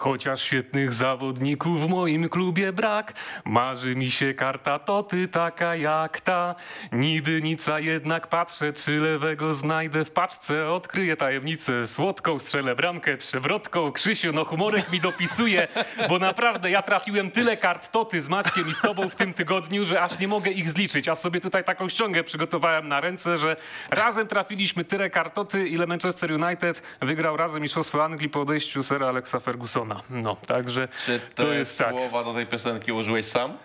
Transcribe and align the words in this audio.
Chociaż 0.00 0.42
świetnych 0.42 0.92
zawodników 0.92 1.82
w 1.82 1.88
moim 1.88 2.28
klubie 2.28 2.72
brak, 2.72 3.12
marzy 3.44 3.96
mi 3.96 4.10
się 4.10 4.34
karta 4.34 4.78
Toty 4.78 5.28
taka 5.28 5.76
jak 5.76 6.20
ta. 6.20 6.54
Niby 6.92 7.42
nic, 7.42 7.68
a 7.68 7.80
jednak 7.80 8.26
patrzę, 8.26 8.72
czy 8.72 9.00
lewego 9.00 9.54
znajdę 9.54 10.04
w 10.04 10.10
paczce. 10.10 10.72
Odkryję 10.72 11.16
tajemnicę, 11.16 11.86
słodką 11.86 12.38
strzelę 12.38 12.74
bramkę, 12.74 13.16
przewrotką. 13.16 13.92
Krzysiu, 13.92 14.32
no 14.32 14.44
humorek 14.44 14.92
mi 14.92 15.00
dopisuje, 15.00 15.68
bo 16.08 16.18
naprawdę 16.18 16.70
ja 16.70 16.82
trafiłem 16.82 17.30
tyle 17.30 17.56
kart 17.56 17.92
Toty 17.92 18.20
z 18.20 18.28
Maćkiem 18.28 18.68
i 18.68 18.74
z 18.74 18.80
tobą 18.80 19.08
w 19.08 19.14
tym 19.14 19.34
tygodniu, 19.34 19.84
że 19.84 20.02
aż 20.02 20.18
nie 20.18 20.28
mogę 20.28 20.50
ich 20.50 20.70
zliczyć. 20.70 21.08
A 21.08 21.14
sobie 21.14 21.40
tutaj 21.40 21.64
taką 21.64 21.88
ściągę 21.88 22.24
przygotowałem 22.24 22.88
na 22.88 23.00
ręce, 23.00 23.36
że 23.36 23.56
razem 23.90 24.26
trafiliśmy 24.26 24.84
tyle 24.84 25.10
kartoty, 25.10 25.68
ile 25.68 25.86
Manchester 25.86 26.32
United 26.32 26.82
wygrał 27.00 27.36
razem 27.36 27.62
Mistrzostwo 27.62 28.04
Anglii 28.04 28.28
po 28.28 28.40
odejściu 28.40 28.82
sera 28.82 29.08
Alexa 29.08 29.40
Fergusona. 29.40 29.89
No, 30.10 30.36
także 30.46 30.88
Czy 31.06 31.20
to 31.34 31.42
te 31.42 31.48
jest 31.54 31.78
tak. 31.78 31.90
słowa 31.90 32.24
do 32.24 32.34
tej 32.34 32.46
piosenki 32.46 32.92
użyłeś 32.92 33.26
sam? 33.26 33.56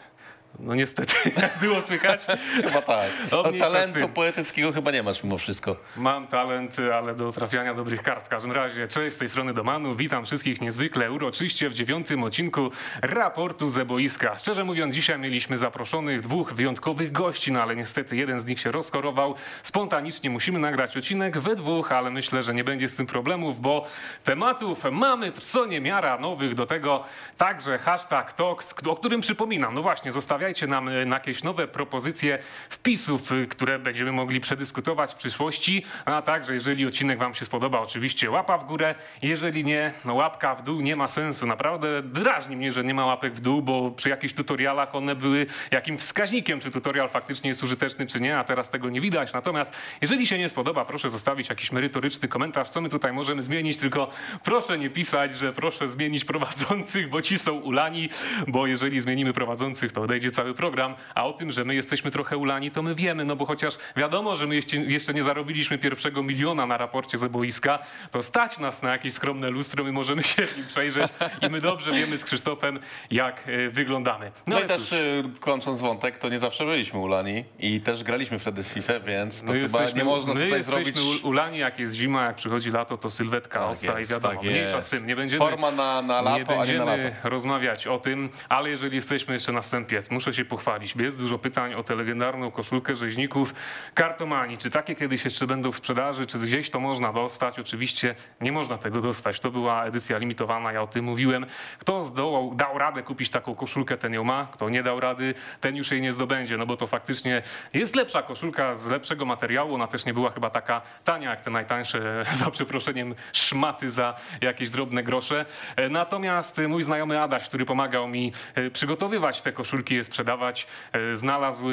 No 0.60 0.76
niestety, 0.76 1.14
jak 1.42 1.58
było 1.60 1.82
słychać. 1.82 2.26
Chyba 2.64 2.82
tak. 2.82 3.06
No, 3.32 3.44
z 3.52 3.60
talentu 3.60 4.10
poetyckiego 4.10 4.72
chyba 4.72 4.92
nie 4.92 5.04
masz 5.04 5.24
mimo 5.24 5.38
wszystko. 5.38 5.76
Mam 5.98 6.28
talent, 6.28 6.78
ale 6.94 7.16
do 7.16 7.32
trafiania 7.32 7.74
dobrych 7.74 8.02
kart. 8.02 8.26
W 8.26 8.30
każdym 8.30 8.52
razie, 8.52 8.88
cześć 8.88 9.16
z 9.16 9.20
tej 9.20 9.30
strony 9.30 9.54
Domanu. 9.54 9.96
Witam 9.96 10.26
wszystkich 10.26 10.62
niezwykle 10.62 11.12
uroczyście 11.12 11.70
w 11.70 11.74
dziewiątym 11.74 12.24
odcinku 12.24 12.72
raportu 13.02 13.70
ze 13.70 13.86
boiska. 13.86 14.38
Szczerze 14.38 14.64
mówiąc, 14.64 14.96
dzisiaj 14.96 15.20
mieliśmy 15.20 15.58
zaproszonych 15.58 16.22
dwóch 16.22 16.54
wyjątkowych 16.54 17.12
gości, 17.12 17.52
no 17.52 17.62
ale 17.62 17.76
niestety 17.76 18.16
jeden 18.16 18.40
z 18.40 18.46
nich 18.46 18.60
się 18.60 18.72
rozchorował. 18.72 19.36
Spontanicznie 19.64 20.30
musimy 20.30 20.60
nagrać 20.60 20.98
odcinek 20.98 21.38
we 21.38 21.56
dwóch, 21.56 21.92
ale 21.92 22.12
myślę, 22.12 22.44
że 22.44 22.54
nie 22.54 22.64
będzie 22.64 22.90
z 22.90 22.96
tym 22.96 23.08
problemów, 23.08 23.60
bo 23.60 23.86
tematów 24.24 24.84
mamy 24.92 25.32
co 25.32 25.66
niemiara 25.66 26.18
nowych. 26.18 26.56
Do 26.56 26.66
tego 26.66 27.04
także 27.38 27.78
hashtag 27.78 28.34
Talks, 28.34 28.76
o 28.88 28.96
którym 28.96 29.22
przypominam. 29.22 29.74
No 29.74 29.82
właśnie, 29.82 30.12
zostawiajcie 30.46 30.68
nam 30.68 30.88
y, 30.88 31.06
na 31.06 31.16
jakieś 31.16 31.44
nowe 31.44 31.68
propozycje 31.68 32.40
wpisów, 32.70 33.32
y, 33.32 33.48
które 33.48 33.80
będziemy 33.80 34.12
mogli 34.12 34.40
przedyskutować 34.40 35.14
w 35.14 35.16
przyszłości. 35.16 35.84
A 36.06 36.22
także, 36.22 36.54
jeżeli 36.54 36.86
odcinek 36.86 37.20
Wam 37.20 37.34
się 37.34 37.46
spodoba, 37.46 37.80
oczywiście 37.80 38.32
łapa 38.32 38.58
w 38.58 38.66
górę. 38.66 38.96
Jeżeli 39.22 39.64
nie, 39.64 39.94
no 40.06 40.14
łapka 40.14 40.56
w 40.56 40.64
dół 40.64 40.82
nie 40.82 40.96
ma 40.96 41.08
sensu. 41.08 41.46
Naprawdę 41.48 42.04
drażni 42.04 42.58
mnie, 42.58 42.72
że 42.72 42.84
nie 42.84 42.94
ma 42.94 43.06
łapek 43.06 43.34
w 43.34 43.40
dół, 43.40 43.62
bo 43.62 43.92
przy 43.92 44.10
jakichś 44.10 44.34
tutorialach 44.34 44.96
one 44.96 45.16
były 45.16 45.46
jakim 45.72 45.98
wskaźnikiem, 45.98 46.60
czy 46.60 46.72
tutorial 46.72 47.10
faktycznie 47.10 47.50
jest 47.50 47.64
użyteczny, 47.64 48.08
czy 48.08 48.22
nie, 48.22 48.38
a 48.38 48.44
teraz 48.44 48.70
tego 48.70 48.90
nie 48.90 49.02
widać. 49.02 49.34
Natomiast 49.34 49.78
jeżeli 50.02 50.28
się 50.28 50.38
nie 50.38 50.50
spodoba, 50.50 50.86
proszę 50.86 51.10
zostawić 51.10 51.50
jakiś 51.50 51.72
merytoryczny 51.72 52.28
komentarz, 52.28 52.70
co 52.70 52.82
my 52.82 52.90
tutaj 52.90 53.14
możemy 53.14 53.44
zmienić, 53.44 53.78
tylko 53.78 54.10
proszę 54.44 54.78
nie 54.78 54.90
pisać, 54.90 55.32
że 55.32 55.54
proszę 55.54 55.90
zmienić 55.90 56.26
prowadzących, 56.26 57.10
bo 57.10 57.22
ci 57.22 57.40
są 57.40 57.54
ulani, 57.54 58.10
bo 58.48 58.68
jeżeli 58.68 59.00
zmienimy 59.00 59.34
prowadzących, 59.34 59.92
to 59.92 60.02
odejdzie 60.02 60.32
cały 60.36 60.54
program, 60.54 60.96
a 61.16 61.26
o 61.26 61.34
tym, 61.34 61.52
że 61.52 61.66
my 61.66 61.76
jesteśmy 61.76 62.12
trochę 62.12 62.38
ulani, 62.38 62.72
to 62.72 62.82
my 62.82 62.96
wiemy, 62.96 63.26
no 63.26 63.36
bo 63.36 63.46
chociaż 63.46 63.78
wiadomo, 63.96 64.36
że 64.36 64.48
my 64.48 64.56
jeszcze, 64.88 65.14
nie 65.14 65.24
zarobiliśmy 65.24 65.78
pierwszego 65.78 66.24
miliona 66.24 66.66
na 66.66 66.78
raporcie 66.78 67.18
ze 67.18 67.30
boiska, 67.30 67.80
to 68.12 68.24
stać 68.24 68.60
nas 68.60 68.84
na 68.84 68.92
jakieś 68.92 69.14
skromne 69.14 69.50
lustro, 69.50 69.84
my 69.84 69.92
możemy 69.92 70.24
się 70.24 70.46
w 70.46 70.58
nim 70.58 70.68
przejrzeć 70.68 71.12
i 71.42 71.50
my 71.50 71.62
dobrze 71.62 71.92
wiemy 71.92 72.18
z 72.18 72.24
Krzysztofem, 72.26 72.80
jak 73.12 73.44
e, 73.48 73.70
wyglądamy. 73.70 74.32
No, 74.48 74.56
i 74.56 74.60
więc 74.60 74.72
też 74.72 74.92
y, 74.92 75.24
kończąc 75.40 75.82
wątek, 75.82 76.18
to 76.18 76.30
nie 76.30 76.40
zawsze 76.40 76.66
byliśmy 76.66 77.00
ulani 77.00 77.46
i 77.60 77.82
też 77.82 78.04
graliśmy 78.04 78.40
wtedy 78.40 78.64
w 78.64 78.68
FIFA, 78.68 79.00
więc 79.00 79.42
to 79.42 79.54
My 79.54 79.54
chyba 79.54 79.62
jesteśmy, 79.62 80.00
nie 80.00 80.06
można 80.06 80.34
tutaj 80.34 80.50
jesteśmy 80.50 80.94
zrobić... 80.94 81.24
ulani, 81.24 81.58
jak 81.58 81.80
jest 81.80 81.94
zima, 81.94 82.26
jak 82.26 82.36
przychodzi 82.36 82.72
lato, 82.72 82.98
to 82.98 83.10
sylwetka 83.10 83.60
Tak 83.60 83.70
osa 83.70 84.00
jest, 84.00 84.12
i 84.12 84.14
wiadomo, 84.14 84.34
tak 84.34 84.44
mniejsza 84.44 84.82
z 84.82 84.90
tym. 84.90 85.08
Nie 85.08 85.16
będziemy, 85.16 85.46
Forma 85.46 85.72
na, 85.72 86.02
na 86.02 86.22
lato, 86.22 86.38
nie 86.38 86.46
a 86.46 86.52
nie 86.52 86.58
będziemy 86.58 86.86
na 86.86 86.96
lato. 86.96 87.30
rozmawiać 87.30 87.88
o 87.88 87.98
tym, 88.00 88.30
ale 88.50 88.70
jeżeli 88.70 88.96
jesteśmy 88.96 89.34
jeszcze 89.34 89.52
na 89.52 89.62
wstępie, 89.62 90.02
muszę 90.10 90.25
się 90.34 90.46
pochwalić. 90.46 90.96
Jest 90.96 91.20
dużo 91.20 91.40
pytań 91.40 91.74
o 91.74 91.84
tę 91.84 91.96
legendarną 91.96 92.52
koszulkę 92.52 92.96
rzeźników 92.96 93.54
kartomani. 93.94 94.58
Czy 94.58 94.70
takie 94.70 94.96
kiedyś 94.96 95.26
jeszcze 95.26 95.48
będą 95.48 95.72
w 95.72 95.76
sprzedaży, 95.76 96.26
czy 96.26 96.40
gdzieś 96.40 96.70
to 96.70 96.80
można 96.80 97.14
dostać? 97.14 97.60
Oczywiście 97.60 98.16
nie 98.42 98.52
można 98.52 98.78
tego 98.78 99.02
dostać. 99.02 99.40
To 99.40 99.52
była 99.52 99.86
edycja 99.86 100.18
limitowana, 100.18 100.72
ja 100.72 100.82
o 100.82 100.88
tym 100.88 101.06
mówiłem. 101.06 101.46
Kto 101.80 102.04
zdołał, 102.04 102.56
dał 102.56 102.78
radę 102.78 103.04
kupić 103.04 103.30
taką 103.30 103.56
koszulkę, 103.56 103.98
ten 103.98 104.14
ją 104.14 104.24
ma. 104.24 104.48
Kto 104.52 104.70
nie 104.70 104.84
dał 104.84 105.00
rady, 105.00 105.34
ten 105.62 105.76
już 105.76 105.92
jej 105.92 106.02
nie 106.02 106.14
zdobędzie, 106.14 106.58
no 106.58 106.66
bo 106.66 106.78
to 106.78 106.88
faktycznie 106.88 107.42
jest 107.74 107.96
lepsza 107.96 108.24
koszulka 108.24 108.76
z 108.76 108.88
lepszego 108.88 109.26
materiału. 109.26 109.76
Ona 109.76 109.88
też 109.88 110.06
nie 110.06 110.14
była 110.14 110.32
chyba 110.32 110.50
taka 110.50 110.82
tania 111.04 111.30
jak 111.30 111.42
te 111.42 111.52
najtańsze, 111.52 112.26
za 112.40 112.52
przeproszeniem, 112.52 113.16
szmaty 113.34 113.92
za 113.92 114.16
jakieś 114.42 114.70
drobne 114.70 115.04
grosze. 115.04 115.46
E, 115.76 115.90
Natomiast 115.90 116.60
e, 116.60 116.68
mój 116.68 116.84
znajomy 116.84 117.22
Adaś, 117.22 117.48
który 117.48 117.66
pomagał 117.66 118.08
mi 118.08 118.32
e, 118.56 118.70
przygotowywać 118.72 119.42
te 119.42 119.52
koszulki, 119.52 119.96
je 119.96 120.04
sprzedawać, 120.16 120.68
e, 120.94 121.18
znalazł 121.18 121.66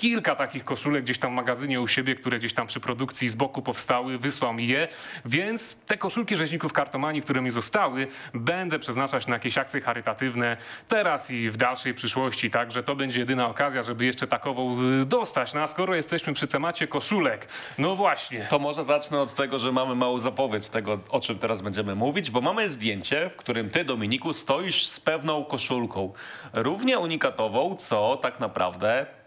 kilka 0.00 0.36
takich 0.36 0.64
koszulek 0.64 1.04
gdzieś 1.04 1.18
tam 1.18 1.30
w 1.30 1.34
magazynie 1.34 1.80
u 1.80 1.88
siebie, 1.88 2.14
które 2.14 2.38
gdzieś 2.38 2.54
tam 2.54 2.66
przy 2.66 2.80
produkcji 2.80 3.28
z 3.28 3.34
boku 3.34 3.62
powstały, 3.62 4.18
wysłał 4.18 4.54
mi 4.54 4.66
je, 4.66 4.88
więc 5.24 5.76
te 5.86 5.96
koszulki 5.96 6.36
rzeźników 6.36 6.72
kartomanii, 6.72 7.22
które 7.22 7.42
mi 7.42 7.50
zostały, 7.50 8.06
będę 8.34 8.78
przeznaczać 8.78 9.26
na 9.26 9.34
jakieś 9.34 9.58
akcje 9.58 9.80
charytatywne 9.80 10.56
teraz 10.88 11.30
i 11.30 11.50
w 11.50 11.56
dalszej 11.56 11.94
przyszłości, 11.94 12.50
także 12.50 12.82
to 12.82 12.96
będzie 12.96 13.20
jedyna 13.20 13.48
okazja, 13.48 13.82
żeby 13.82 14.04
jeszcze 14.04 14.26
takową 14.26 14.76
y, 15.02 15.04
dostać. 15.04 15.54
No 15.54 15.60
a 15.60 15.66
skoro 15.66 15.94
jesteśmy 15.94 16.32
przy 16.32 16.46
temacie 16.46 16.86
koszulek, 16.86 17.48
no 17.78 17.96
właśnie. 17.96 18.46
To 18.50 18.58
może 18.58 18.84
zacznę 18.84 19.20
od 19.20 19.34
tego, 19.34 19.58
że 19.58 19.72
mamy 19.72 19.94
małą 19.94 20.18
zapowiedź 20.18 20.68
tego, 20.68 20.98
o 21.10 21.20
czym 21.20 21.38
teraz 21.38 21.60
będziemy 21.60 21.94
mówić, 21.94 22.30
bo 22.30 22.40
mamy 22.40 22.68
zdjęcie, 22.68 23.30
w 23.30 23.36
którym 23.36 23.70
ty, 23.70 23.84
Dominiku, 23.84 24.32
stoisz 24.32 24.86
z 24.86 25.00
pewną 25.00 25.44
koszulką. 25.44 26.12
Równie 26.52 26.98
unikatową, 26.98 27.76
co 27.76 28.16
tak 28.22 28.40
naprawdę 28.40 29.19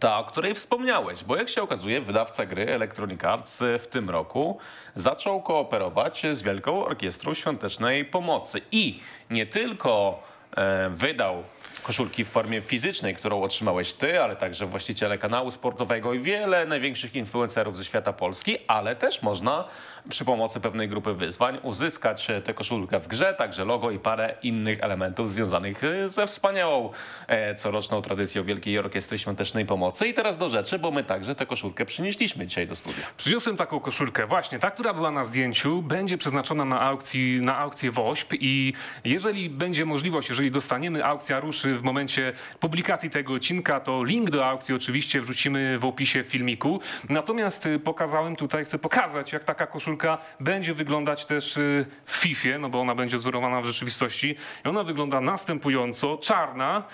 ta, 0.00 0.18
o 0.18 0.24
której 0.24 0.54
wspomniałeś, 0.54 1.24
bo 1.24 1.36
jak 1.36 1.48
się 1.48 1.62
okazuje, 1.62 2.00
wydawca 2.00 2.46
gry 2.46 2.66
Electronic 2.68 3.24
Arts 3.24 3.58
w 3.78 3.86
tym 3.86 4.10
roku 4.10 4.58
zaczął 4.94 5.42
kooperować 5.42 6.26
z 6.32 6.42
Wielką 6.42 6.84
Orkiestrą 6.84 7.34
Świątecznej 7.34 8.04
Pomocy 8.04 8.60
i 8.72 9.00
nie 9.30 9.46
tylko 9.46 10.22
e, 10.56 10.90
wydał 10.90 11.42
koszulki 11.88 12.24
w 12.24 12.28
formie 12.28 12.60
fizycznej, 12.60 13.14
którą 13.14 13.42
otrzymałeś 13.42 13.92
ty, 13.92 14.22
ale 14.22 14.36
także 14.36 14.66
właściciele 14.66 15.18
kanału 15.18 15.50
sportowego 15.50 16.14
i 16.14 16.20
wiele 16.20 16.66
największych 16.66 17.14
influencerów 17.14 17.76
ze 17.76 17.84
świata 17.84 18.12
Polski, 18.12 18.56
ale 18.66 18.96
też 18.96 19.22
można 19.22 19.64
przy 20.08 20.24
pomocy 20.24 20.60
pewnej 20.60 20.88
grupy 20.88 21.14
wyzwań 21.14 21.58
uzyskać 21.62 22.30
e, 22.30 22.42
tę 22.42 22.54
koszulkę 22.54 23.00
w 23.00 23.08
grze, 23.08 23.34
także 23.34 23.64
logo 23.64 23.90
i 23.90 23.98
parę 23.98 24.34
innych 24.42 24.78
elementów 24.80 25.30
związanych 25.30 25.84
e, 25.84 26.08
ze 26.08 26.26
wspaniałą 26.26 26.92
e, 27.26 27.54
coroczną 27.54 28.02
tradycją 28.02 28.44
Wielkiej 28.44 28.78
Orkiestry 28.78 29.18
Świątecznej 29.18 29.66
Pomocy. 29.66 30.08
I 30.08 30.14
teraz 30.14 30.38
do 30.38 30.48
rzeczy, 30.48 30.78
bo 30.78 30.90
my 30.90 31.04
także 31.04 31.34
tę 31.34 31.46
koszulkę 31.46 31.86
przynieśliśmy 31.86 32.46
dzisiaj 32.46 32.68
do 32.68 32.76
studia. 32.76 33.06
Przyniosłem 33.16 33.56
taką 33.56 33.80
koszulkę, 33.80 34.26
właśnie 34.26 34.58
ta, 34.58 34.70
która 34.70 34.94
była 34.94 35.10
na 35.10 35.24
zdjęciu, 35.24 35.82
będzie 35.82 36.18
przeznaczona 36.18 36.64
na, 36.64 36.80
aukcji, 36.80 37.40
na 37.40 37.58
aukcję 37.58 37.90
WOŚP 37.90 38.36
i 38.40 38.72
jeżeli 39.04 39.50
będzie 39.50 39.84
możliwość, 39.84 40.28
jeżeli 40.28 40.50
dostaniemy, 40.50 41.04
aukcja 41.04 41.40
ruszy 41.40 41.77
w 41.78 41.82
momencie 41.82 42.32
publikacji 42.60 43.10
tego 43.10 43.34
odcinka, 43.34 43.80
to 43.80 44.04
link 44.04 44.30
do 44.30 44.46
aukcji 44.46 44.74
oczywiście 44.74 45.20
wrzucimy 45.20 45.78
w 45.78 45.84
opisie 45.84 46.24
filmiku. 46.24 46.80
Natomiast 47.08 47.66
y, 47.66 47.78
pokazałem 47.78 48.36
tutaj, 48.36 48.64
chcę 48.64 48.78
pokazać, 48.78 49.32
jak 49.32 49.44
taka 49.44 49.66
koszulka 49.66 50.18
będzie 50.40 50.74
wyglądać 50.74 51.26
też 51.26 51.56
y, 51.56 51.86
w 52.04 52.12
FIFA, 52.12 52.58
no 52.58 52.68
bo 52.68 52.80
ona 52.80 52.94
będzie 52.94 53.16
wzorowana 53.16 53.60
w 53.60 53.64
rzeczywistości. 53.64 54.36
I 54.64 54.68
ona 54.68 54.82
wygląda 54.82 55.20
następująco, 55.20 56.18
czarna, 56.18 56.84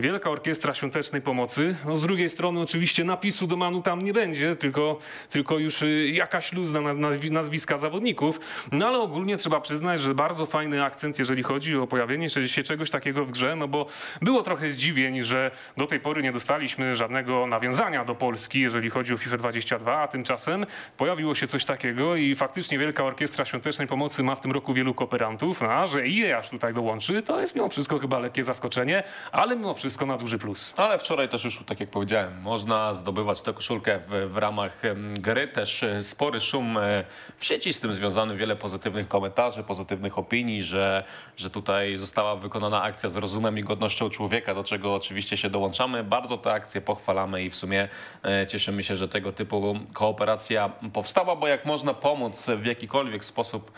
Wielka 0.00 0.30
Orkiestra 0.30 0.74
Świątecznej 0.74 1.22
Pomocy. 1.22 1.76
No 1.86 1.96
z 1.96 2.02
drugiej 2.02 2.30
strony 2.30 2.60
oczywiście 2.60 3.04
napisu 3.04 3.46
do 3.46 3.56
Manu 3.56 3.82
tam 3.82 4.02
nie 4.02 4.12
będzie, 4.12 4.56
tylko, 4.56 4.98
tylko 5.30 5.58
już 5.58 5.82
y, 5.82 6.08
jakaś 6.14 6.52
luzna 6.52 6.80
na- 6.80 6.94
nazwi- 6.94 7.30
nazwiska 7.30 7.78
zawodników. 7.78 8.40
No 8.72 8.86
ale 8.86 8.98
ogólnie 8.98 9.36
trzeba 9.36 9.60
przyznać, 9.60 10.00
że 10.00 10.14
bardzo 10.14 10.46
fajny 10.46 10.84
akcent, 10.84 11.18
jeżeli 11.18 11.42
chodzi 11.42 11.76
o 11.76 11.86
pojawienie 11.86 12.28
się 12.30 12.62
czegoś 12.62 12.90
takiego 12.90 13.24
w 13.24 13.30
grze, 13.30 13.56
no 13.56 13.68
bo 13.68 13.86
było 14.22 14.42
trochę 14.42 14.70
zdziwień, 14.70 15.24
że 15.24 15.50
do 15.76 15.86
tej 15.86 16.00
pory 16.00 16.22
nie 16.22 16.32
dostaliśmy 16.32 16.94
żadnego 16.96 17.46
nawiązania 17.46 18.04
do 18.04 18.14
Polski, 18.14 18.60
jeżeli 18.60 18.90
chodzi 18.90 19.14
o 19.14 19.16
FIFA 19.16 19.36
22, 19.36 19.98
a 20.02 20.08
tymczasem 20.08 20.66
pojawiło 20.96 21.34
się 21.34 21.46
coś 21.46 21.64
takiego 21.64 22.16
i 22.16 22.34
faktycznie 22.34 22.78
Wielka 22.78 23.04
Orkiestra 23.04 23.44
Świątecznej 23.44 23.88
Pomocy 23.88 24.22
ma 24.22 24.34
w 24.34 24.40
tym 24.40 24.52
roku 24.52 24.74
wielu 24.74 24.94
kooperantów, 24.94 25.60
no, 25.60 25.72
a 25.72 25.86
że 25.86 26.02
EA 26.04 26.38
aż 26.38 26.50
tutaj 26.50 26.74
dołączy, 26.74 27.22
to 27.22 27.40
jest 27.40 27.54
mimo 27.54 27.68
wszystko 27.68 27.98
chyba 27.98 28.18
lekkie 28.18 28.44
zaskoczenie, 28.44 29.02
ale 29.32 29.56
mimo 29.56 29.74
wszystko 29.74 29.89
na 30.06 30.16
duży 30.16 30.38
plus. 30.38 30.74
Ale 30.76 30.98
wczoraj 30.98 31.28
też 31.28 31.44
już, 31.44 31.64
tak 31.66 31.80
jak 31.80 31.90
powiedziałem, 31.90 32.40
można 32.42 32.94
zdobywać 32.94 33.42
tę 33.42 33.52
koszulkę 33.52 34.00
w, 34.08 34.32
w 34.32 34.36
ramach 34.36 34.82
gry. 35.14 35.48
Też 35.48 35.82
e, 35.82 36.02
spory 36.02 36.40
szum 36.40 36.78
e, 36.78 37.04
w 37.36 37.44
sieci 37.44 37.72
z 37.72 37.80
tym 37.80 37.92
związany, 37.92 38.36
wiele 38.36 38.56
pozytywnych 38.56 39.08
komentarzy, 39.08 39.62
pozytywnych 39.62 40.18
opinii, 40.18 40.62
że, 40.62 41.04
że 41.36 41.50
tutaj 41.50 41.96
została 41.96 42.36
wykonana 42.36 42.82
akcja 42.82 43.08
z 43.08 43.16
rozumem 43.16 43.58
i 43.58 43.64
godnością 43.64 44.10
człowieka, 44.10 44.54
do 44.54 44.64
czego 44.64 44.94
oczywiście 44.94 45.36
się 45.36 45.50
dołączamy. 45.50 46.04
Bardzo 46.04 46.38
tę 46.38 46.52
akcję 46.52 46.80
pochwalamy 46.80 47.44
i 47.44 47.50
w 47.50 47.54
sumie 47.54 47.88
e, 48.24 48.46
cieszymy 48.46 48.84
się, 48.84 48.96
że 48.96 49.08
tego 49.08 49.32
typu 49.32 49.78
kooperacja 49.92 50.70
powstała, 50.92 51.36
bo 51.36 51.48
jak 51.48 51.66
można 51.66 51.94
pomóc 51.94 52.46
w 52.56 52.64
jakikolwiek 52.64 53.24
sposób 53.24 53.72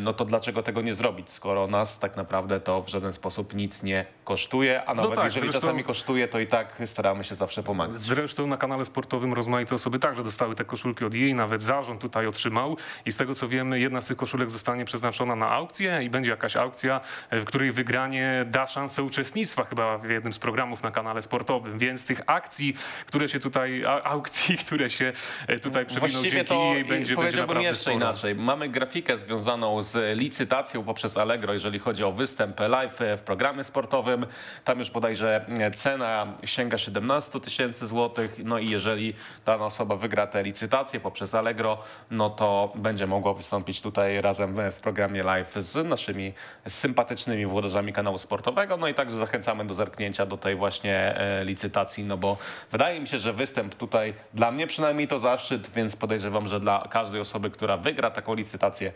no 0.00 0.12
to 0.12 0.24
dlaczego 0.24 0.62
tego 0.62 0.82
nie 0.82 0.94
zrobić, 0.94 1.30
skoro 1.30 1.66
nas 1.66 1.98
tak 1.98 2.16
naprawdę 2.16 2.60
to 2.60 2.82
w 2.82 2.88
żaden 2.88 3.12
sposób 3.12 3.54
nic 3.54 3.82
nie 3.82 4.04
kosztuje, 4.24 4.84
a 4.84 4.94
nawet 4.94 5.14
tak, 5.14 5.24
jeżeli 5.24 5.46
zresztą- 5.46 5.60
czasami 5.60 5.84
kosztuje, 5.84 6.28
to 6.28 6.38
i 6.40 6.46
tak 6.46 6.82
staramy 6.86 7.24
się 7.24 7.34
zawsze 7.34 7.62
pomagać. 7.62 7.98
Zresztą 8.00 8.46
na 8.46 8.56
kanale 8.56 8.84
sportowym 8.84 9.32
rozmaite 9.34 9.74
osoby 9.74 9.98
także 9.98 10.24
dostały 10.24 10.54
te 10.54 10.64
koszulki 10.64 11.04
od 11.04 11.14
jej, 11.14 11.34
nawet 11.34 11.62
zarząd 11.62 12.00
tutaj 12.00 12.26
otrzymał 12.26 12.76
i 13.06 13.12
z 13.12 13.16
tego 13.16 13.34
co 13.34 13.48
wiemy, 13.48 13.80
jedna 13.80 14.00
z 14.00 14.06
tych 14.06 14.16
koszulek 14.16 14.50
zostanie 14.50 14.84
przeznaczona 14.84 15.36
na 15.36 15.50
aukcję 15.50 16.00
i 16.02 16.10
będzie 16.10 16.30
jakaś 16.30 16.56
aukcja, 16.56 17.00
e, 17.30 17.40
w 17.40 17.44
której 17.44 17.72
wygranie 17.72 18.44
da 18.48 18.66
szansę 18.66 19.02
uczestnictwa 19.02 19.64
chyba 19.64 19.98
w 19.98 20.10
jednym 20.10 20.32
z 20.32 20.38
programów 20.38 20.82
na 20.82 20.90
kanale 20.90 21.22
sportowym, 21.22 21.78
więc 21.78 22.06
tych 22.06 22.20
akcji, 22.26 22.74
które 23.06 23.28
się 23.28 23.40
tutaj, 23.40 23.84
aukcji, 24.04 24.58
które 24.66 24.90
się 24.90 25.12
e, 25.46 25.58
tutaj 25.58 25.86
przewiną 25.86 26.08
Właściwie 26.20 26.44
dzięki 26.44 26.54
jej 26.54 26.84
będzie, 26.84 27.16
będzie 27.16 27.40
naprawdę 27.40 27.62
jeszcze 27.68 27.80
sporo. 27.82 27.96
inaczej. 27.96 28.34
Mamy 28.34 28.68
grafikę 28.68 29.19
związaną 29.20 29.82
z 29.82 30.18
licytacją 30.18 30.84
poprzez 30.84 31.16
Allegro, 31.16 31.52
jeżeli 31.54 31.78
chodzi 31.78 32.04
o 32.04 32.12
występ 32.12 32.60
live 32.60 32.98
w 33.16 33.20
programie 33.20 33.64
sportowym. 33.64 34.26
Tam 34.64 34.78
już 34.78 34.90
bodajże 34.90 35.46
cena 35.74 36.26
sięga 36.44 36.78
17 36.78 37.40
tysięcy 37.40 37.86
złotych. 37.86 38.36
No 38.44 38.58
i 38.58 38.70
jeżeli 38.70 39.14
dana 39.46 39.64
osoba 39.64 39.96
wygra 39.96 40.26
tę 40.26 40.42
licytację 40.42 41.00
poprzez 41.00 41.34
Allegro, 41.34 41.78
no 42.10 42.30
to 42.30 42.72
będzie 42.74 43.06
mogła 43.06 43.34
wystąpić 43.34 43.80
tutaj 43.80 44.20
razem 44.20 44.54
w- 44.70 44.80
programie 44.80 45.22
live 45.22 45.54
z 45.58 45.86
naszymi 45.88 46.32
sympatycznymi 46.68 47.46
włodarzami 47.46 47.92
kanału 47.92 48.18
sportowego. 48.18 48.76
No 48.76 48.88
i 48.88 48.94
także 48.94 49.16
zachęcamy 49.16 49.64
do 49.64 49.74
zerknięcia 49.74 50.26
do 50.26 50.36
tej 50.36 50.56
właśnie 50.56 50.94
e, 51.16 51.44
licytacji, 51.44 52.04
no 52.04 52.16
bo 52.16 52.36
wydaje 52.70 53.00
mi 53.00 53.08
się, 53.08 53.18
że 53.18 53.32
występ 53.32 53.74
tutaj 53.74 54.14
dla 54.34 54.50
mnie 54.50 54.66
przynajmniej 54.66 55.08
to 55.08 55.18
zaszczyt, 55.20 55.70
więc 55.70 55.96
podejrzewam, 55.96 56.48
że 56.48 56.60
dla 56.60 56.86
każdej 56.90 57.20
osoby, 57.20 57.50
która 57.50 57.76
wygra 57.76 58.10
taką 58.10 58.34
licytację 58.34 58.92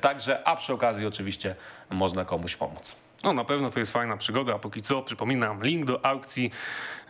także, 0.00 0.48
a 0.48 0.56
przy 0.56 0.72
okazji 0.72 1.06
oczywiście 1.06 1.54
można 1.90 2.24
komuś 2.24 2.56
pomóc. 2.56 3.05
No 3.24 3.32
na 3.32 3.44
pewno 3.44 3.70
to 3.70 3.78
jest 3.78 3.92
fajna 3.92 4.16
przygoda, 4.16 4.54
a 4.54 4.58
póki 4.58 4.82
co 4.82 5.02
przypominam, 5.02 5.62
link 5.62 5.84
do 5.84 6.04
aukcji 6.06 6.50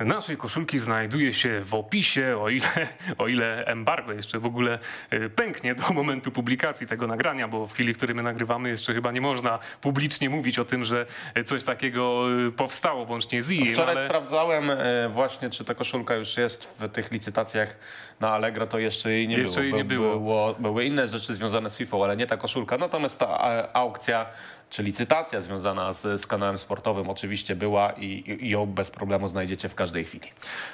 naszej 0.01 0.37
koszulki 0.37 0.79
znajduje 0.79 1.33
się 1.33 1.61
w 1.65 1.75
opisie, 1.75 2.39
o 2.41 2.49
ile, 2.49 2.69
o 3.19 3.29
ile 3.29 3.65
embargo 3.67 4.13
jeszcze 4.13 4.39
w 4.39 4.47
ogóle 4.47 4.79
e, 5.11 5.29
pęknie 5.29 5.75
do 5.75 5.93
momentu 5.95 6.31
publikacji 6.31 6.87
tego 6.87 7.07
nagrania, 7.07 7.49
bo 7.49 7.67
w 7.67 7.73
chwili, 7.73 7.95
w 7.95 7.97
której 7.97 8.15
my 8.17 8.23
nagrywamy 8.23 8.69
jeszcze 8.69 8.95
chyba 8.95 9.13
nie 9.13 9.21
można 9.21 9.59
publicznie 9.81 10.31
mówić 10.31 10.59
o 10.59 10.65
tym, 10.65 10.85
że 10.85 11.07
coś 11.45 11.65
takiego 11.65 12.25
e, 12.49 12.51
powstało 12.51 13.05
włącznie 13.05 13.43
z 13.43 13.51
IE, 13.51 13.73
Wczoraj 13.73 13.97
ale 13.97 14.07
sprawdzałem 14.07 14.71
e, 14.71 15.09
właśnie, 15.09 15.51
czy 15.51 15.65
ta 15.65 15.75
koszulka 15.75 16.15
już 16.15 16.37
jest 16.37 16.65
w 16.81 16.89
tych 16.89 17.13
licytacjach 17.13 17.77
na 18.21 18.31
Allegro, 18.31 18.67
to 18.67 18.79
jeszcze 18.79 19.13
jej 19.13 19.29
nie 19.29 19.39
Jeszcze 19.39 19.55
było. 19.55 19.65
jej 19.65 19.75
nie 19.75 19.85
By- 19.85 19.95
było. 19.95 20.11
było. 20.13 20.55
Były 20.59 20.85
inne 20.85 21.09
rzeczy 21.09 21.35
związane 21.35 21.71
z 21.71 21.77
FIFA, 21.77 21.97
ale 22.05 22.17
nie 22.17 22.27
ta 22.27 22.37
koszulka. 22.37 22.79
Natomiast 22.79 23.19
ta 23.19 23.27
e, 23.27 23.77
aukcja 23.77 24.27
czy 24.71 24.83
licytacja 24.83 25.41
związana 25.41 25.93
z, 25.93 26.21
z 26.21 26.27
kanałem 26.27 26.59
sportowym 26.59 27.11
oczywiście 27.11 27.57
była 27.57 27.93
i, 27.93 28.39
i 28.41 28.51
ją 28.51 28.67
bez 28.67 28.91
problemu 28.91 29.29
znajdziecie 29.29 29.69
w 29.69 29.75
każdej 29.75 30.05
chwili. 30.05 30.29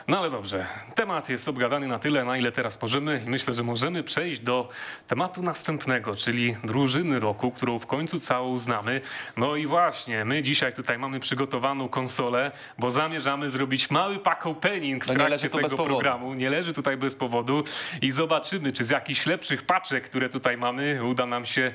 No 0.09 0.19
ale 0.19 0.31
dobrze, 0.31 0.67
temat 0.95 1.29
jest 1.29 1.49
obgadany 1.49 1.89
na 1.89 1.99
tyle, 1.99 2.25
na 2.25 2.37
ile 2.37 2.53
teraz 2.53 2.83
możemy 2.83 3.23
i 3.27 3.29
myślę, 3.29 3.55
że 3.55 3.63
możemy 3.63 4.03
przejść 4.03 4.41
do 4.41 4.69
tematu 5.07 5.43
następnego, 5.43 6.17
czyli 6.17 6.57
drużyny 6.65 7.21
roku, 7.21 7.51
którą 7.51 7.79
w 7.79 7.87
końcu 7.87 8.21
całą 8.21 8.59
znamy. 8.59 9.01
No 9.37 9.57
i 9.57 9.67
właśnie, 9.67 10.25
my 10.25 10.43
dzisiaj 10.43 10.73
tutaj 10.73 10.99
mamy 10.99 11.21
przygotowaną 11.21 11.89
konsolę, 11.89 12.53
bo 12.79 12.91
zamierzamy 12.91 13.51
zrobić 13.51 13.91
mały 13.91 14.19
pack 14.19 14.47
opening 14.47 15.05
w 15.05 15.09
No 15.09 15.15
trakcie 15.15 15.51
tego 15.51 15.77
programu. 15.77 16.35
Nie 16.35 16.51
leży 16.51 16.73
tutaj 16.73 16.97
bez 16.97 17.17
powodu 17.17 17.65
i 18.03 18.11
zobaczymy, 18.11 18.73
czy 18.73 18.85
z 18.85 18.91
jakichś 18.91 19.27
lepszych 19.27 19.63
paczek, 19.63 20.05
które 20.05 20.29
tutaj 20.29 20.57
mamy, 20.57 21.05
uda 21.05 21.27
nam 21.27 21.47
się 21.47 21.73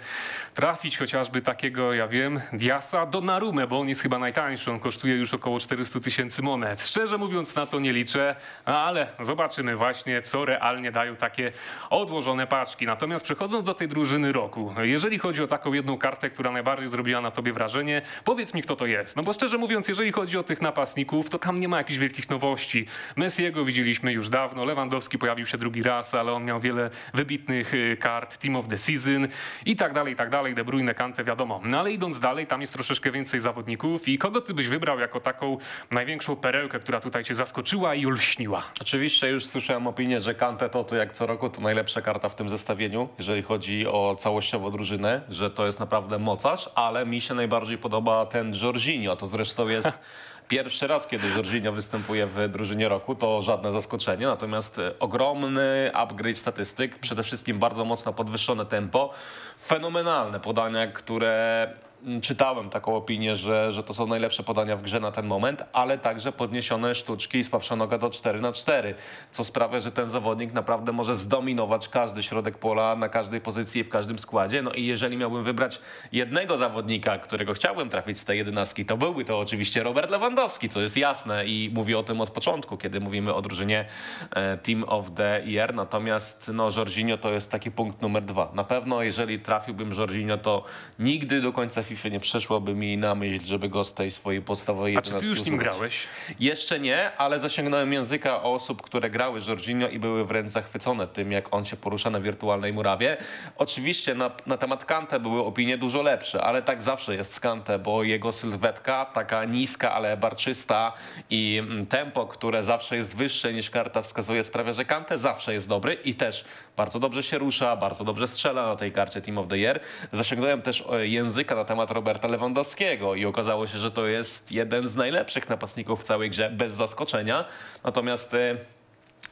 trafić 0.54 0.98
chociażby 0.98 1.42
takiego, 1.42 1.94
wiem, 2.08 2.42
Diasa 2.54 3.06
Donnarumę, 3.06 3.68
bo 3.68 3.80
on 3.80 3.90
jest 3.90 4.02
chyba 4.02 4.20
najtańszy, 4.20 4.72
on 4.72 4.80
kosztuje 4.80 5.16
już 5.16 5.34
około 5.34 5.60
400 5.60 6.00
tysięcy 6.00 6.42
monet. 6.42 6.82
Szczerze 6.82 7.18
mówiąc 7.18 7.56
na 7.56 7.66
to 7.66 7.80
nie 7.80 7.94
liczę, 7.94 8.36
ale 8.66 9.08
zobaczymy 9.20 9.76
właśnie, 9.76 10.22
co 10.22 10.46
realnie 10.46 10.92
dają 10.92 11.16
takie 11.16 11.52
odłożone 11.90 12.48
paczki. 12.48 12.86
Natomiast 12.86 13.26
przechodząc 13.26 13.66
do 13.66 13.74
tej 13.74 13.88
drużyny 13.88 14.32
roku, 14.32 14.74
jeżeli 14.82 15.20
chodzi 15.20 15.44
o 15.44 15.48
taką 15.48 15.74
jedną 15.74 15.98
kartę, 15.98 16.30
która 16.30 16.52
najbardziej 16.52 16.88
zrobiła 16.88 17.22
na 17.22 17.32
tobie 17.32 17.54
wrażenie, 17.54 18.02
powiedz 18.24 18.54
mi, 18.54 18.62
kto 18.62 18.76
to 18.76 18.86
jest. 18.86 19.16
No 19.16 19.24
bo 19.24 19.34
szczerze 19.34 19.58
mówiąc, 19.58 19.88
jeżeli 19.88 20.12
chodzi 20.12 20.38
o 20.38 20.44
tych 20.44 20.62
napastników, 20.62 21.30
to 21.30 21.40
tam 21.40 21.58
nie 21.58 21.68
ma 21.68 21.78
jakichś 21.78 22.00
wielkich 22.00 22.30
nowości. 22.30 22.86
Messiego 23.16 23.66
widzieliśmy 23.66 24.14
już 24.14 24.30
dawno, 24.30 24.66
Lewandowski 24.66 25.18
pojawił 25.18 25.46
się 25.46 25.58
drugi 25.58 25.84
raz, 25.84 26.16
ale 26.16 26.34
on 26.34 26.46
miał 26.46 26.60
wiele 26.60 26.90
wybitnych 27.14 27.74
y, 27.74 27.98
kart, 28.00 28.38
Team 28.38 28.56
of 28.56 28.68
the 28.68 28.78
Season 28.78 29.28
i 29.66 29.76
tak 29.76 29.94
dalej, 29.94 30.14
i 30.14 30.16
tak 30.16 30.30
dalej. 30.30 30.54
De 30.54 30.64
Bruyne, 30.64 30.94
Kante, 30.94 31.24
wiadomo. 31.24 31.62
No 31.64 31.80
ale 31.80 31.92
idąc 31.98 32.20
dalej, 32.20 32.48
tam 32.48 32.62
jest 32.62 32.74
troszeczkę 32.74 33.12
więcej 33.12 33.40
zawodników. 33.40 34.08
I 34.08 34.18
kogo 34.18 34.42
ty 34.42 34.54
byś 34.54 34.68
wybrał 34.68 35.00
jako 35.00 35.20
taką 35.20 35.58
największą 35.92 36.36
perełkę, 36.36 36.80
która 36.80 37.00
tutaj 37.00 37.24
cię 37.24 37.36
zaskoczyła 37.36 37.96
i 37.96 38.06
olśniła? 38.06 38.64
Oczywiście 38.82 39.30
już 39.30 39.46
słyszałem 39.46 39.88
opinię, 39.88 40.22
że 40.22 40.36
Kante 40.36 40.70
to, 40.70 40.84
to 40.84 40.96
jak 40.96 41.14
co 41.14 41.26
roku 41.26 41.50
to 41.50 41.62
najlepsza 41.62 42.02
karta 42.02 42.30
w 42.30 42.36
tym 42.36 42.50
zestawieniu, 42.50 43.10
jeżeli 43.18 43.42
chodzi 43.42 43.88
o 43.88 44.16
całościowo 44.20 44.72
drużynę, 44.72 45.22
że 45.30 45.52
to 45.52 45.66
jest 45.66 45.80
naprawdę 45.80 46.20
mocarz, 46.20 46.70
ale 46.76 47.06
mi 47.06 47.22
się 47.22 47.34
najbardziej 47.34 47.78
podoba 47.78 48.26
ten 48.26 48.54
Jorginho. 48.64 49.16
To 49.16 49.28
zresztą 49.28 49.68
jest 49.68 49.92
pierwszy 50.48 50.88
raz, 50.88 51.08
kiedy 51.08 51.28
Jorginho 51.30 51.72
występuje 51.72 52.26
w 52.26 52.50
drużynie 52.50 52.90
roku, 52.90 53.16
to 53.16 53.42
żadne 53.42 53.72
zaskoczenie, 53.72 54.26
natomiast 54.26 54.80
e, 54.80 55.00
ogromny 55.00 55.92
upgrade 55.94 56.38
statystyk, 56.38 57.00
przede 57.00 57.24
wszystkim 57.24 57.60
bardzo 57.60 57.86
mocno 57.86 58.14
podwyższone 58.14 58.66
tempo, 58.66 59.14
fenomenalne 59.60 60.40
podania, 60.40 60.88
które 60.88 61.74
czytałem 62.22 62.70
taką 62.70 62.96
opinię, 62.96 63.36
że, 63.36 63.74
że 63.74 63.84
to 63.84 63.94
są 63.94 64.08
najlepsze 64.08 64.44
podania 64.44 64.78
w 64.78 64.82
grze 64.82 65.00
na 65.00 65.12
ten 65.12 65.26
moment, 65.26 65.64
ale 65.74 65.98
także 65.98 66.32
podniesione 66.32 66.96
sztuczki 66.96 67.38
i 67.38 67.44
słabsza 67.44 67.76
noga 67.76 67.98
do 67.98 68.10
4 68.10 68.42
na 68.42 68.54
4 68.54 68.96
co 69.32 69.44
sprawia, 69.44 69.80
że 69.80 69.92
ten 69.92 70.10
zawodnik 70.10 70.54
naprawdę 70.54 70.92
może 70.92 71.16
zdominować 71.16 71.90
każdy 71.90 72.24
środek 72.24 72.58
pola 72.58 72.96
na 72.96 73.10
każdej 73.10 73.42
pozycji 73.42 73.84
w 73.84 73.90
każdym 73.90 74.20
składzie. 74.20 74.62
No 74.62 74.72
i 74.72 74.86
jeżeli 74.86 75.18
miałbym 75.18 75.44
wybrać 75.44 75.82
jednego 76.12 76.58
zawodnika, 76.58 77.18
którego 77.18 77.54
chciałbym 77.54 77.90
trafić 77.90 78.20
z 78.20 78.26
tej 78.26 78.38
jedenastki, 78.38 78.86
to 78.86 78.98
byłby 78.98 79.26
to 79.26 79.40
oczywiście 79.40 79.84
Robert 79.84 80.12
Lewandowski, 80.12 80.70
co 80.70 80.82
jest 80.82 80.98
jasne 80.98 81.46
i 81.46 81.72
mówię 81.74 82.00
o 82.00 82.04
tym 82.04 82.22
od 82.22 82.30
początku, 82.30 82.78
kiedy 82.78 83.00
mówimy 83.00 83.34
o 83.34 83.42
drużynie 83.42 83.86
e, 84.32 84.58
Team 84.58 84.84
of 84.88 85.12
the 85.16 85.42
Year. 85.46 85.74
Natomiast 85.74 86.52
no, 86.54 86.70
Jorginho 86.78 87.18
to 87.18 87.32
jest 87.32 87.50
taki 87.50 87.72
punkt 87.72 88.02
numer 88.02 88.24
dwa. 88.24 88.52
Na 88.54 88.64
pewno 88.64 89.04
jeżeli 89.04 89.40
trafiłbym 89.40 89.94
Jorginho, 89.94 90.38
to 90.38 90.64
nigdy 91.00 91.42
do 91.42 91.54
końca 91.54 91.84
FIFA 91.84 91.97
nie 92.06 92.20
przeszłoby 92.20 92.76
mi 92.76 92.98
na 92.98 93.16
myśl, 93.16 93.46
żeby 93.46 93.70
go 93.70 93.84
z 93.84 93.94
tej 93.94 94.12
swojej 94.12 94.42
podstawowej 94.42 94.98
A 94.98 95.02
czy 95.02 95.14
ty 95.14 95.26
już 95.26 95.46
nim 95.46 95.58
grałeś? 95.58 96.08
Jeszcze 96.40 96.80
nie, 96.80 97.18
ale 97.18 97.40
zasięgnąłem 97.40 97.94
języka 97.94 98.44
osób, 98.44 98.82
które 98.82 99.10
grały 99.10 99.42
Jorginho 99.48 99.88
i 99.88 100.00
były 100.00 100.26
wręcz 100.26 100.52
zachwycone 100.52 101.08
tym, 101.08 101.32
jak 101.32 101.54
on 101.54 101.66
się 101.66 101.78
porusza 101.78 102.10
na 102.10 102.20
wirtualnej 102.20 102.74
murawie. 102.74 103.18
Oczywiście 103.58 104.16
na, 104.16 104.32
na 104.46 104.58
temat 104.58 104.86
Kante 104.86 105.20
były 105.20 105.46
opinie 105.46 105.78
dużo 105.78 106.02
lepsze, 106.02 106.44
ale 106.44 106.62
tak 106.62 106.82
zawsze 106.82 107.16
jest 107.16 107.34
z 107.34 107.40
Kante, 107.40 107.80
bo 107.80 108.04
jego 108.04 108.32
sylwetka, 108.32 109.06
taka 109.06 109.46
niska, 109.46 109.92
ale 109.92 110.18
barczysta 110.18 110.94
i 111.30 111.58
mm, 111.60 111.86
tempo, 111.86 112.26
które 112.26 112.64
zawsze 112.64 112.96
jest 112.96 113.16
wyższe 113.16 113.54
niż 113.54 113.70
karta 113.70 114.02
wskazuje, 114.02 114.44
sprawia, 114.44 114.74
że 114.74 114.86
Kante 114.86 115.18
zawsze 115.18 115.54
jest 115.54 115.68
dobry 115.68 115.94
i 115.94 116.14
też 116.16 116.46
bardzo 116.78 117.00
dobrze 117.00 117.24
się 117.24 117.38
rusza, 117.38 117.76
bardzo 117.76 118.04
dobrze 118.04 118.28
strzela 118.28 118.66
na 118.68 118.76
tej 118.76 118.92
karcie 118.92 119.22
Team 119.22 119.38
of 119.38 119.48
the 119.48 119.58
Year. 119.58 119.80
Zasięgnąłem 120.12 120.62
też 120.62 120.84
e, 120.92 121.08
języka 121.08 121.56
na 121.56 121.66
temat 121.66 121.92
Roberta 121.92 122.28
Lewandowskiego 122.28 123.16
i 123.16 123.26
okazało 123.26 123.68
się, 123.68 123.78
że 123.78 123.92
to 123.92 124.08
jest 124.08 124.52
jeden 124.52 124.88
z 124.88 124.96
najlepszych 124.96 125.50
napastników 125.50 126.02
w 126.02 126.04
całej 126.04 126.30
grze, 126.30 126.50
bez 126.50 126.74
zaskoczenia. 126.74 127.46
Natomiast 127.84 128.34
e, 128.34 128.58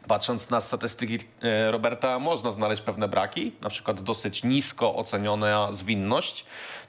Patrząc 0.08 0.50
na 0.50 0.62
statystyki 0.62 1.18
e, 1.44 1.72
Roberta, 1.72 2.20
można 2.20 2.52
znaleźć 2.52 2.82
pewne 2.82 3.08
braki, 3.08 3.52
na 3.62 3.70
przykład 3.70 4.02
dosyć 4.02 4.44
nisko 4.44 4.96
oceniona 4.96 5.72
zwinność, 5.72 6.46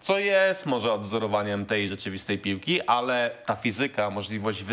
co 0.06 0.18
jest 0.18 0.66
może 0.66 0.92
odwzorowaniem 0.92 1.66
tej 1.66 1.88
rzeczywistej 1.88 2.38
piłki, 2.38 2.82
ale 2.82 3.30
ta 3.46 3.56
fizyka, 3.56 4.10
możliwość 4.10 4.64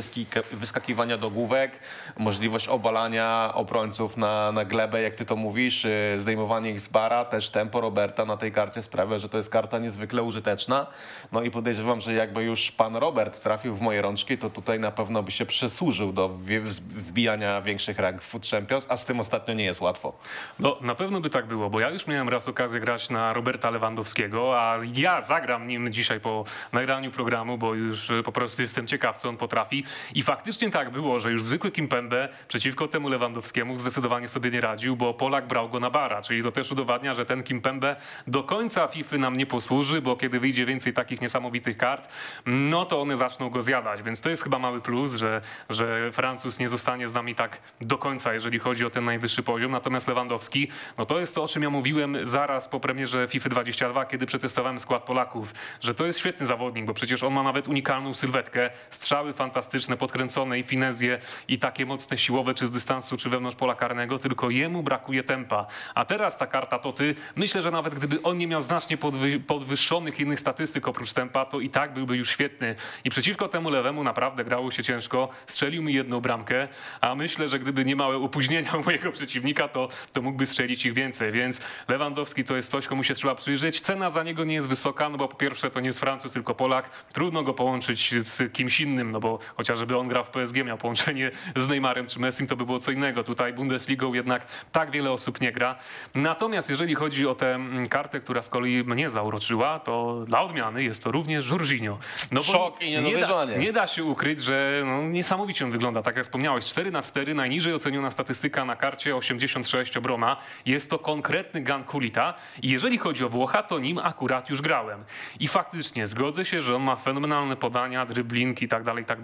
wyskakiwania 0.51 1.17
do 1.17 1.29
główek, 1.29 1.71
możliwość 2.17 2.67
obalania 2.67 3.51
obrońców 3.53 4.17
na, 4.17 4.51
na 4.51 4.65
glebę, 4.65 5.01
jak 5.01 5.15
ty 5.15 5.25
to 5.25 5.35
mówisz, 5.35 5.85
e, 5.85 6.19
zdejmowanie 6.19 6.71
ich 6.71 6.79
z 6.79 6.87
bara, 6.87 7.25
też 7.25 7.49
tempo 7.49 7.81
Roberta 7.81 8.25
na 8.25 8.37
tej 8.37 8.51
karcie 8.51 8.81
sprawia, 8.81 9.19
że 9.19 9.29
to 9.29 9.37
jest 9.37 9.49
karta 9.49 9.79
niezwykle 9.79 10.23
użyteczna. 10.23 10.87
No 11.31 11.41
i 11.41 11.51
podejrzewam, 11.51 12.01
że 12.01 12.13
jakby 12.13 12.43
już 12.43 12.71
pan 12.71 12.95
Robert 12.95 13.41
trafił 13.43 13.75
w 13.75 13.81
moje 13.81 14.01
rączki, 14.01 14.37
to 14.37 14.49
tutaj 14.49 14.79
na 14.79 14.91
pewno 14.91 15.23
by 15.23 15.31
się 15.31 15.45
przysłużył 15.45 16.13
do 16.13 16.29
wbi- 16.29 16.61
wbijania 16.89 17.61
większych 17.61 17.99
rank 17.99 18.21
w 18.21 18.25
Food 18.25 18.47
Champions, 18.47 18.85
a 18.89 18.97
z 18.97 19.05
tym 19.05 19.19
ostatnio 19.19 19.53
nie 19.53 19.65
jest 19.65 19.81
łatwo. 19.81 20.13
No, 20.59 20.77
na 20.81 20.95
pewno 20.95 21.21
by 21.21 21.29
tak 21.29 21.45
było, 21.45 21.69
bo 21.69 21.79
ja 21.79 21.89
już 21.89 22.07
miałem 22.07 22.29
raz 22.29 22.47
okazję 22.47 22.79
grać 22.79 23.09
na 23.09 23.33
Roberta 23.33 23.69
Lewandowskiego, 23.69 24.61
a 24.61 24.77
ja 24.95 25.22
zagram 25.23 25.67
nim 25.67 25.93
dzisiaj 25.93 26.19
po 26.19 26.43
nagraniu 26.71 27.11
programu, 27.11 27.57
bo 27.57 27.73
już 27.75 28.11
e, 28.11 28.23
po 28.23 28.31
prostu 28.31 28.61
jestem 28.61 28.87
ciekaw, 28.87 29.17
co 29.17 29.29
on 29.29 29.37
potrafi. 29.37 29.83
I 30.15 30.23
faktycznie 30.23 30.71
tak 30.71 30.89
było, 30.89 31.19
że 31.19 31.31
już 31.31 31.43
zwykły 31.43 31.71
Kimpembe 31.71 32.29
przeciwko 32.47 32.87
temu 32.87 33.09
Lewandowskiemu 33.09 33.79
zdecydowanie 33.79 34.27
sobie 34.27 34.49
nie 34.51 34.61
radził, 34.61 34.95
bo 34.95 35.13
Polak 35.13 35.47
brał 35.47 35.69
go 35.69 35.79
na 35.79 35.89
bara, 35.89 36.21
czyli 36.21 36.43
to 36.43 36.51
też 36.51 36.71
udowadnia, 36.71 37.13
że 37.13 37.25
ten 37.25 37.43
Kimpembe 37.43 37.95
do 38.27 38.43
końca 38.43 38.87
FIFA 38.87 39.17
nam 39.17 39.37
nie 39.37 39.45
posłuży, 39.45 40.01
bo 40.01 40.15
kiedy 40.15 40.39
wyjdzie 40.39 40.65
więcej 40.65 40.93
takich 40.93 41.21
niesamowitych 41.21 41.77
kart, 41.77 42.09
no 42.45 42.85
to 42.85 43.01
one 43.01 43.17
zaczną 43.17 43.49
go 43.49 43.61
zjadać, 43.61 44.03
więc 44.03 44.21
to 44.21 44.29
jest 44.29 44.43
chyba 44.43 44.59
mały 44.59 44.81
plus, 44.81 45.15
że, 45.15 45.41
że 45.69 46.11
Francuz 46.11 46.59
nie 46.59 46.69
zostanie 46.69 47.07
z 47.07 47.13
nami 47.13 47.35
tak 47.35 47.59
do 47.81 47.97
końca, 47.97 48.33
jeżeli 48.33 48.59
chodzi 48.59 48.85
o 48.85 48.89
ten 48.89 49.05
najwyższy 49.05 49.43
poziom. 49.43 49.71
Natomiast 49.71 50.07
Lewandowski, 50.07 50.67
no 50.97 51.05
to 51.05 51.19
jest 51.19 51.35
to, 51.35 51.43
o 51.43 51.47
czym 51.47 51.63
ja 51.63 51.69
mówiłem 51.69 52.17
zaraz 52.25 52.67
po 52.67 52.79
premierze 52.79 53.27
FIFA 53.27 53.49
22, 53.49 54.05
kiedy 54.05 54.25
przetestowałem 54.25 54.79
skład 54.79 55.02
Polaków, 55.03 55.53
że 55.81 55.93
to 55.93 56.05
jest 56.05 56.19
świetny 56.19 56.45
zawodnik, 56.45 56.85
bo 56.85 56.93
przecież 56.93 57.23
on 57.23 57.33
ma 57.33 57.43
nawet 57.43 57.67
unikalną 57.67 58.13
sylwetkę, 58.13 58.69
strzały 58.89 59.33
fantastyczne, 59.33 59.97
podkręcone 59.97 60.59
i 60.59 60.63
finezje 60.63 61.19
i 61.47 61.59
takie 61.59 61.85
mocne 61.85 62.17
siłowe, 62.17 62.53
czy 62.53 62.67
z 62.67 62.71
dystansu, 62.71 63.17
czy 63.17 63.29
wewnątrz 63.29 63.57
pola 63.57 63.75
karnego, 63.75 64.19
tylko 64.19 64.49
jemu 64.49 64.83
brakuje 64.83 65.23
tempa. 65.23 65.65
A 65.95 66.05
teraz 66.05 66.37
ta 66.37 66.47
karta 66.47 66.79
to 66.79 66.93
ty, 66.93 67.15
myślę, 67.35 67.61
że 67.61 67.71
nawet 67.71 67.95
gdyby 67.95 68.21
on 68.21 68.37
nie 68.37 68.47
miał 68.47 68.63
znacznie 68.63 68.97
podwy, 68.97 69.39
podwyższonych 69.39 70.19
innych 70.19 70.39
statystyk 70.39 70.87
oprócz 70.87 71.13
tempa, 71.13 71.45
to 71.45 71.59
i 71.59 71.69
tak 71.69 71.93
byłby 71.93 72.17
już 72.17 72.29
świetny. 72.29 72.75
I 73.03 73.09
przeciwko 73.09 73.49
temu 73.49 73.69
lewemu 73.69 74.03
naprawdę 74.03 74.43
grało 74.43 74.71
się 74.71 74.83
ciężko. 74.83 75.29
Strzelił 75.47 75.83
mi 75.83 75.93
jedną 75.93 76.21
bramkę, 76.21 76.67
a 77.01 77.15
myślę, 77.15 77.47
że 77.47 77.59
gdyby 77.59 77.85
nie 77.85 77.95
małe 77.95 78.15
opóźnienia 78.17 78.71
mojego 78.85 79.11
przeciwnika, 79.11 79.67
to, 79.67 79.89
to 80.13 80.21
mógłby 80.21 80.45
strzelić 80.45 80.85
ich 80.85 80.93
więcej. 80.93 81.31
Więc 81.31 81.61
Lewandowski 81.87 82.43
to 82.43 82.55
jest 82.55 82.69
ktoś, 82.69 82.87
komu 82.87 83.03
się 83.03 83.15
trzeba 83.15 83.35
przyjrzeć. 83.35 83.81
Cena 83.81 84.09
za 84.09 84.23
niego 84.23 84.43
nie 84.43 84.53
jest 84.53 84.67
wysoka, 84.67 84.92
no 84.99 85.17
bo 85.17 85.27
po 85.27 85.35
pierwsze 85.35 85.71
to 85.71 85.79
nie 85.79 85.87
jest 85.87 85.99
Francuz, 85.99 86.31
tylko 86.31 86.55
Polak. 86.55 86.89
Trudno 87.13 87.43
go 87.43 87.53
połączyć 87.53 88.15
z 88.15 88.53
kimś 88.53 88.81
innym, 88.81 89.11
no 89.11 89.19
bo 89.19 89.39
chociażby 89.57 89.97
on 89.97 90.07
gra 90.07 90.23
w 90.23 90.29
PSG, 90.29 90.55
miał 90.55 90.77
połączenie 90.77 91.31
z 91.55 91.67
Neymarem 91.67 92.07
czy 92.07 92.19
Messim, 92.19 92.47
to 92.47 92.55
by 92.55 92.65
było 92.65 92.79
co 92.79 92.91
innego. 92.91 93.23
Tutaj 93.23 93.53
Bundesligą 93.53 94.13
jednak 94.13 94.45
tak 94.71 94.91
wiele 94.91 95.11
osób 95.11 95.41
nie 95.41 95.51
gra. 95.51 95.75
Natomiast 96.15 96.69
jeżeli 96.69 96.95
chodzi 96.95 97.27
o 97.27 97.35
tę 97.35 97.55
mm, 97.55 97.85
kartę, 97.85 98.19
która 98.19 98.41
z 98.41 98.49
kolei 98.49 98.83
mnie 98.83 99.09
zauroczyła, 99.09 99.79
to 99.79 100.23
dla 100.27 100.41
odmiany 100.41 100.83
jest 100.83 101.03
to 101.03 101.11
również 101.11 101.51
Jorginho. 101.51 101.97
No 102.31 102.43
Szok 102.43 102.81
i 102.81 103.01
nie 103.01 103.17
da, 103.17 103.45
nie 103.45 103.73
da 103.73 103.87
się 103.87 104.03
ukryć, 104.03 104.41
że 104.41 104.83
no, 104.85 105.01
niesamowicie 105.01 105.65
on 105.65 105.71
wygląda. 105.71 106.01
Tak 106.01 106.15
jak 106.15 106.25
wspomniałeś, 106.25 106.65
4 106.65 106.91
na 106.91 107.01
4 107.01 107.33
najniżej 107.33 107.73
oceniona 107.73 108.11
statystyka 108.11 108.65
na 108.65 108.75
karcie 108.75 109.15
86 109.15 109.97
obrona. 109.97 110.37
Jest 110.65 110.89
to 110.89 110.99
konkretny 110.99 111.61
gun 111.61 111.83
Kulita 111.83 112.33
i 112.61 112.69
jeżeli 112.69 112.97
chodzi 112.97 113.25
o 113.25 113.29
Włocha, 113.29 113.63
to 113.63 113.79
nim 113.79 113.97
akurat 113.97 114.49
już 114.49 114.61
grałem. 114.83 115.03
I 115.39 115.47
faktycznie 115.47 116.07
zgodzę 116.07 116.45
się, 116.45 116.61
że 116.61 116.75
on 116.75 116.83
ma 116.83 116.95
fenomenalne 116.95 117.55
podania, 117.55 118.05
driblinki 118.05 118.65
i 118.65 118.67
tak 118.67 118.83
tak. 119.05 119.19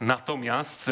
Natomiast 0.00 0.90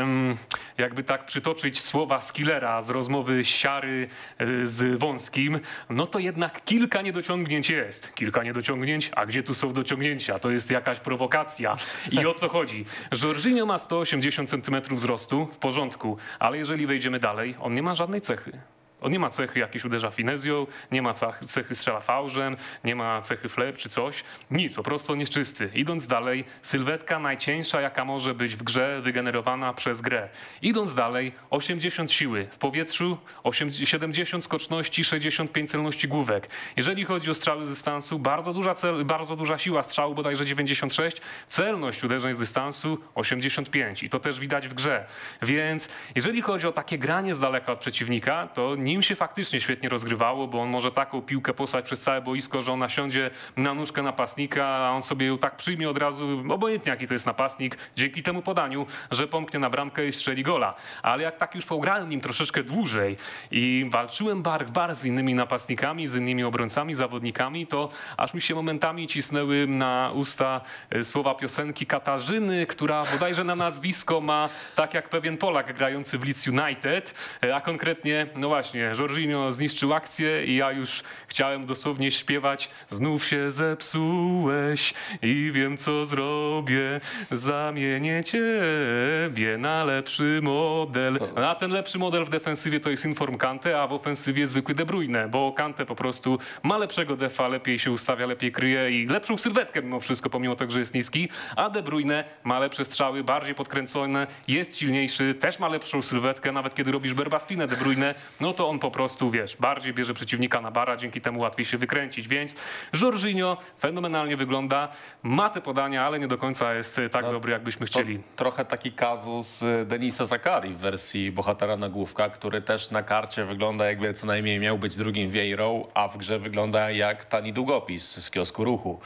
jakby 0.79 1.05
tak 1.05 1.27
przytoczyć 1.27 1.81
słowa 1.81 2.21
Skillera 2.21 2.83
z 2.83 2.91
rozmowy 2.91 3.45
Siary 3.45 4.09
e, 4.39 4.67
z 4.67 4.99
Wąskim, 4.99 5.61
no 5.91 6.07
to 6.07 6.19
jednak 6.19 6.65
kilka 6.65 7.03
niedociągnięć 7.03 7.71
jest. 7.71 8.15
Kilka 8.15 8.43
niedociągnięć, 8.43 9.11
a 9.17 9.27
gdzie 9.27 9.43
tu 9.43 9.55
są 9.55 9.73
dociągnięcia? 9.73 10.39
To 10.39 10.51
jest 10.51 10.71
jakaś 10.71 11.01
prowokacja. 11.01 11.77
I 12.11 12.27
o 12.27 12.35
co 12.35 12.49
chodzi? 12.49 12.85
Jorginho 13.23 13.67
ma 13.67 13.79
180 13.79 14.51
cm 14.51 14.83
wzrostu, 14.91 15.47
w 15.47 15.59
porządku, 15.59 16.19
ale 16.39 16.59
jeżeli 16.59 16.87
wejdziemy 16.87 17.21
dalej, 17.21 17.55
on 17.61 17.75
nie 17.75 17.83
ma 17.83 17.95
żadnej 17.95 18.21
cechy. 18.21 18.74
On 19.05 19.13
nie 19.13 19.19
ma 19.19 19.31
cechy 19.31 19.59
jakiejś 19.59 19.85
uderza 19.85 20.11
finezją, 20.11 20.67
nie 20.93 21.03
ma 21.03 21.15
cechy 21.47 21.75
strzela 21.75 22.01
fałżem, 22.01 22.57
nie 22.85 22.97
ma 22.97 23.21
cechy 23.21 23.49
flair 23.49 23.77
czy 23.77 23.89
coś. 23.89 24.25
Nic, 24.51 24.75
po 24.75 24.83
prostu 24.83 25.13
on 25.13 25.21
jest 25.21 25.33
czysty. 25.33 25.71
Idąc 25.75 26.07
dalej, 26.07 26.45
sylwetka 26.63 27.19
najcieńsza, 27.19 27.81
jaka 27.81 28.05
może 28.05 28.35
być 28.35 28.57
w 28.57 28.63
grze, 28.63 29.01
wygenerowana 29.01 29.73
przez 29.73 30.01
grę. 30.01 30.29
Idąc 30.63 30.95
dalej, 30.95 31.33
80 31.51 32.13
siły 32.13 32.47
w 32.51 32.59
powietrzu, 32.59 33.19
80, 33.43 33.89
70 33.89 34.45
skoczności, 34.45 35.05
65 35.05 35.71
celności 35.71 36.09
główek. 36.09 36.49
Jeżeli 36.77 37.05
chodzi 37.05 37.31
o 37.31 37.35
strzały 37.35 37.65
z 37.65 37.69
dystansu, 37.69 38.19
bardzo 38.19 38.53
duża, 38.53 38.75
cel, 38.75 39.05
bardzo 39.05 39.37
duża 39.37 39.59
siła 39.59 39.83
strzału, 39.83 40.15
bodajże 40.15 40.47
96, 40.47 41.17
celność 41.49 42.05
uderzeń 42.05 42.35
z 42.35 42.39
dystansu 42.39 42.99
85 43.15 44.03
i 44.03 44.09
to 44.09 44.21
też 44.21 44.41
widać 44.41 44.69
w 44.69 44.75
grze. 44.75 45.07
Więc 45.43 45.89
jeżeli 46.15 46.43
chodzi 46.43 46.67
o 46.67 46.73
takie 46.73 46.99
granie 46.99 47.35
z 47.35 47.41
daleka 47.41 47.73
od 47.73 47.79
przeciwnika, 47.79 48.49
to 48.55 48.75
nim 48.95 49.03
się 49.03 49.15
faktycznie 49.15 49.61
świetnie 49.61 49.89
rozgrywało, 49.89 50.47
bo 50.47 50.63
on 50.63 50.69
może 50.69 50.93
taką 50.93 51.23
piłkę 51.23 51.55
posłać 51.55 51.85
przez 51.85 52.01
całe 52.01 52.23
boisko, 52.23 52.63
że 52.63 52.73
ona 52.73 52.89
siądzie 52.89 53.31
na 53.57 53.75
nóżkę 53.75 54.03
napastnika, 54.03 54.67
a 54.67 54.91
on 54.91 55.03
sobie 55.03 55.27
ją 55.27 55.39
tak 55.39 55.57
przyjmie 55.57 55.91
od 55.91 55.99
razu, 55.99 56.43
obojętnie 56.49 56.91
jaki 56.91 57.07
to 57.07 57.15
jest 57.15 57.27
napastnik, 57.27 57.79
dzięki 57.97 58.23
temu 58.23 58.43
podaniu, 58.43 58.87
że 59.11 59.29
pomknie 59.29 59.61
na 59.61 59.71
bramkę 59.71 60.07
i 60.07 60.13
strzeli 60.13 60.43
gola. 60.43 60.75
Ale 61.03 61.23
jak 61.23 61.37
tak 61.37 61.55
już 61.55 61.67
pograłem 61.67 62.09
nim 62.09 62.21
troszeczkę 62.21 62.63
dłużej 62.63 63.17
i 63.51 63.87
walczyłem 63.91 64.43
bar 64.43 64.67
w 64.67 64.71
bar 64.71 64.95
z 64.95 65.05
innymi 65.05 65.35
napastnikami, 65.35 66.07
z 66.07 66.15
innymi 66.15 66.45
obrońcami, 66.45 66.95
zawodnikami, 66.95 67.67
to 67.67 67.89
aż 68.17 68.35
mi 68.35 68.41
się 68.41 68.55
momentami 68.55 69.07
cisnęły 69.07 69.67
na 69.67 70.11
usta 70.15 70.61
e, 70.91 71.05
słowa 71.05 71.35
piosenki 71.35 71.87
Katarzyny, 71.87 72.67
która 72.67 73.05
bodajże 73.13 73.45
na 73.45 73.57
nazwisko 73.57 74.21
ma 74.21 74.49
tak 74.75 74.95
jak 74.95 75.09
pewien 75.09 75.39
Polak 75.39 75.73
grający 75.73 76.19
w 76.19 76.25
Leeds 76.25 76.47
United, 76.47 77.15
e, 77.45 77.57
a 77.57 77.61
konkretnie, 77.61 78.27
no 78.37 78.49
właśnie, 78.49 78.84
Jorginho 78.99 79.53
zniszczył 79.53 79.95
akcję 79.95 80.45
i 80.45 80.57
ja 80.57 80.73
już 80.73 81.03
chciałem 81.29 81.67
dosłownie 81.67 82.11
śpiewać 82.11 82.71
Znów 82.89 83.25
się 83.25 83.51
zepsułeś 83.51 84.95
i 85.23 85.51
wiem 85.55 85.77
co 85.77 86.05
zrobię, 86.05 87.01
zamienię 87.31 88.25
ciebie 88.25 89.59
na 89.59 89.85
lepszy 89.85 90.41
model. 90.43 91.19
A 91.37 91.55
ten 91.55 91.71
lepszy 91.71 91.99
model 91.99 92.25
w 92.25 92.31
defensywie 92.31 92.81
to 92.81 92.91
jest 92.91 93.05
Inform 93.05 93.37
Kante, 93.37 93.83
a 93.83 93.87
w 93.87 93.93
ofensywie 93.93 94.47
zwykły 94.47 94.75
De 94.75 94.87
Bruyne, 94.87 95.29
bo 95.29 95.53
Kante 95.53 95.87
po 95.87 95.95
prostu 95.95 96.39
ma 96.63 96.79
lepszego 96.79 97.17
defa, 97.17 97.49
lepiej 97.49 97.79
się 97.79 97.91
ustawia, 97.91 98.27
lepiej 98.27 98.53
kryje 98.53 98.91
i 98.91 99.07
lepszą 99.07 99.39
sylwetkę 99.39 99.83
mimo 99.83 100.01
wszystko, 100.01 100.31
pomimo 100.31 100.57
tego, 100.57 100.73
że 100.73 100.79
jest 100.79 100.95
niski, 100.95 101.29
a 101.57 101.71
De 101.71 101.83
Bruyne 101.83 102.25
ma 102.45 102.59
lepsze 102.59 102.85
strzały, 102.85 103.25
bardziej 103.25 103.55
podkręcone, 103.55 104.27
jest 104.49 104.79
silniejszy, 104.79 105.35
też 105.35 105.59
ma 105.59 105.69
lepszą 105.69 106.03
sylwetkę, 106.03 106.53
nawet 106.53 106.75
kiedy 106.75 106.93
robisz 106.93 107.15
berbaspinę 107.15 107.67
De 107.67 107.77
Bruyne, 107.77 108.15
no 108.41 108.53
to 108.53 108.64
on 108.69 108.79
po 108.79 108.91
prostu, 108.91 109.31
wiesz, 109.31 109.57
bardziej 109.57 109.95
bierze 109.95 110.15
przeciwnika 110.15 110.61
na 110.61 110.71
bara, 110.71 110.97
dzięki 110.97 111.21
temu 111.21 111.41
łatwiej 111.41 111.65
się 111.65 111.79
wykręcić, 111.79 112.29
więc 112.29 112.55
Jorginho 113.03 113.57
fenomenalnie 113.79 114.37
wygląda, 114.37 114.89
ma 115.23 115.51
te 115.51 115.61
podania, 115.61 116.07
ale 116.07 116.19
nie 116.19 116.27
do 116.29 116.39
końca 116.39 116.75
jest 116.75 116.99
e, 116.99 117.09
tak 117.11 117.25
dobry, 117.25 117.53
jakbyśmy 117.53 117.87
To 117.87 117.93
chcieli. 117.93 118.19
trochę 118.37 118.65
taki 118.65 118.93
kazus 118.93 119.63
y, 119.63 119.85
Denisa 119.87 120.27
Zakari 120.27 120.75
w 120.75 120.79
wersji 120.79 121.33
bohatera 121.33 121.77
nagłówka, 121.77 122.29
który 122.31 122.63
też 122.63 122.91
na 122.91 123.03
karcie 123.03 123.45
wygląda 123.45 123.87
jakby 123.87 124.15
co 124.15 124.27
najmniej 124.27 124.59
miał 124.59 124.79
być 124.79 124.97
drugim 124.97 125.31
Vieirą, 125.31 125.87
a 125.95 126.09
w 126.09 126.17
grze 126.17 126.39
wygląda 126.39 126.91
jak 126.91 127.25
tani 127.25 127.53
długopis 127.53 128.25
z 128.25 128.31
kiosku 128.31 128.65
ruchu. 128.65 129.01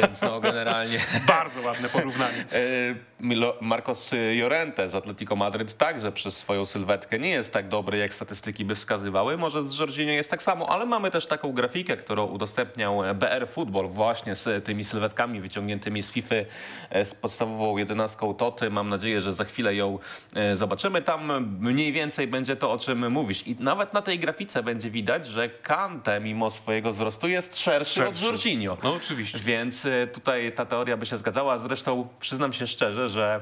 Więc 0.00 0.22
no 0.22 0.40
generalnie 0.40 0.98
Bardzo 1.28 1.60
ładne 1.60 1.88
porównanie. 1.88 2.44
E, 2.52 3.56
Marcos 3.60 4.12
Llorente 4.36 4.88
z 4.88 4.94
Atletico 4.94 5.36
Madryt 5.36 5.78
także 5.78 6.12
przez 6.12 6.36
swoją 6.36 6.66
sylwetkę 6.66 7.18
nie 7.18 7.30
jest 7.30 7.52
tak 7.52 7.68
dobry, 7.68 7.98
jak 7.98 8.14
statystyki 8.14 8.64
by 8.64 8.74
wskazywały. 8.74 8.95
Może 9.38 9.68
z 9.68 9.78
Jorginho 9.78 10.12
jest 10.12 10.30
tak 10.30 10.42
samo, 10.42 10.68
ale 10.68 10.86
mamy 10.86 11.10
też 11.10 11.26
taką 11.26 11.52
grafikę, 11.52 11.96
którą 11.96 12.26
udostępniał 12.26 13.02
BR 13.14 13.48
Football 13.48 13.88
właśnie 13.88 14.34
z 14.34 14.64
tymi 14.64 14.84
sylwetkami 14.84 15.40
wyciągniętymi 15.40 16.02
z 16.02 16.10
FIFA 16.10 16.34
e, 16.90 17.04
z 17.04 17.14
podstawową 17.14 17.76
jedenastką 17.76 18.34
Toty. 18.34 18.70
Mam 18.70 18.88
nadzieję, 18.88 19.20
że 19.20 19.32
za 19.32 19.44
chwilę 19.44 19.74
ją 19.74 19.98
e, 20.34 20.56
zobaczymy. 20.56 21.02
Tam 21.02 21.48
mniej 21.60 21.92
więcej 21.92 22.26
będzie 22.26 22.56
to, 22.56 22.72
o 22.72 22.78
czym 22.78 23.12
mówisz. 23.12 23.46
I 23.46 23.56
nawet 23.60 23.92
na 23.92 24.02
tej 24.02 24.18
grafice 24.18 24.62
będzie 24.62 24.90
widać, 24.90 25.26
że 25.26 25.48
Kante 25.48 26.20
mimo 26.20 26.50
swojego 26.50 26.90
wzrostu 26.90 27.28
jest 27.28 27.58
szerszy, 27.58 28.08
od 28.08 28.18
Szerszy. 28.18 28.24
Jorginho. 28.24 28.76
No 28.82 28.94
oczywiście. 28.94 29.38
Więc 29.38 29.86
tutaj 30.12 30.52
ta 30.52 30.66
teoria 30.66 30.96
by 30.96 31.06
się 31.06 31.16
zgadzała. 31.16 31.58
Zresztą 31.58 32.08
przyznam 32.20 32.52
się 32.52 32.66
szczerze, 32.66 33.08
że 33.08 33.40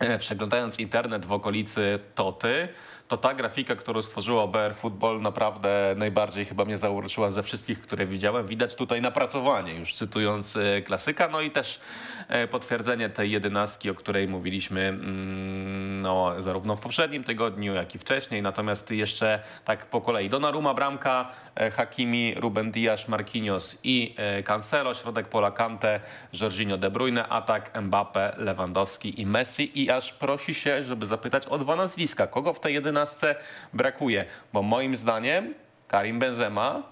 e, 0.00 0.18
przeglądając 0.18 0.78
internet 0.78 1.26
w 1.26 1.32
okolicy 1.32 1.98
Toty, 2.14 2.68
to 3.12 3.16
ta 3.16 3.34
grafika, 3.34 3.76
którą 3.76 4.02
stworzyło 4.02 4.48
BR 4.48 4.74
Football 4.74 5.20
naprawdę 5.20 5.94
najbardziej 5.96 6.44
chyba 6.44 6.64
mnie 6.64 6.78
zauroczyła 6.78 7.30
ze 7.30 7.42
wszystkich, 7.42 7.80
które 7.80 8.06
widziałem. 8.06 8.46
Widać 8.46 8.74
tutaj 8.74 9.02
napracowanie, 9.02 9.74
już 9.74 9.94
cytując 9.94 10.56
e, 10.56 10.82
klasyka, 10.82 11.28
no 11.28 11.40
i 11.40 11.50
też 11.50 11.80
e, 12.28 12.48
potwierdzenie 12.48 13.08
tej 13.08 13.30
jedenastki, 13.30 13.90
o 13.90 13.94
której 13.94 14.28
mówiliśmy 14.28 14.80
mm, 14.80 16.02
no, 16.02 16.40
zarówno 16.40 16.76
w 16.76 16.80
poprzednim 16.80 17.24
tygodniu, 17.24 17.74
jak 17.74 17.94
i 17.94 17.98
wcześniej. 17.98 18.42
Natomiast 18.42 18.90
jeszcze 18.90 19.42
tak 19.64 19.86
po 19.86 20.00
kolei. 20.00 20.28
Donnarumma, 20.30 20.74
bramka, 20.74 21.32
Hakimi, 21.76 22.34
Ruben 22.34 22.72
Dias, 22.72 23.08
Marquinhos 23.08 23.78
i 23.84 24.14
e, 24.16 24.42
Cancelo, 24.42 24.94
środek 24.94 25.28
pola 25.28 25.50
Kante, 25.50 26.00
Jorginho 26.32 26.76
De 26.76 26.90
Bruyne, 26.90 27.28
atak 27.28 27.82
Mbappe, 27.82 28.34
Lewandowski 28.38 29.20
i 29.20 29.26
Messi. 29.26 29.82
I 29.82 29.90
aż 29.90 30.12
prosi 30.12 30.54
się, 30.54 30.84
żeby 30.84 31.06
zapytać 31.06 31.46
o 31.46 31.58
dwa 31.58 31.76
nazwiska. 31.76 32.26
Kogo 32.26 32.52
w 32.52 32.60
tej 32.60 32.74
jedenastce 32.74 33.34
brakuje? 33.72 34.24
Bo 34.52 34.62
moim 34.62 34.96
zdaniem 34.96 35.54
Karim 35.88 36.18
Benzema 36.18 36.82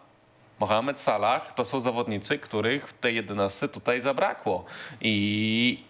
Mohamed 0.61 1.01
Salah 1.01 1.55
to 1.55 1.65
są 1.65 1.81
zawodnicy, 1.81 2.39
których 2.39 2.89
w 2.89 2.93
tej 2.93 3.15
11 3.15 3.69
tutaj 3.69 4.01
zabrakło. 4.01 4.65
I, 5.01 5.85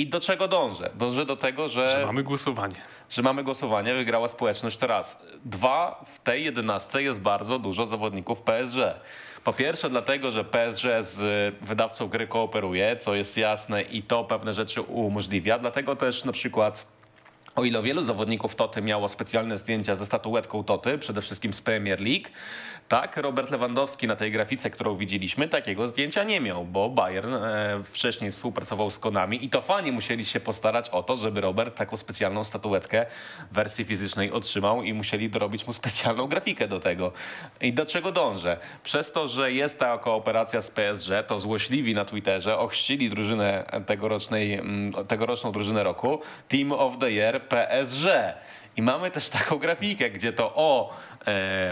i 0.00 0.06
do 0.06 0.20
czego 0.20 0.48
dążę? 0.48 0.90
Dążę 0.94 1.26
do 1.26 1.36
tego, 1.36 1.68
że, 1.68 1.88
Że 1.90 2.06
mamy 2.06 2.22
głosowanie. 2.22 2.74
że 3.10 3.22
mamy 3.22 3.44
głosowanie, 3.44 3.94
wygrała 3.94 4.28
społeczność 4.28 4.76
teraz. 4.76 5.18
Dwa, 5.44 6.04
w 6.14 6.18
tej 6.18 6.44
11 6.44 7.02
jest 7.02 7.20
bardzo 7.20 7.58
dużo 7.58 7.86
zawodników 7.86 8.40
PSG. 8.42 8.76
Po 9.44 9.52
pierwsze 9.52 9.90
dlatego, 9.90 10.30
że 10.30 10.44
PSG 10.44 10.84
z 11.00 11.54
wydawcą 11.60 12.08
gry 12.08 12.26
kooperuje, 12.26 12.96
co 12.96 13.14
jest 13.14 13.36
jasne 13.36 13.82
i 13.82 14.02
to 14.02 14.24
pewne 14.24 14.54
rzeczy 14.54 14.80
umożliwia. 14.82 15.58
Dlatego 15.58 15.96
też 15.96 16.24
na 16.24 16.32
przykład 16.32 16.86
o 17.56 17.64
ile 17.64 17.82
wielu 17.82 18.04
zawodników 18.04 18.54
Toty 18.54 18.82
miało 18.82 19.08
specjalne 19.08 19.58
zdjęcia 19.58 19.96
ze 19.96 20.06
statuetką 20.06 20.64
Toty, 20.64 20.98
przede 20.98 21.22
wszystkim 21.22 21.52
z 21.52 21.60
Premier 21.60 22.00
League, 22.00 22.28
tak 22.88 23.16
Robert 23.16 23.50
Lewandowski 23.50 24.06
na 24.06 24.16
tej 24.16 24.32
grafice, 24.32 24.70
którą 24.70 24.96
widzieliśmy, 24.96 25.48
takiego 25.48 25.88
zdjęcia 25.88 26.24
nie 26.24 26.40
miał, 26.40 26.64
bo 26.64 26.88
Bayern 26.88 27.34
e, 27.34 27.80
wcześniej 27.84 28.32
współpracował 28.32 28.90
z 28.90 28.98
Konami 28.98 29.44
i 29.44 29.50
to 29.50 29.60
fani 29.60 29.92
musieli 29.92 30.24
się 30.24 30.40
postarać 30.40 30.88
o 30.88 31.02
to, 31.02 31.16
żeby 31.16 31.40
Robert 31.40 31.76
taką 31.76 31.96
specjalną 31.96 32.44
statuetkę 32.44 33.06
w 33.50 33.54
wersji 33.54 33.84
fizycznej 33.84 34.32
otrzymał 34.32 34.82
i 34.82 34.92
musieli 34.94 35.30
dorobić 35.30 35.66
mu 35.66 35.72
specjalną 35.72 36.26
grafikę 36.26 36.68
do 36.68 36.80
tego. 36.80 37.12
I 37.60 37.72
do 37.72 37.86
czego 37.86 38.12
dążę? 38.12 38.56
Przez 38.82 39.12
to, 39.12 39.28
że 39.28 39.52
jest 39.52 39.78
ta 39.78 39.98
kooperacja 39.98 40.62
z 40.62 40.70
PSG, 40.70 41.10
to 41.26 41.38
złośliwi 41.38 41.94
na 41.94 42.04
Twitterze 42.04 42.58
ochrzcili 42.58 43.10
drużynę 43.10 43.64
tegorocznej, 43.86 44.54
mm, 44.54 44.92
tegoroczną 44.92 45.52
drużynę 45.52 45.82
roku 45.82 46.20
Team 46.48 46.72
of 46.72 46.98
the 46.98 47.10
Year 47.10 47.45
PSG. 47.48 48.06
I 48.76 48.82
mamy 48.82 49.10
też 49.10 49.30
taką 49.30 49.58
grafikę, 49.58 50.10
gdzie 50.10 50.32
to 50.32 50.52
o 50.54 50.90
e, 50.90 50.94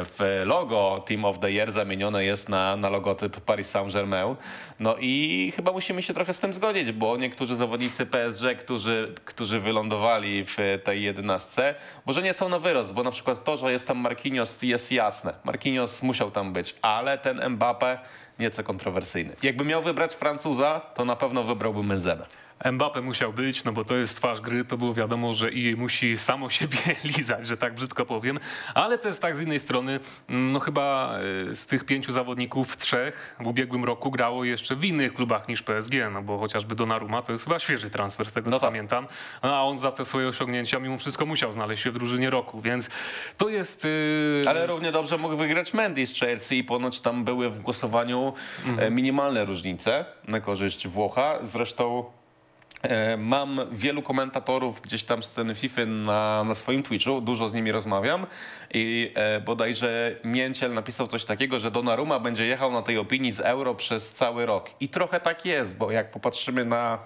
w 0.04 0.42
logo 0.44 1.04
Team 1.06 1.24
of 1.24 1.38
the 1.38 1.52
Year 1.52 1.72
zamienione 1.72 2.24
jest 2.24 2.48
na, 2.48 2.76
na 2.76 2.88
logotyp 2.88 3.40
Paris 3.40 3.70
Saint-Germain. 3.70 4.36
No 4.80 4.96
i 5.00 5.52
chyba 5.56 5.72
musimy 5.72 6.02
się 6.02 6.14
trochę 6.14 6.32
z 6.32 6.40
tym 6.40 6.52
zgodzić, 6.52 6.92
bo 6.92 7.16
niektórzy 7.16 7.56
zawodnicy 7.56 8.06
PSG, 8.06 8.44
którzy, 8.58 9.14
którzy 9.24 9.60
wylądowali 9.60 10.44
w 10.44 10.56
tej 10.84 11.02
jedenastce, 11.02 11.74
może 12.06 12.22
nie 12.22 12.32
są 12.32 12.48
na 12.48 12.58
wyrost, 12.58 12.92
bo 12.92 13.02
na 13.02 13.10
przykład 13.10 13.44
to, 13.44 13.56
że 13.56 13.72
jest 13.72 13.86
tam 13.86 13.98
Marquinhos 13.98 14.62
jest 14.62 14.92
jasne. 14.92 15.34
Marquinhos 15.44 16.02
musiał 16.02 16.30
tam 16.30 16.52
być, 16.52 16.74
ale 16.82 17.18
ten 17.18 17.50
Mbappe 17.50 17.98
nieco 18.38 18.64
kontrowersyjny. 18.64 19.36
Jakby 19.42 19.64
miał 19.64 19.82
wybrać 19.82 20.14
Francuza, 20.14 20.80
to 20.94 21.04
na 21.04 21.16
pewno 21.16 21.42
wybrałbym 21.42 21.88
Benzemę. 21.88 22.26
Mbappe 22.72 23.00
musiał 23.00 23.32
być, 23.32 23.64
no 23.64 23.72
bo 23.72 23.84
to 23.84 23.94
jest 23.96 24.16
twarz 24.16 24.40
gry, 24.40 24.64
to 24.64 24.76
było 24.76 24.94
wiadomo, 24.94 25.34
że 25.34 25.50
i 25.50 25.76
musi 25.76 26.18
samo 26.18 26.50
siebie 26.50 26.78
lizać, 27.16 27.46
że 27.46 27.56
tak 27.56 27.74
brzydko 27.74 28.06
powiem, 28.06 28.38
ale 28.74 28.98
też 28.98 29.18
tak 29.18 29.36
z 29.36 29.40
innej 29.42 29.58
strony, 29.60 30.00
mm, 30.28 30.52
no 30.52 30.60
chyba 30.60 31.18
y, 31.50 31.54
z 31.54 31.66
tych 31.66 31.84
pięciu 31.84 32.12
zawodników 32.12 32.76
trzech 32.76 33.36
w 33.40 33.46
ubiegłym 33.46 33.84
roku 33.84 34.10
grało 34.10 34.44
jeszcze 34.44 34.76
w 34.76 34.84
innych 34.84 35.14
klubach 35.14 35.48
niż 35.48 35.62
PSG, 35.62 35.92
no 36.12 36.22
bo 36.22 36.38
chociażby 36.38 36.74
Donnarumma 36.74 37.22
to 37.22 37.32
jest 37.32 37.44
chyba 37.44 37.58
świeży 37.58 37.90
transfer 37.90 38.26
z 38.26 38.32
tego 38.32 38.50
No 38.50 38.56
co 38.56 38.60
tak. 38.60 38.70
pamiętam, 38.70 39.06
a 39.42 39.64
on 39.64 39.78
za 39.78 39.92
te 39.92 40.04
swoje 40.04 40.28
osiągnięcia 40.28 40.78
mimo 40.78 40.98
wszystko 40.98 41.26
musiał 41.26 41.52
znaleźć 41.52 41.82
się 41.82 41.90
w 41.90 41.94
drużynie 41.94 42.30
roku, 42.30 42.60
więc 42.60 42.90
to 43.36 43.48
jest... 43.48 43.84
y, 43.84 44.42
Ale 44.46 44.66
równie 44.66 44.92
dobrze 44.92 45.18
mógł 45.18 45.36
wygrać 45.36 45.74
Mendy 45.74 46.06
z 46.06 46.14
Chelsea 46.14 46.58
i 46.58 46.64
ponoć 46.64 47.00
tam 47.00 47.24
były 47.24 47.50
w 47.50 47.60
głosowaniu 47.60 48.32
e, 48.78 48.90
minimalne 48.90 49.44
różnice 49.44 50.04
na 50.28 50.40
korzyść 50.40 50.88
Włocha. 50.88 51.38
Zresztą 51.42 52.04
mam 53.18 53.60
wielu 53.72 54.02
komentatorów 54.02 54.80
gdzieś 54.80 55.04
tam 55.04 55.22
z 55.22 55.26
sceny 55.26 55.54
FIFA 55.54 55.86
na, 55.86 56.44
na 56.44 56.54
swoim 56.54 56.82
Twitchu, 56.82 57.20
dużo 57.20 57.48
z 57.48 57.54
nimi 57.54 57.72
rozmawiam 57.72 58.26
i 58.74 59.12
e, 59.14 59.40
bodajże 59.40 60.16
Mięciel 60.24 60.74
napisał 60.74 61.06
coś 61.06 61.24
takiego, 61.24 61.58
że 61.58 61.70
Donnarumma 61.70 62.20
będzie 62.20 62.46
jechał 62.46 62.72
na 62.72 62.82
tej 62.82 62.98
opinii 62.98 63.32
z 63.32 63.40
euro 63.40 63.74
przez 63.74 64.12
cały 64.12 64.46
rok. 64.46 64.70
I 64.80 64.88
trochę 64.88 65.20
tak 65.20 65.46
jest, 65.46 65.76
bo 65.76 65.90
jak 65.90 66.10
popatrzymy 66.10 66.64
na 66.64 66.98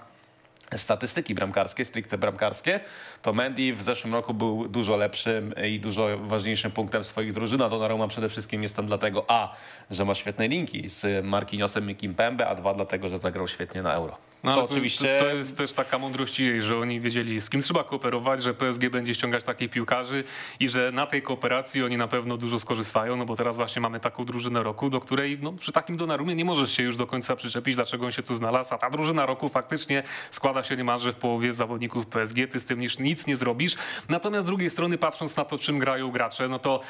statystyki 0.77 1.35
bramkarskie, 1.35 1.85
stricte 1.85 2.19
bramkarskie, 2.19 2.81
to 3.23 3.33
Mendy 3.33 3.75
w 3.75 3.83
zeszłym 3.83 4.15
roku 4.15 4.35
był 4.35 4.69
dużo 4.69 4.97
lepszym 4.97 5.55
i 5.67 5.81
dużo 5.81 6.09
ważniejszym 6.19 6.71
punktem 6.73 7.05
swoich 7.05 7.33
drużyn, 7.33 7.63
a 7.63 7.69
Donnarumma 7.69 8.09
przede 8.09 8.29
wszystkim 8.29 8.63
jest 8.63 8.77
tam 8.77 8.87
dlatego 8.87 9.25
a, 9.29 9.55
że 9.91 10.05
ma 10.05 10.15
świetne 10.15 10.49
linki 10.49 10.89
z 10.89 11.25
Marquinhosem 11.25 11.91
i 11.91 11.97
Kimpembe, 11.97 12.47
a 12.47 12.55
dwa 12.55 12.75
dlatego, 12.75 13.09
że 13.09 13.19
zagrał 13.19 13.49
świetnie 13.49 13.83
na 13.83 13.93
Euro. 13.93 14.28
No, 14.45 14.55
Co 14.55 14.65
oczywiście... 14.65 15.19
To, 15.19 15.25
to 15.25 15.31
jest 15.31 15.57
też 15.57 15.73
taka 15.73 15.99
mądrość 15.99 16.41
jej, 16.41 16.63
że 16.63 16.79
oni 16.79 17.01
wiedzieli, 17.01 17.41
z 17.41 17.51
kim 17.51 17.63
trzeba 17.63 17.85
kooperować, 17.85 18.43
że 18.43 18.55
PSG 18.55 18.89
będzie 18.89 19.15
ściągać 19.15 19.45
takich 19.45 19.71
piłkarzy 19.71 20.25
i 20.61 20.69
że 20.69 20.93
na 20.93 21.07
tej 21.07 21.23
kooperacji 21.23 21.83
oni 21.83 21.97
na 21.97 22.09
pewno 22.09 22.37
dużo 22.37 22.59
skorzystają, 22.59 23.17
no 23.17 23.25
bo 23.25 23.37
teraz 23.37 23.57
właśnie 23.57 23.83
mamy 23.83 24.01
taką 24.01 24.25
drużynę 24.25 24.63
roku, 24.63 24.91
do 24.91 25.01
której 25.01 25.39
no, 25.43 25.53
przy 25.53 25.73
takim 25.73 25.97
Donnarumie 25.97 26.35
nie 26.35 26.45
możesz 26.45 26.73
się 26.73 26.83
już 26.83 26.97
do 26.97 27.07
końca 27.07 27.37
przyczepić, 27.37 27.75
dlaczego 27.75 28.05
on 28.05 28.13
się 28.13 28.23
tu 28.23 28.35
znalazł, 28.35 28.75
a 28.75 28.79
ta 28.79 28.91
drużyna 28.91 29.27
roku 29.27 29.49
faktycznie 29.49 30.03
składa 30.31 30.63
się 30.63 30.77
niemalże 30.77 31.13
w 31.13 31.17
połowie 31.17 31.53
z 31.53 31.57
zawodników 31.57 32.07
PSG, 32.07 32.37
ty 32.51 32.61
z 32.61 32.65
tym 32.65 32.81
nic, 32.81 32.99
nic 32.99 33.27
nie 33.27 33.37
zrobisz. 33.37 33.77
Natomiast 34.09 34.47
z 34.47 34.47
drugiej 34.47 34.71
strony 34.71 34.99
patrząc 34.99 35.37
na 35.37 35.45
to, 35.45 35.59
czym 35.59 35.79
grają 35.79 36.11
gracze, 36.11 36.49
no 36.49 36.59
to 36.59 36.81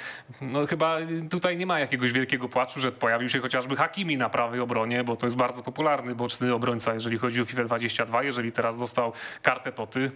no, 0.41 0.67
chyba 0.67 0.97
tutaj 1.31 1.57
nie 1.57 1.67
ma 1.67 1.79
jakiegoś 1.79 2.13
wielkiego 2.13 2.49
płaczu, 2.49 2.81
że 2.81 2.93
pojawił 2.93 3.29
się 3.29 3.41
chociażby 3.41 3.77
Hakimi 3.77 4.17
na 4.17 4.29
prawej 4.31 4.61
obronie, 4.61 5.05
bo 5.05 5.17
to 5.17 5.27
jest 5.27 5.37
bardzo 5.37 5.63
popularny 5.63 6.15
boczny 6.15 6.55
obrońca, 6.55 6.95
jeżeli 6.95 7.19
chodzi 7.19 7.38
o 7.41 7.45
FIFA 7.45 7.65
22. 7.65 8.23
Jeżeli 8.23 8.53
teraz 8.53 8.79
dostał 8.79 9.13
kartę 9.43 9.73
Toty, 9.73 10.11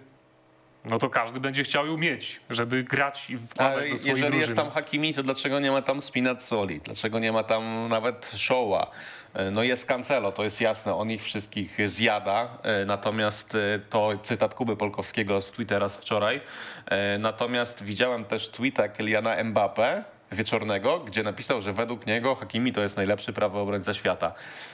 no 0.84 0.98
to 0.98 1.10
każdy 1.10 1.40
będzie 1.40 1.64
chciał 1.64 1.86
ją 1.86 1.96
mieć, 1.96 2.40
żeby 2.50 2.84
grać 2.84 3.30
i 3.30 3.38
wkładać 3.38 3.78
Ale 3.78 3.90
do 3.90 3.96
swojej 3.96 4.08
jeżeli 4.08 4.20
drużyny. 4.22 4.36
jest 4.42 4.56
tam 4.56 4.70
Hakimi, 4.70 5.14
to 5.14 5.22
dlaczego 5.22 5.60
nie 5.60 5.70
ma 5.70 5.82
tam 5.82 6.02
Spinazzoli? 6.02 6.80
Dlaczego 6.80 7.18
nie 7.18 7.32
ma 7.32 7.42
tam 7.44 7.88
nawet 7.88 8.32
Showa? 8.36 8.90
E, 9.34 9.50
No 9.50 9.62
jest 9.62 9.86
Cancelo, 9.86 10.32
to 10.32 10.44
jest 10.44 10.60
jasne, 10.60 10.94
on 10.94 11.10
ich 11.10 11.22
wszystkich 11.22 11.88
zjada, 11.88 12.58
e, 12.62 12.84
natomiast 12.84 13.54
e, 13.54 13.78
to 13.90 14.10
cytat 14.22 14.54
Kuby 14.54 14.76
Polkowskiego 14.76 15.40
z 15.40 15.52
Twittera 15.52 15.88
z 15.88 15.96
wczoraj. 15.96 16.40
Natomiast 17.18 17.84
widziałem 17.84 18.24
też 18.24 18.48
tweeta 18.48 18.88
Kyliana 18.88 19.44
Mbappe 19.44 20.04
wieczornego, 20.34 21.00
gdzie 21.00 21.22
napisał, 21.22 21.62
że 21.62 21.72
według 21.72 22.06
niego 22.06 22.34
Hakimi 22.34 22.72
to 22.72 22.80
jest 22.80 22.96
najlepszy 22.96 23.32
prawy 23.32 23.58
obrońca 23.58 23.94
świata. 23.94 24.32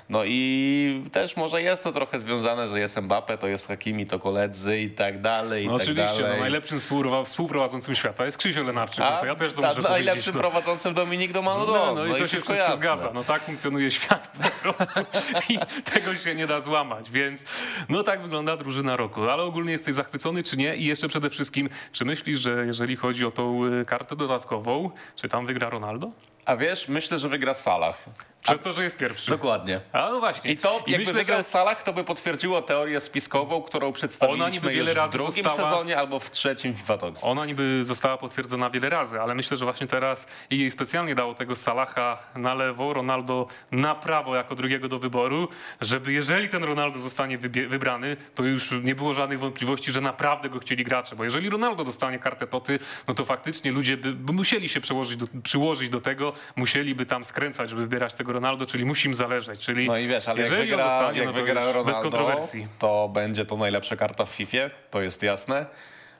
No 0.08 0.24
i 0.24 1.04
też 1.12 1.36
może 1.36 1.62
jest 1.62 1.84
to 1.84 1.92
trochę 1.92 2.20
związane, 2.20 2.68
że 2.68 2.80
jest 2.80 2.96
Mbappe, 3.00 3.38
to 3.38 3.48
jest 3.48 3.68
Hakimi, 3.68 4.06
to 4.06 4.18
koledzy 4.18 4.80
i 4.80 4.90
tak 4.90 5.20
dalej, 5.20 5.64
i 5.64 5.66
No 5.66 5.72
tak 5.72 5.82
oczywiście, 5.82 6.22
dalej. 6.22 6.36
no, 6.36 6.40
najlepszym 6.42 6.78
współpro- 6.78 7.24
współprowadzącym 7.24 7.94
świata 7.94 8.24
jest 8.24 8.38
Krzysio 8.38 8.62
Lenarczyk, 8.62 9.04
no 9.10 9.20
to 9.20 9.26
ja 9.26 9.34
też 9.34 9.52
a 9.52 9.56
muszę 9.56 9.68
powiedzieć. 9.68 9.90
najlepszym 9.90 10.34
no. 10.34 10.40
prowadzącym 10.40 10.94
Dominik 10.94 11.32
Domaldo. 11.32 11.72
No, 11.72 11.94
no, 11.94 12.06
i 12.06 12.10
to 12.10 12.18
się 12.18 12.26
wszystko 12.26 12.52
wszystko 12.52 12.76
zgadza. 12.76 13.10
No 13.14 13.24
tak 13.24 13.42
funkcjonuje 13.42 13.90
świat 13.90 14.32
po 14.42 14.72
prostu 14.72 15.00
i 15.48 15.58
tego 15.94 16.16
się 16.16 16.34
nie 16.34 16.46
da 16.46 16.60
złamać, 16.60 17.10
więc 17.10 17.44
no 17.88 18.02
tak 18.02 18.22
wygląda 18.22 18.56
drużyna 18.56 18.96
roku. 18.96 19.22
Ale 19.30 19.42
ogólnie 19.42 19.72
jesteś 19.72 19.94
zachwycony 19.94 20.42
czy 20.42 20.56
nie? 20.56 20.76
I 20.76 20.84
jeszcze 20.84 21.08
przede 21.08 21.30
wszystkim, 21.30 21.68
czy 21.92 22.04
myślisz, 22.04 22.38
że 22.40 22.66
jeżeli 22.66 22.96
chodzi 22.96 23.24
o 23.24 23.30
tą 23.30 23.64
y, 23.64 23.84
kartę 23.84 24.16
dodatkową, 24.16 24.90
czy 25.16 25.28
tam 25.28 25.46
wygra 25.48 25.70
Ronaldo? 25.70 26.10
A 26.44 26.56
wiesz, 26.56 26.88
myślę, 26.88 27.18
że 27.18 27.28
wygra 27.28 27.54
Salah. 27.54 28.04
Przez 28.48 28.60
to, 28.62 28.72
że 28.72 28.84
jest 28.84 28.96
pierwszy. 28.96 29.30
Dokładnie. 29.30 29.80
A 29.92 30.08
no 30.10 30.20
właśnie. 30.20 30.50
I 30.52 30.56
to, 30.56 30.74
jakby 30.86 30.98
myślę, 30.98 31.12
wygrał 31.12 31.38
że 31.38 31.44
Salah, 31.44 31.82
to 31.82 31.92
by 31.92 32.04
potwierdziło 32.04 32.62
teorię 32.62 33.00
spiskową, 33.00 33.62
którą 33.62 33.92
przedstawiliśmy 33.92 34.50
niby 34.50 34.68
wiele 34.70 34.80
już 34.84 34.92
w 34.92 34.96
razy 34.96 35.12
drugim 35.18 35.44
została- 35.44 35.70
sezonie 35.70 35.98
albo 35.98 36.18
w 36.18 36.30
trzecim 36.30 36.74
FIFA 36.74 36.98
Talks. 36.98 37.24
Ona 37.24 37.46
niby 37.46 37.84
została 37.84 38.18
potwierdzona 38.18 38.70
wiele 38.70 38.88
razy, 38.88 39.20
ale 39.20 39.34
myślę, 39.34 39.56
że 39.56 39.64
właśnie 39.64 39.86
teraz 39.86 40.26
i 40.50 40.58
jej 40.58 40.70
specjalnie 40.70 41.14
dało 41.14 41.34
tego 41.34 41.56
Salaha 41.56 42.18
na 42.36 42.54
lewo, 42.54 42.92
Ronaldo 42.92 43.46
na 43.72 43.94
prawo 43.94 44.36
jako 44.36 44.54
drugiego 44.54 44.88
do 44.88 44.98
wyboru, 44.98 45.48
żeby 45.80 46.12
jeżeli 46.12 46.48
ten 46.48 46.64
Ronaldo 46.64 47.00
zostanie 47.00 47.38
wybrany, 47.68 48.16
to 48.34 48.42
już 48.42 48.70
nie 48.82 48.94
było 48.94 49.14
żadnych 49.14 49.38
wątpliwości, 49.38 49.92
że 49.92 50.00
naprawdę 50.00 50.48
go 50.48 50.58
chcieli 50.58 50.84
gracze. 50.84 51.16
Bo 51.16 51.24
jeżeli 51.24 51.50
Ronaldo 51.50 51.84
dostanie 51.84 52.18
kartę 52.18 52.46
Toty, 52.46 52.78
no 53.08 53.14
to 53.14 53.24
faktycznie 53.24 53.72
ludzie 53.72 53.96
by, 53.96 54.12
by 54.12 54.32
musieli 54.32 54.68
się 54.68 54.80
przełożyć 54.80 55.16
do, 55.16 55.26
przyłożyć 55.42 55.88
do 55.88 56.00
tego, 56.00 56.32
musieliby 56.56 57.06
tam 57.06 57.24
skręcać, 57.24 57.70
żeby 57.70 57.82
wybierać 57.82 58.14
tego 58.14 58.32
Ronaldo, 58.38 58.66
czyli 58.66 58.84
musi 58.84 59.08
im 59.08 59.14
zależeć. 59.14 59.60
Czyli 59.60 59.86
No 59.86 59.98
i 59.98 60.06
wiesz, 60.06 60.28
ale 60.28 60.40
jak 60.42 60.50
jeżeli 60.50 60.72
on 60.72 60.78
wygra, 60.78 60.84
dostanie, 60.98 61.18
jak 61.18 61.26
no 61.26 61.32
wygra 61.32 61.60
już 61.64 61.72
bez 61.72 61.74
Ronaldo, 61.76 62.02
kontrowersji. 62.02 62.66
to 62.78 63.08
będzie 63.12 63.44
to 63.44 63.56
najlepsza 63.56 63.96
karta 63.96 64.24
w 64.24 64.28
FIFA, 64.30 64.58
to 64.90 65.02
jest 65.02 65.22
jasne. 65.22 65.66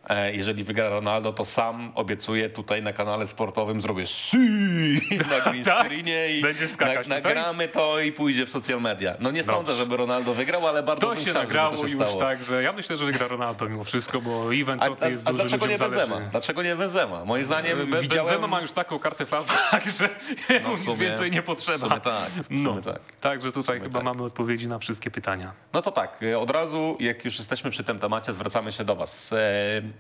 E, 0.09 0.33
Jeżeli 0.35 0.65
wygra 0.65 0.89
Ronaldo, 0.89 1.33
to 1.33 1.45
sam 1.45 1.93
obiecuję 1.95 2.51
tutaj 2.51 2.83
na 2.83 2.93
kanale 2.93 3.27
sportowym 3.27 3.81
zrobię 3.81 4.05
na 5.31 5.41
green 5.51 5.65
Tak? 5.65 5.85
screenie 5.85 6.29
i 6.39 6.43
nagramy 7.09 7.69
to 7.69 8.01
i 8.01 8.13
pójdzie 8.13 8.47
w 8.47 8.51
social 8.51 8.81
media. 8.81 9.15
No 9.21 9.31
nie 9.31 9.45
sądzę, 9.45 9.73
żeby 9.75 9.97
Ronaldo 9.97 10.35
wygrał, 10.35 10.67
ale 10.69 10.83
bardzo 10.83 11.01
To 11.07 11.15
bym 11.15 11.25
się 11.25 11.31
chciał, 11.31 11.43
nagrało 11.43 11.77
to 11.77 11.89
się 11.89 11.95
już 11.95 12.09
stało. 12.09 12.21
tak, 12.21 12.45
że 12.45 12.63
ja 12.63 12.73
myślę, 12.73 12.97
że 12.97 13.05
wygra 13.07 13.29
Ronaldo 13.29 13.69
mimo 13.69 13.85
wszystko, 13.85 14.21
bo 14.21 14.55
event 14.55 14.83
A, 14.83 15.05
a, 15.05 15.09
jest 15.09 15.29
a 15.29 15.33
dużo 15.33 15.45
dlaczego 15.45 15.67
nie. 15.67 15.79
Benzema? 15.79 16.21
Dlaczego 16.21 16.63
nie 16.63 16.77
Benzema? 16.77 17.25
Moim 17.25 17.45
zdaniem 17.45 17.79
Be- 17.91 18.01
widziałem... 18.01 18.25
Benzema 18.27 18.47
ma 18.47 18.61
już 18.61 18.73
taką 18.73 18.99
kartę 18.99 19.27
flashback, 19.27 19.87
że 19.99 20.09
No, 20.63 20.77
w 20.77 20.81
nic 20.81 20.85
sumie- 20.89 20.97
więcej 21.09 21.31
nie 21.31 21.43
potrzeba. 21.43 21.79
sumie 21.79 22.01
tak. 22.01 22.31
No, 22.51 22.71
sumie 22.71 22.83
tak. 22.83 23.01
Także 23.21 23.53
tutaj 23.53 23.77
sumie 23.77 23.81
chyba 23.89 23.99
tak. 23.99 24.05
mamy 24.05 24.23
odpowiedzi 24.23 24.69
na 24.69 24.79
wszystkie 24.79 25.11
pytania. 25.11 25.53
No 25.73 25.83
to 25.83 25.91
tak, 25.93 26.23
e, 26.23 26.39
od 26.39 26.51
razu, 26.51 26.97
jak 27.01 27.25
już 27.25 27.39
jesteśmy 27.39 27.71
przy 27.71 27.85
tym 27.85 27.99
temacie, 27.99 28.33
zwracamy 28.33 28.73
się 28.73 28.85
do 28.85 28.97
Was. 28.97 29.35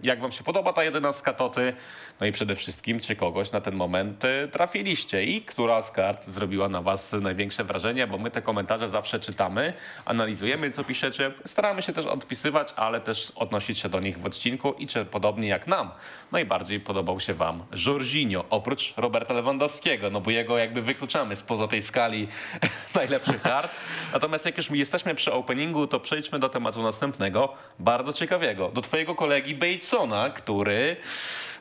Jak 0.03 0.20
wam 0.20 0.33
się 0.33 0.44
podoba 0.44 0.72
ta 0.72 0.85
jedenastka 0.85 1.33
Toty, 1.33 1.72
no 2.20 2.27
i 2.27 2.33
przede 2.33 2.57
wszystkim, 2.57 3.01
czy 3.01 3.16
kogoś 3.16 3.53
na 3.53 3.61
ten 3.61 3.74
moment 3.74 4.24
e, 4.24 4.48
trafiliście? 4.48 5.24
I 5.24 5.42
która 5.42 5.83
z 5.83 5.90
kart 5.90 6.27
zrobiła 6.27 6.68
na 6.68 6.83
was 6.83 7.12
największe 7.12 7.64
wrażenie, 7.64 8.07
bo 8.07 8.18
my 8.18 8.31
te 8.31 8.42
komentarze 8.42 8.88
zawsze 8.88 9.20
czytamy, 9.20 9.72
analizujemy, 10.05 10.70
co 10.70 10.85
piszecie, 10.85 11.33
staramy 11.46 11.83
się 11.83 11.92
też 11.92 12.07
odpisywać, 12.07 12.72
ale 12.77 13.01
też 13.01 13.33
odnosić 13.37 13.79
się 13.79 13.88
do 13.88 14.01
nich 14.01 14.18
w 14.18 14.27
odcinku 14.27 14.72
i 14.72 14.87
czy 14.87 15.05
podobnie 15.05 15.48
jak 15.48 15.66
nam, 15.66 15.90
najbardziej 16.33 16.81
podobał 16.81 17.20
się 17.20 17.35
wam 17.35 17.62
Jorginho, 17.87 18.44
oprócz 18.51 18.94
Roberta 18.96 19.35
Lewandowskiego, 19.35 20.11
no 20.11 20.20
bo 20.20 20.31
jego 20.31 20.59
jakby 20.59 20.83
wykluczamy 20.83 21.37
spoza 21.37 21.68
tej 21.68 21.83
skali 21.83 22.29
najlepszych 22.94 23.42
kart. 23.42 23.74
Natomiast 24.12 24.44
jak 24.44 24.57
już 24.57 24.70
jesteśmy 24.70 25.14
przy 25.14 25.33
openingu, 25.33 25.87
to 25.87 26.01
przejdźmy 26.01 26.38
do 26.38 26.48
tematu 26.48 26.83
następnego, 26.83 27.55
bardzo 27.79 28.12
ciekawego, 28.12 28.68
do 28.68 28.81
twojego 28.81 29.14
kolegi 29.14 29.55
Batesona, 29.79 30.31
który 30.31 30.97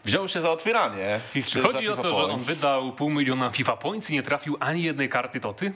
wziął 0.05 0.27
się 0.27 0.41
za 0.41 0.51
otwieranie. 0.51 1.19
FIFA, 1.29 1.49
Czy 1.49 1.61
chodzi 1.61 1.89
o 1.89 1.97
to, 1.97 2.15
że 2.15 2.23
on 2.23 2.39
wydał 2.39 2.91
pół 2.91 3.09
miliona 3.09 3.49
FIFA 3.49 3.77
Points 3.77 4.09
i 4.09 4.13
nie 4.13 4.23
trafił 4.23 4.57
ani 4.59 4.83
jednej 4.83 5.09
karty 5.09 5.39
Toty? 5.39 5.71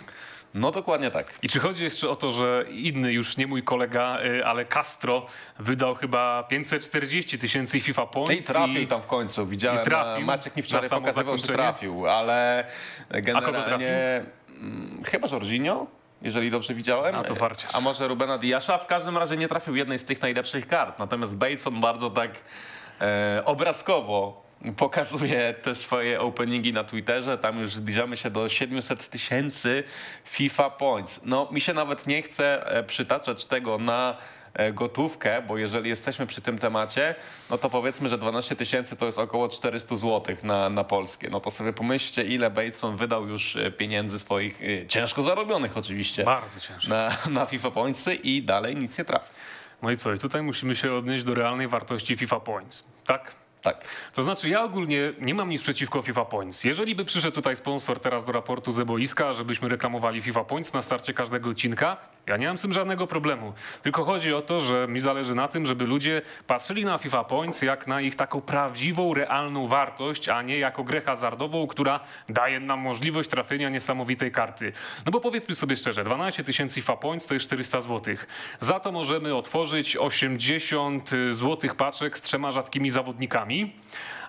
No 0.53 0.71
dokładnie 0.71 1.11
tak. 1.11 1.33
I 1.41 1.49
czy 1.49 1.59
chodzi 1.59 1.83
jeszcze 1.83 2.09
o 2.09 2.15
to, 2.15 2.31
że 2.31 2.65
inny, 2.69 3.13
już 3.13 3.37
nie 3.37 3.47
mój 3.47 3.63
kolega, 3.63 4.19
y, 4.25 4.45
ale 4.45 4.65
Castro 4.65 5.25
wydał 5.59 5.95
chyba 5.95 6.43
540 6.43 7.39
tysięcy 7.39 7.79
FIFA 7.79 8.05
Points. 8.05 8.49
I 8.49 8.53
trafił 8.53 8.87
tam 8.87 9.01
w 9.01 9.07
końcu. 9.07 9.47
Widziałem, 9.47 9.81
i 9.81 9.85
trafił 9.85 10.25
Maciek 10.25 10.55
mi 10.55 10.63
wczoraj 10.63 10.89
pokazywał, 10.89 11.37
że 11.37 11.43
trafił, 11.43 12.07
ale 12.07 12.65
generalnie... 13.09 13.65
trafił? 13.65 13.87
mm, 14.61 15.03
Chyba 15.03 15.27
Jorginho, 15.27 15.87
jeżeli 16.21 16.51
dobrze 16.51 16.73
widziałem. 16.73 17.15
A, 17.15 17.23
to 17.23 17.35
warciarz. 17.35 17.75
A 17.75 17.81
może 17.81 18.07
Rubena 18.07 18.37
Diasza. 18.37 18.77
W 18.77 18.87
każdym 18.87 19.17
razie 19.17 19.37
nie 19.37 19.47
trafił 19.47 19.75
jednej 19.75 19.97
z 19.97 20.05
tych 20.05 20.21
najlepszych 20.21 20.67
kart. 20.67 20.99
Natomiast 20.99 21.35
Bateson 21.35 21.81
bardzo 21.81 22.09
tak 22.09 22.31
e, 23.01 23.41
obrazkowo 23.45 24.40
pokazuje 24.77 25.53
te 25.53 25.75
swoje 25.75 26.21
openingi 26.21 26.73
na 26.73 26.83
Twitterze. 26.83 27.37
Tam 27.37 27.59
już 27.59 27.73
zbliżamy 27.75 28.17
się 28.17 28.29
do 28.29 28.49
700 28.49 29.09
tysięcy 29.09 29.83
FIFA 30.25 30.69
points. 30.69 31.21
No 31.25 31.47
mi 31.51 31.61
się 31.61 31.73
nawet 31.73 32.07
nie 32.07 32.21
chce 32.21 32.65
e, 32.67 32.83
przytaczać 32.83 33.45
tego 33.45 33.77
na 33.77 34.17
e, 34.53 34.73
gotówkę, 34.73 35.41
bo 35.41 35.57
jeżeli 35.57 35.89
jesteśmy 35.89 36.27
przy 36.27 36.41
tym 36.41 36.57
temacie, 36.59 37.15
no 37.49 37.57
to 37.57 37.69
powiedzmy, 37.69 38.09
że 38.09 38.17
12 38.17 38.55
tysięcy 38.55 38.95
to 38.95 39.05
jest 39.05 39.19
około 39.19 39.49
400 39.49 39.95
zł 39.95 40.35
na, 40.43 40.69
na 40.69 40.83
polskie. 40.83 41.29
No 41.29 41.39
to 41.39 41.51
sobie 41.51 41.73
pomyślcie, 41.73 42.23
ile 42.23 42.49
Bateson 42.49 42.95
wydał 42.97 43.27
już 43.27 43.55
e, 43.55 43.71
pieniędzy 43.71 44.19
swoich, 44.19 44.61
ciężko 44.87 45.21
zarobionych 45.21 45.77
oczywiście, 45.77 46.23
Bardzo 46.23 46.59
ciężko. 46.59 46.89
na, 46.89 47.17
na 47.29 47.45
FIFA 47.45 47.71
Pointsy 47.71 48.15
i 48.15 48.43
dalej 48.43 48.75
nic 48.75 48.97
nie 48.97 49.05
trafi. 49.05 49.33
No 49.81 49.91
i 49.91 49.97
co? 49.97 50.13
I 50.13 50.19
tutaj 50.19 50.41
musimy 50.41 50.75
się 50.75 50.93
odnieść 50.93 51.23
do 51.23 51.35
realnej 51.35 51.67
wartości 51.67 52.15
FIFA 52.15 52.39
Points. 52.39 52.83
Tak? 53.05 53.33
Tak. 53.61 53.85
To 54.13 54.23
znaczy, 54.23 54.49
ja 54.49 54.63
ogólnie 54.63 55.13
nie 55.19 55.33
mam 55.33 55.49
nic 55.49 55.61
przeciwko 55.61 56.01
FIFA 56.01 56.25
Points. 56.25 56.63
Jeżeli 56.63 56.95
by 56.95 57.05
przyszedł 57.05 57.35
tutaj 57.35 57.55
sponsor 57.55 57.99
teraz 57.99 58.25
do 58.25 58.31
raportu 58.31 58.71
ze 58.71 58.85
boiska, 58.85 59.33
żebyśmy 59.33 59.69
reklamowali 59.69 60.21
FIFA 60.21 60.43
Points 60.43 60.73
na 60.73 60.81
starcie 60.81 61.13
każdego 61.13 61.49
odcinka, 61.49 61.97
ja 62.27 62.37
nie 62.37 62.47
mam 62.47 62.57
z 62.57 62.61
tym 62.61 62.73
żadnego 62.73 63.07
problemu. 63.07 63.53
Tylko 63.81 64.05
chodzi 64.05 64.33
o 64.33 64.41
to, 64.41 64.59
że 64.59 64.87
mi 64.87 64.99
zależy 64.99 65.35
na 65.35 65.47
tym, 65.47 65.65
żeby 65.65 65.85
ludzie 65.85 66.21
patrzyli 66.47 66.85
na 66.85 66.97
FIFA 66.97 67.23
Points 67.23 67.61
jak 67.61 67.87
na 67.87 68.01
ich 68.01 68.15
taką 68.15 68.41
prawdziwą, 68.41 69.13
realną 69.13 69.67
wartość, 69.67 70.29
a 70.29 70.41
nie 70.41 70.59
jako 70.59 70.83
grę 70.83 71.01
hazardową, 71.01 71.67
która 71.67 71.99
daje 72.29 72.59
nam 72.59 72.79
możliwość 72.79 73.29
trafienia 73.29 73.69
niesamowitej 73.69 74.31
karty. 74.31 74.71
No 75.05 75.11
bo 75.11 75.19
powiedzmy 75.19 75.55
sobie 75.55 75.75
szczerze, 75.75 76.03
12 76.03 76.43
tysięcy 76.43 76.81
FIFA 76.81 76.97
Points 76.97 77.25
to 77.25 77.33
jest 77.33 77.45
400 77.45 77.81
zł. 77.81 78.15
Za 78.59 78.79
to 78.79 78.91
możemy 78.91 79.35
otworzyć 79.35 79.97
80 79.97 81.09
złotych 81.31 81.75
paczek 81.75 82.17
z 82.17 82.21
trzema 82.21 82.51
rzadkimi 82.51 82.89
zawodnikami 82.89 83.50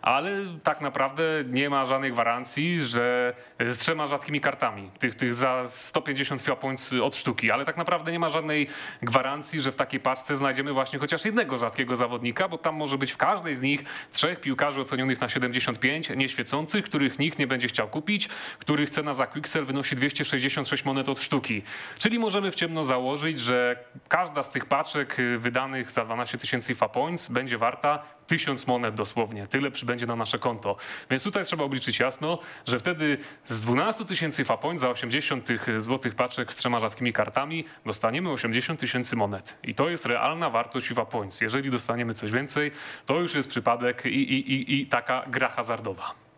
ale 0.03 0.31
tak 0.63 0.81
naprawdę 0.81 1.23
nie 1.47 1.71
ma 1.71 1.85
żadnej 1.85 2.13
gwarancji, 2.13 2.85
że 2.85 3.35
z 3.61 3.79
trzema 3.79 4.07
rzadkimi 4.07 4.41
kartami, 4.41 4.91
tych, 4.99 5.15
tych 5.15 5.35
za 5.35 5.65
150 5.69 6.41
FIFA 6.43 6.57
points 6.57 6.93
od 7.03 7.17
sztuki, 7.17 7.51
ale 7.51 7.65
tak 7.65 7.77
naprawdę 7.77 8.13
nie 8.13 8.19
ma 8.19 8.29
żadnej 8.29 8.69
gwarancji, 9.03 9.61
że 9.61 9.73
w 9.73 9.77
takiej 9.77 10.01
paczce 10.01 10.37
znajdziemy 10.37 10.73
właśnie 10.73 10.99
chociaż 10.99 11.25
jednego 11.25 11.59
rzadkiego 11.59 11.97
zawodnika, 11.97 12.49
bo 12.49 12.59
tam 12.59 12.75
może 12.75 12.99
być 12.99 13.13
w 13.13 13.17
każdej 13.17 13.55
z 13.55 13.61
nich 13.61 13.85
trzech 14.13 14.41
piłkarzy 14.41 14.81
ocenionych 14.81 15.21
na 15.21 15.29
75, 15.29 16.11
nieświecących, 16.11 16.85
których 16.85 17.19
nikt 17.19 17.39
nie 17.39 17.47
będzie 17.47 17.69
chciał 17.69 17.89
kupić, 17.89 18.29
których 18.59 18.91
cena 18.91 19.15
za 19.15 19.27
Quicksell 19.27 19.65
wynosi 19.65 19.97
266 19.97 20.85
monet 20.85 21.09
od 21.09 21.21
sztuki. 21.21 21.63
Czyli 21.99 22.19
możemy 22.19 22.51
w 22.51 22.55
ciemno 22.55 22.85
założyć, 22.85 23.41
że 23.41 23.77
każda 24.09 24.43
z 24.43 24.51
tych 24.51 24.67
paczek 24.67 25.17
wydanych 25.39 25.91
za 25.91 26.05
12 26.05 26.39
tysięcy 26.39 26.75
FIFA 26.75 26.89
points 26.89 27.29
będzie 27.29 27.59
warta 27.59 28.03
1000 28.33 28.67
monet 28.67 28.95
dosłownie. 28.95 29.47
Tyle 29.47 29.71
przybędzie 29.71 30.07
na 30.07 30.17
nasze 30.17 30.39
konto. 30.39 30.77
Więc 31.11 31.23
tutaj 31.23 31.45
trzeba 31.45 31.65
obliczyć 31.65 31.99
jasno, 31.99 32.39
że 32.67 32.79
wtedy 32.79 33.19
z 33.45 33.61
12 33.65 34.05
tysięcy 34.05 34.45
fapoint 34.45 34.81
za 34.81 34.91
80 34.91 35.45
tych 35.45 35.81
złotych 35.81 36.15
paczek 36.15 36.53
z 36.53 36.57
trzema 36.57 36.81
rzadkimi 36.81 37.13
kartami 37.13 37.65
dostaniemy 37.87 38.31
80 38.31 38.81
tysięcy 38.81 39.17
monet. 39.17 39.59
I 39.63 39.75
to 39.75 39.91
jest 39.91 40.07
realna 40.07 40.51
wartość 40.51 40.89
Points. 41.11 41.41
Jeżeli 41.41 41.71
dostaniemy 41.71 42.15
coś 42.15 42.31
więcej, 42.31 42.71
to 43.07 43.21
już 43.21 43.35
jest 43.35 43.49
przypadek 43.49 44.07
i, 44.07 44.09
i, 44.09 44.53
i, 44.53 44.81
i 44.81 44.87
taka 44.87 45.25
gra 45.27 45.49
hazardowa. 45.49 46.32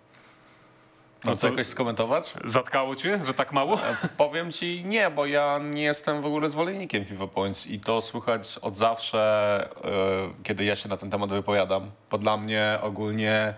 No 1.24 1.30
No 1.30 1.36
co 1.36 1.40
to- 1.40 1.46
jakoś 1.52 1.66
skomentować? 1.66 2.34
Zatkało 2.44 2.96
cię, 2.96 3.20
że 3.26 3.34
tak 3.34 3.52
mało? 3.52 3.78
Powiem 4.16 4.52
ci 4.52 4.84
nie, 4.84 5.10
bo 5.10 5.26
ja 5.26 5.60
nie 5.62 5.82
jestem 5.82 6.22
w 6.22 6.26
ogóle 6.26 6.50
zwolennikiem 6.50 7.04
FIFA 7.04 7.26
Points 7.26 7.66
i 7.66 7.80
to 7.80 8.00
słychać 8.00 8.58
od 8.62 8.76
zawsze, 8.76 9.20
e, 9.84 9.88
kiedy 10.42 10.64
ja 10.64 10.76
się 10.76 10.88
na 10.88 10.96
ten 10.96 11.10
temat 11.10 11.30
wypowiadam. 11.30 11.90
Bo 12.10 12.18
dla 12.18 12.36
mnie 12.36 12.78
ogólnie 12.82 13.54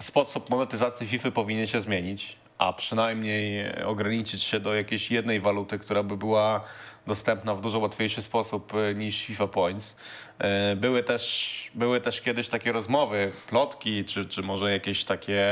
sposób 0.00 0.50
monetyzacji 0.50 1.08
FIFA 1.08 1.30
powinien 1.30 1.66
się 1.66 1.80
zmienić, 1.80 2.36
a 2.58 2.72
przynajmniej 2.72 3.64
ograniczyć 3.84 4.42
się 4.42 4.60
do 4.60 4.74
jakiejś 4.74 5.10
jednej 5.10 5.40
waluty, 5.40 5.78
która 5.78 6.02
by 6.02 6.16
była 6.16 6.60
dostępna 7.06 7.54
w 7.54 7.60
dużo 7.60 7.78
łatwiejszy 7.78 8.22
sposób 8.22 8.72
e, 8.74 8.94
niż 8.94 9.26
FIFA 9.26 9.46
Points. 9.46 9.96
E, 10.38 10.76
Były 10.76 11.02
też, 11.02 11.70
były 11.74 12.00
też 12.00 12.20
kiedyś 12.20 12.48
takie 12.48 12.72
rozmowy, 12.72 13.32
plotki, 13.48 14.04
czy, 14.04 14.26
czy 14.26 14.42
może 14.42 14.72
jakieś 14.72 15.04
takie 15.04 15.44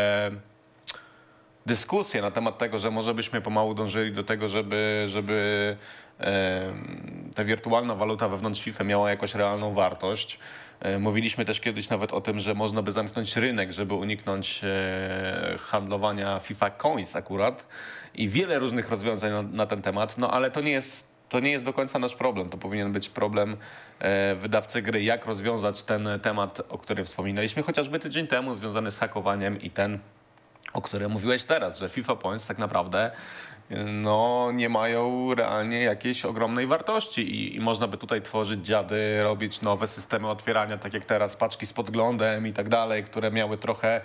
dyskusję 1.67 2.23
na 2.23 2.31
temat 2.31 2.59
tego, 2.59 2.79
że 2.79 2.91
może 2.91 3.15
byśmy 3.15 3.41
pomału 3.41 3.75
dążyli 3.75 4.13
do 4.13 4.25
tego, 4.25 4.49
żeby, 4.49 5.05
żeby 5.09 5.77
ta 7.37 7.45
wirtualna 7.45 7.95
waluta 7.95 8.29
wewnątrz 8.29 8.63
FIFA 8.63 8.85
miała 8.85 9.11
jakąś 9.11 9.35
realną 9.35 9.75
wartość. 9.75 10.39
E, 10.81 10.99
Mówiliśmy 10.99 11.45
też 11.45 11.61
kiedyś 11.61 11.89
nawet 11.89 12.13
o 12.13 12.21
tym, 12.21 12.41
że 12.41 12.55
można 12.55 12.83
by 12.83 12.93
zamknąć 12.93 13.37
rynek, 13.37 13.73
żeby 13.73 13.95
uniknąć 13.95 14.61
e, 14.65 15.59
handlowania 15.59 16.39
FIFA 16.39 16.71
Coins 16.71 17.17
akurat 17.17 17.67
i 18.15 18.29
wiele 18.29 18.59
różnych 18.59 18.91
rozwiązań 18.91 19.33
na, 19.33 19.43
na 19.43 19.67
ten 19.67 19.83
temat, 19.83 20.19
no 20.19 20.31
ale 20.31 20.51
to 20.51 20.61
nie 20.61 20.73
jest 20.73 21.13
to 21.29 21.41
nie 21.41 21.51
jest 21.51 21.65
do 21.65 21.73
końca 21.73 21.99
nasz 21.99 22.15
problem. 22.15 22.49
To 22.49 22.59
powinien 22.59 22.93
być 22.93 23.09
problem 23.09 23.57
e, 24.01 24.35
wydawcy 24.35 24.83
gry, 24.83 25.03
jak 25.03 25.27
rozwiązać 25.27 25.83
ten 25.83 26.09
temat, 26.23 26.63
o 26.69 26.79
którym 26.79 27.07
wspominaliśmy 27.07 27.63
chociażby 27.63 27.99
tydzień 27.99 28.27
temu, 28.27 28.55
związany 28.55 28.91
z 28.91 28.99
hakowaniem 28.99 29.61
i 29.61 29.71
ten 29.71 29.99
o 30.73 30.83
którym 30.83 31.13
mówiłeś 31.13 31.45
teraz, 31.45 31.79
że 31.79 31.89
FIFA 31.89 32.17
Points 32.17 32.47
tak 32.47 32.59
naprawdę 32.59 33.11
y, 33.71 33.77
no, 33.85 34.51
nie 34.53 34.69
mają 34.69 35.35
realnie 35.35 35.83
jakiejś 35.83 36.25
ogromnej 36.25 36.67
wartości 36.67 37.23
i, 37.23 37.57
i 37.57 37.61
można 37.61 37.87
by 37.87 37.99
tutaj 37.99 38.23
tworzyć 38.23 38.67
dziady, 38.67 39.23
robić 39.23 39.61
nowe 39.61 39.87
systemy 39.87 40.29
otwierania, 40.29 40.79
tak 40.79 40.95
jak 40.95 41.05
teraz 41.05 41.37
paczki 41.37 41.67
z 41.67 41.73
podglądem 41.73 42.47
i 42.47 42.53
tak 42.53 42.69
dalej, 42.69 43.05
które 43.05 43.31
miały 43.31 43.59
trochę 43.59 44.01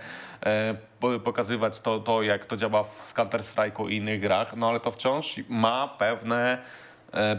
e, 0.45 0.75
po- 0.99 1.19
pokazywać 1.19 1.79
to, 1.79 1.99
to, 1.99 2.23
jak 2.23 2.45
to 2.45 2.57
działa 2.57 2.83
w 2.83 3.13
Counter-Strike'u 3.13 3.89
i 3.89 3.95
innych 3.95 4.21
grach, 4.21 4.55
no 4.55 4.69
ale 4.69 4.79
to 4.79 4.91
wciąż 4.91 5.35
ma 5.49 5.87
pewne 5.87 6.57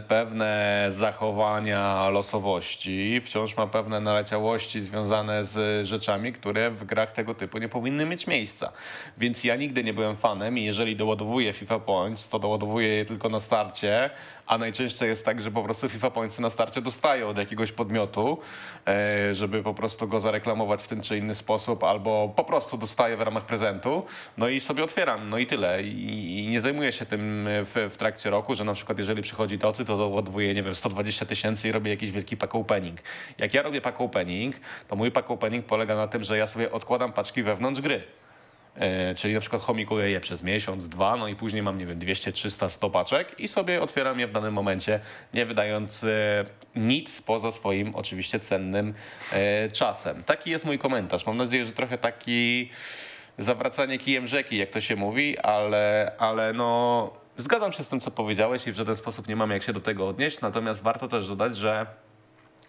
pewne 0.07 0.85
zachowania 0.89 2.09
losowości, 2.09 3.21
wciąż 3.21 3.57
ma 3.57 3.67
pewne 3.67 3.99
naleciałości 3.99 4.81
związane 4.81 5.45
z 5.45 5.87
rzeczami, 5.87 6.33
które 6.33 6.71
w 6.71 6.83
grach 6.83 7.11
tego 7.11 7.35
typu 7.35 7.57
nie 7.57 7.69
powinny 7.69 8.05
mieć 8.05 8.27
miejsca. 8.27 8.71
Więc 9.17 9.43
ja 9.43 9.55
nigdy 9.55 9.83
nie 9.83 9.93
byłem 9.93 10.15
fanem 10.15 10.57
i 10.57 10.63
jeżeli 10.63 10.95
doładowuję 10.95 11.53
FIFA 11.53 11.79
Points, 11.79 12.29
to 12.29 12.39
doładowuję 12.39 12.87
je 12.87 13.05
tylko 13.05 13.29
na 13.29 13.39
starcie, 13.39 14.09
a 14.49 14.57
najczęściej 14.57 15.09
jest 15.09 15.25
tak, 15.25 15.41
że 15.41 15.51
po 15.51 15.63
prostu 15.63 15.89
FIFA 15.89 16.11
Pointsy 16.11 16.41
na 16.41 16.49
starcie 16.49 16.81
dostaję 16.81 17.27
od 17.27 17.37
jakiegoś 17.37 17.71
podmiotu, 17.71 18.37
e, 18.87 19.33
żeby 19.33 19.63
po 19.63 19.73
prostu 19.73 20.07
go 20.07 20.19
zareklamować 20.19 20.83
w 20.83 20.87
ten 20.87 21.01
czy 21.01 21.17
inny 21.17 21.35
sposób, 21.35 21.83
albo 21.83 22.33
po 22.35 22.43
prostu 22.43 22.77
dostaję 22.77 23.17
w 23.17 23.21
ramach 23.21 23.45
prezentu, 23.45 24.05
no 24.37 24.47
i 24.47 24.59
sobie 24.59 24.83
otwieram, 24.83 25.29
no 25.29 25.37
i 25.37 25.47
tyle. 25.47 25.83
I, 25.83 26.47
nie 26.49 26.61
zajmuję 26.61 26.91
się 26.91 27.05
tym 27.05 27.47
w, 27.47 27.89
w 27.93 27.97
trakcie 27.97 28.29
roku, 28.29 28.55
że 28.55 28.63
na 28.63 28.73
przykład 28.73 28.97
jeżeli 28.97 29.21
przychodzi 29.21 29.59
Toty, 29.59 29.85
to 29.85 29.97
doładowuję, 29.97 30.53
nie 30.53 30.63
wiem, 30.63 30.75
120 30.75 31.25
tysięcy 31.25 31.69
i 31.69 31.71
robię 31.71 31.91
jakiś 31.91 32.11
wielki 32.11 32.37
pack 32.37 32.55
opening. 32.55 32.99
Jak 33.37 33.53
ja 33.53 33.61
robię 33.61 33.81
pack 33.81 34.01
opening, 34.01 34.55
to 34.87 34.95
mój 34.95 35.11
pack 35.11 35.31
opening 35.31 35.65
polega 35.65 35.95
na 35.95 36.07
tym, 36.07 36.23
że 36.23 36.37
ja 36.37 36.47
sobie 36.47 36.71
odkładam 36.71 37.13
paczki 37.13 37.43
wewnątrz 37.43 37.81
gry. 37.81 38.18
E, 38.79 39.15
czyli 39.15 39.33
na 39.33 39.39
przykład 39.39 39.61
homikuję 39.61 40.09
je 40.09 40.19
przez 40.19 40.43
miesiąc, 40.43 40.89
dwa, 40.89 41.17
no 41.17 41.27
i 41.27 41.35
później 41.35 41.63
mam, 41.63 41.77
nie 41.77 41.85
wiem, 41.85 41.99
200, 41.99 42.31
300, 42.31 42.69
100 42.69 42.89
paczek 42.89 43.39
i 43.39 43.47
sobie 43.47 43.81
otwieram 43.81 44.19
je 44.19 44.27
w 44.27 44.31
danym 44.31 44.53
momencie, 44.53 44.99
nie 45.33 45.45
wydając 45.45 46.03
e, 46.03 46.45
nic 46.75 47.21
poza 47.21 47.51
swoim 47.51 47.95
oczywiście 47.95 48.39
cennym 48.39 48.93
e, 49.33 49.71
czasem. 49.71 50.23
Taki 50.23 50.49
jest 50.49 50.65
mój 50.65 50.79
komentarz. 50.79 51.25
Mam 51.25 51.37
nadzieję, 51.37 51.65
że 51.65 51.71
trochę 51.71 51.97
taki 51.97 52.69
zawracanie 53.37 53.97
kijem 53.97 54.27
rzeki, 54.27 54.57
jak 54.57 54.69
to 54.69 54.81
się 54.81 54.95
mówi, 54.95 55.37
ale, 55.37 56.11
ale 56.17 56.53
no 56.53 57.13
zgadzam 57.37 57.73
się 57.73 57.83
z 57.83 57.87
tym, 57.87 57.99
co 57.99 58.11
powiedziałeś 58.11 58.67
i 58.67 58.71
w 58.71 58.75
żaden 58.75 58.95
sposób 58.95 59.27
nie 59.27 59.35
mam 59.35 59.51
jak 59.51 59.63
się 59.63 59.73
do 59.73 59.81
tego 59.81 60.07
odnieść, 60.07 60.41
natomiast 60.41 60.83
warto 60.83 61.07
też 61.07 61.27
dodać, 61.27 61.57
że 61.57 61.85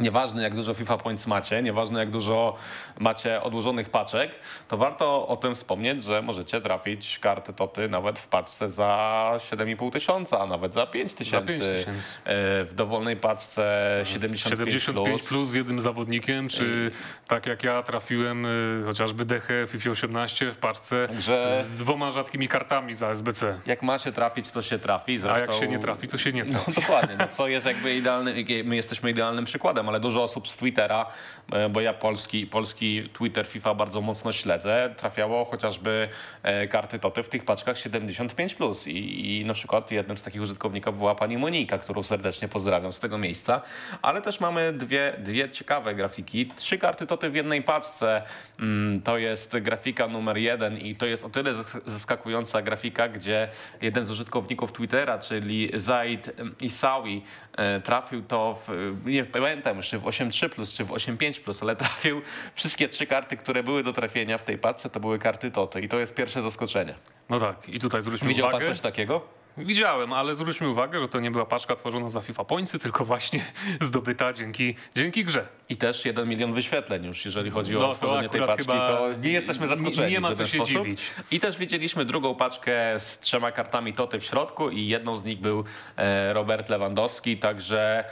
Nieważne 0.01 0.43
jak 0.43 0.55
dużo 0.55 0.75
FIFA 0.75 0.97
Points 0.97 1.27
macie, 1.27 1.63
nieważne 1.63 2.01
jak 2.01 2.11
dużo 2.11 2.57
macie 2.99 3.43
odłożonych 3.43 3.91
paczek, 3.91 4.31
to 4.69 4.77
warto 4.77 5.29
o 5.29 5.37
tym 5.37 5.55
wspomnieć, 5.55 6.03
że 6.05 6.23
możecie 6.23 6.61
trafić 6.61 7.19
karty 7.19 7.53
Toty 7.53 7.89
nawet 7.89 8.19
w 8.19 8.29
paczce 8.29 8.71
za 8.71 9.33
7,5 9.39 9.93
tysiąca, 9.93 10.41
a 10.41 10.47
nawet 10.47 10.73
za 10.75 10.87
5 10.87 11.11
Za 11.11 11.17
tysięcy. 11.17 11.47
5 11.47 11.59
tysięcy. 11.65 11.91
E, 12.25 12.65
W 12.65 12.71
dowolnej 12.75 13.17
paczce 13.17 13.91
75, 14.03 14.43
75 14.73 15.07
plus. 15.09 15.29
plus 15.29 15.49
z 15.49 15.55
jednym 15.55 15.81
zawodnikiem, 15.81 16.49
czy 16.49 16.91
tak 17.29 17.47
jak 17.47 17.65
ja 17.65 17.83
trafiłem 17.83 18.47
y, 18.47 18.83
chociażby 18.87 19.25
Dechę 19.25 19.67
w 19.67 19.71
FIFA 19.71 19.91
18 19.91 20.53
w 20.53 20.57
paczce 20.57 21.09
Także- 21.09 21.63
z 21.63 21.77
dwoma 21.79 22.11
rzadkimi 22.11 22.49
kartami 22.49 22.95
za 22.95 23.11
SBC. 23.11 23.59
Jak 23.67 23.83
ma 23.83 23.99
się 23.99 24.13
trafić, 24.13 24.51
to 24.51 24.63
się 24.63 24.79
trafi. 24.79 25.19
Zresztą... 25.19 25.37
A 25.37 25.41
jak 25.41 25.53
się 25.53 25.69
nie 25.69 25.79
trafi, 25.79 26.09
to 26.09 26.19
się 26.19 26.33
nie 26.33 26.45
No 26.45 26.51
trafi. 26.53 26.73
dokładnie, 26.81 27.17
no, 27.19 27.29
co 27.37 27.49
jest 27.49 27.67
jakby 27.67 27.95
idealnym, 27.95 28.35
my 28.65 28.77
jesteśmy 28.77 29.11
idealnym 29.11 29.45
przykładem, 29.45 29.89
ale 29.91 30.01
dużo 30.01 30.23
osób 30.23 30.49
z 30.49 30.57
Twittera, 30.57 31.07
e, 31.53 31.69
bo 31.69 31.81
ja 31.81 31.93
polski, 31.93 32.47
polski 32.47 33.09
Twitter 33.13 33.47
FIFA 33.47 33.75
bardzo 33.75 34.01
mocno 34.01 34.33
śledzę, 34.33 34.95
trafiało 34.97 35.45
chociażby 35.45 36.09
e, 36.43 36.69
karty 36.69 36.99
Toty 36.99 37.23
w 37.23 37.29
tych 37.29 37.45
paczkach 37.45 37.77
75+. 37.77 38.57
Plus. 38.57 38.87
I, 38.87 39.37
I 39.41 39.45
na 39.45 39.55
przykład 39.55 39.91
jednym 39.91 40.17
z 40.17 40.23
takich 40.23 40.43
użytkowników 40.43 40.99
była 40.99 41.15
pani 41.15 41.39
Monika, 41.39 41.79
którą 41.79 42.03
serdecznie 42.03 42.49
pozdrawiam 42.49 42.93
z 42.93 42.99
tego 42.99 43.19
miejsca, 43.19 43.63
ale 44.03 44.23
też 44.23 44.41
mamy 44.41 44.73
dwie, 44.73 45.15
dwie 45.19 45.51
ciekawe 45.51 45.95
grafiki. 45.95 46.47
Trzy 46.47 46.79
karty 46.79 47.07
Toty 47.07 47.31
w 47.31 47.35
jednej 47.35 47.63
paczce. 47.63 48.23
Mm, 48.61 49.03
To 49.03 49.19
jest 49.19 49.59
grafika 49.59 50.09
numer 50.09 50.37
jeden 50.39 50.79
i 50.79 50.97
to 50.97 51.07
jest 51.07 51.25
o 51.25 51.31
tyle 51.31 51.55
zas- 51.55 51.81
zaskakująca 51.87 52.63
grafika, 52.63 53.09
gdzie 53.09 53.49
jeden 53.83 54.05
z 54.05 54.11
użytkowników 54.11 54.73
Twittera, 54.73 55.19
czyli 55.19 55.71
Zaid 55.75 56.31
Isawi, 56.61 57.23
e, 57.57 57.81
trafił 57.81 58.23
to 58.23 58.59
w, 58.67 58.97
nie 59.07 59.25
pamiętam 59.25 59.80
czy 59.89 59.99
w 59.99 60.03
8.3 60.05 60.49
plus, 60.49 60.75
czy 60.75 60.85
w 60.85 60.89
8.5 60.89 61.41
plus, 61.41 61.63
ale 61.63 61.77
trafił 61.87 62.23
wszystkie 62.55 62.89
trzy 62.89 63.07
karty, 63.07 63.37
które 63.37 63.63
były 63.63 63.83
do 63.83 63.93
trafienia 63.93 64.39
w 64.39 64.43
tej 64.43 64.59
paczce, 64.59 64.91
to 64.91 65.01
były 65.01 65.19
karty 65.19 65.51
Toto 65.51 65.79
i 65.79 65.89
to 65.89 65.99
jest 65.99 66.15
pierwsze 66.15 66.43
zaskoczenie. 66.43 66.95
No 67.31 67.41
tak, 67.41 67.69
i 67.69 67.81
tutaj 67.81 68.03
zwróćmy 68.03 68.29
Widział 68.29 68.49
uwagę. 68.49 68.65
pan 68.67 68.75
coś 68.75 68.83
takiego? 68.83 69.41
Widziałem, 69.57 70.13
ale 70.13 70.35
zwróćmy 70.35 70.69
uwagę, 70.69 71.01
że 71.01 71.09
to 71.09 71.21
nie 71.21 71.31
była 71.31 71.47
paczka 71.47 71.77
tworzona 71.77 72.09
za 72.09 72.21
FIFA 72.21 72.45
Pointsy, 72.45 72.79
tylko 72.79 73.05
właśnie 73.05 73.41
zdobyta 73.81 74.33
dzięki, 74.33 74.75
dzięki 74.97 75.25
grze. 75.25 75.47
I 75.69 75.77
też 75.77 76.05
jeden 76.05 76.29
milion 76.29 76.55
wyświetleń 76.55 77.05
już, 77.07 77.25
jeżeli 77.25 77.51
chodzi 77.51 77.77
o 77.77 77.81
No, 77.81 77.89
to 77.89 77.95
tworzenie 77.95 78.29
tej 78.29 78.41
paczki, 78.41 78.57
chyba 78.67 78.87
to 78.89 79.09
nie 79.23 79.31
jesteśmy 79.31 79.67
zaskoczeni 79.67 80.13
nie- 80.13 80.21
ma 80.21 80.35
co 80.35 80.47
się 80.47 80.59
sposób. 80.59 80.83
dziwić. 80.85 81.03
I 81.31 81.41
też 81.41 81.59
widzieliśmy 81.59 82.05
drugą 82.05 82.35
paczkę 82.35 82.73
z 83.01 83.21
trzema 83.21 83.53
kartami 83.53 83.93
Toty 83.93 84.21
w 84.21 84.25
środku 84.25 84.71
i 84.71 84.87
jedną 84.87 85.17
z 85.17 85.25
nich 85.25 85.39
był 85.41 85.65
e, 85.97 86.33
Robert 86.33 86.69
Lewandowski, 86.69 87.37
także 87.39 88.05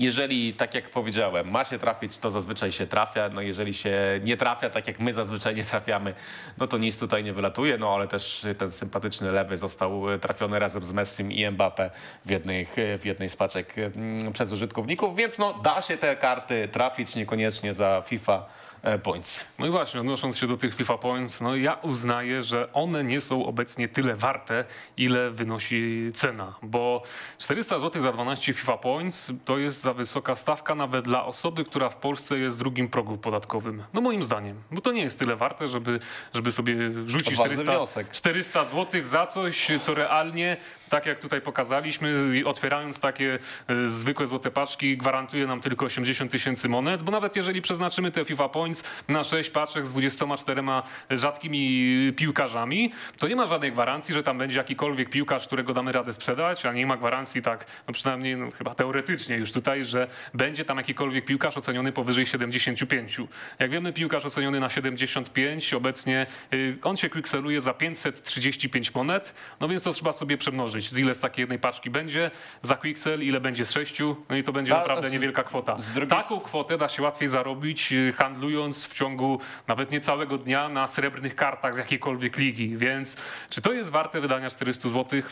jeżeli, 0.00 0.54
tak 0.54 0.74
jak 0.74 0.90
powiedziałem, 0.90 1.50
ma 1.50 1.64
się 1.64 1.78
trafić, 1.78 2.18
to 2.18 2.30
zazwyczaj 2.30 2.72
się 2.72 2.86
trafia. 2.86 3.28
No 3.28 3.40
jeżeli 3.40 3.74
się 3.74 4.20
nie 4.24 4.36
trafia, 4.36 4.70
tak 4.70 4.86
jak 4.86 5.00
my 5.00 5.12
zazwyczaj 5.12 5.54
nie 5.54 5.64
trafiamy, 5.64 6.14
no 6.58 6.66
to 6.66 6.78
nic 6.78 6.98
tutaj 6.98 7.24
nie 7.24 7.32
wylatuje. 7.32 7.78
No 7.78 7.94
ale 7.94 8.08
też 8.08 8.46
ten 8.58 8.70
sympatyczny 8.70 9.32
lewy 9.32 9.56
został 9.56 10.12
e, 10.12 10.18
trafiony 10.18 10.58
razem 10.58 10.84
z 10.84 10.92
Messim 10.92 11.32
i 11.32 11.50
Mbappe 11.50 11.90
w 12.24 12.30
jednej, 12.30 12.66
w 12.98 13.04
jednej 13.04 13.28
z 13.28 13.36
paczek 13.36 13.74
mm, 13.78 14.32
przez 14.32 14.52
użytkowników, 14.52 15.16
więc 15.16 15.38
no 15.38 15.54
da 15.54 15.82
się 15.82 15.96
te 15.96 16.16
karty 16.16 16.68
trafić 16.68 17.14
niekoniecznie 17.14 17.74
za 17.74 18.02
FIFA 18.06 18.34
e, 18.36 18.69
Points. 19.02 19.44
No 19.58 19.66
i 19.66 19.70
właśnie, 19.70 20.00
odnosząc 20.00 20.38
się 20.38 20.46
do 20.46 20.56
tych 20.56 20.74
FIFA 20.74 20.98
Points, 20.98 21.40
no 21.40 21.56
ja 21.56 21.74
uznaję, 21.74 22.42
że 22.42 22.72
one 22.72 23.04
nie 23.04 23.20
są 23.20 23.46
obecnie 23.46 23.88
tyle 23.88 24.16
warte, 24.16 24.64
ile 24.96 25.30
wynosi 25.30 26.08
cena, 26.14 26.54
bo 26.62 27.02
400 27.38 27.78
zł 27.78 28.02
za 28.02 28.12
12 28.12 28.52
FIFA 28.52 28.76
Points 28.76 29.32
to 29.44 29.58
jest 29.58 29.80
za 29.80 29.94
wysoka 29.94 30.34
stawka 30.34 30.74
nawet 30.74 31.04
dla 31.04 31.24
osoby, 31.24 31.64
która 31.64 31.88
w 31.88 31.96
Polsce 31.96 32.38
jest 32.38 32.58
drugim 32.58 32.88
progu 32.88 33.18
podatkowym. 33.18 33.82
No 33.92 34.00
moim 34.00 34.22
zdaniem, 34.22 34.62
bo 34.70 34.80
to 34.80 34.92
nie 34.92 35.02
jest 35.02 35.18
tyle 35.18 35.36
warte, 35.36 35.68
żeby, 35.68 36.00
żeby 36.34 36.52
sobie 36.52 36.76
rzucić 37.06 37.32
Odważny 37.32 37.54
400, 37.54 37.72
wniosek. 37.72 38.10
400 38.10 38.64
zł 38.64 39.04
za 39.04 39.26
coś, 39.26 39.70
co 39.82 39.94
realnie, 39.94 40.56
tak 40.90 41.06
jak 41.06 41.18
tutaj 41.18 41.40
pokazaliśmy, 41.40 42.14
otwierając 42.44 43.00
takie 43.00 43.38
e, 43.68 43.88
zwykłe 43.88 44.26
złote 44.26 44.50
paczki, 44.50 44.96
gwarantuje 44.96 45.46
nam 45.46 45.60
tylko 45.60 45.86
80 45.86 46.30
tysięcy 46.30 46.68
monet, 46.68 47.02
bo 47.02 47.12
nawet 47.12 47.36
jeżeli 47.36 47.62
przeznaczymy 47.62 48.10
te 48.10 48.24
FIFA 48.24 48.48
Points 48.48 48.84
na 49.08 49.24
6 49.24 49.50
paczek 49.50 49.86
z 49.86 49.90
24 49.90 50.62
rzadkimi 51.10 52.12
piłkarzami, 52.16 52.92
to 53.18 53.28
nie 53.28 53.36
ma 53.36 53.46
żadnej 53.46 53.72
gwarancji, 53.72 54.14
że 54.14 54.22
tam 54.22 54.38
będzie 54.38 54.58
jakikolwiek 54.58 55.10
piłkarz, 55.10 55.46
którego 55.46 55.74
damy 55.74 55.92
radę 55.92 56.12
sprzedać, 56.12 56.66
a 56.66 56.72
nie 56.72 56.86
ma 56.86 56.96
gwarancji 56.96 57.42
tak, 57.42 57.66
no 57.88 57.94
przynajmniej 57.94 58.36
no, 58.36 58.50
chyba 58.50 58.74
teoretycznie 58.74 59.36
już 59.36 59.52
tutaj, 59.52 59.84
że 59.84 60.06
będzie 60.34 60.64
tam 60.64 60.76
jakikolwiek 60.76 61.24
piłkarz 61.24 61.56
oceniony 61.56 61.92
powyżej 61.92 62.26
75. 62.26 63.16
Jak 63.58 63.70
wiemy, 63.70 63.92
piłkarz 63.92 64.24
oceniony 64.24 64.60
na 64.60 64.70
75 64.70 65.74
obecnie, 65.74 66.26
y, 66.54 66.78
on 66.82 66.96
się 66.96 67.08
kwikseluje 67.08 67.60
za 67.60 67.74
535 67.74 68.94
monet, 68.94 69.34
no 69.60 69.68
więc 69.68 69.82
to 69.82 69.92
trzeba 69.92 70.12
sobie 70.12 70.38
przemnożyć, 70.38 70.79
z 70.88 70.98
ile 70.98 71.14
z 71.14 71.20
takiej 71.20 71.42
jednej 71.42 71.58
paczki 71.58 71.90
będzie, 71.90 72.30
za 72.62 72.76
quicksel, 72.76 73.22
ile 73.22 73.40
będzie 73.40 73.64
z 73.64 73.72
6, 73.72 74.00
no 74.28 74.36
i 74.36 74.42
to 74.42 74.52
będzie 74.52 74.74
A- 74.76 74.78
naprawdę 74.80 75.10
niewielka 75.10 75.42
kwota. 75.42 75.76
Taką 76.08 76.40
kwotę 76.40 76.78
da 76.78 76.88
się 76.88 77.02
łatwiej 77.02 77.28
zarobić, 77.28 77.92
y, 77.92 78.12
handlując 78.12 78.84
w 78.84 78.94
ciągu 78.94 79.40
nawet 79.68 79.90
nie 79.90 80.00
całego 80.00 80.38
dnia 80.38 80.68
na 80.68 80.86
srebrnych 80.86 81.34
kartach 81.34 81.74
z 81.74 81.78
jakiejkolwiek 81.78 82.38
ligi, 82.38 82.76
więc 82.76 83.16
czy 83.50 83.60
to 83.62 83.72
jest 83.72 83.90
warte 83.90 84.20
wydania 84.20 84.50
400 84.50 84.88
zł? 84.88 85.22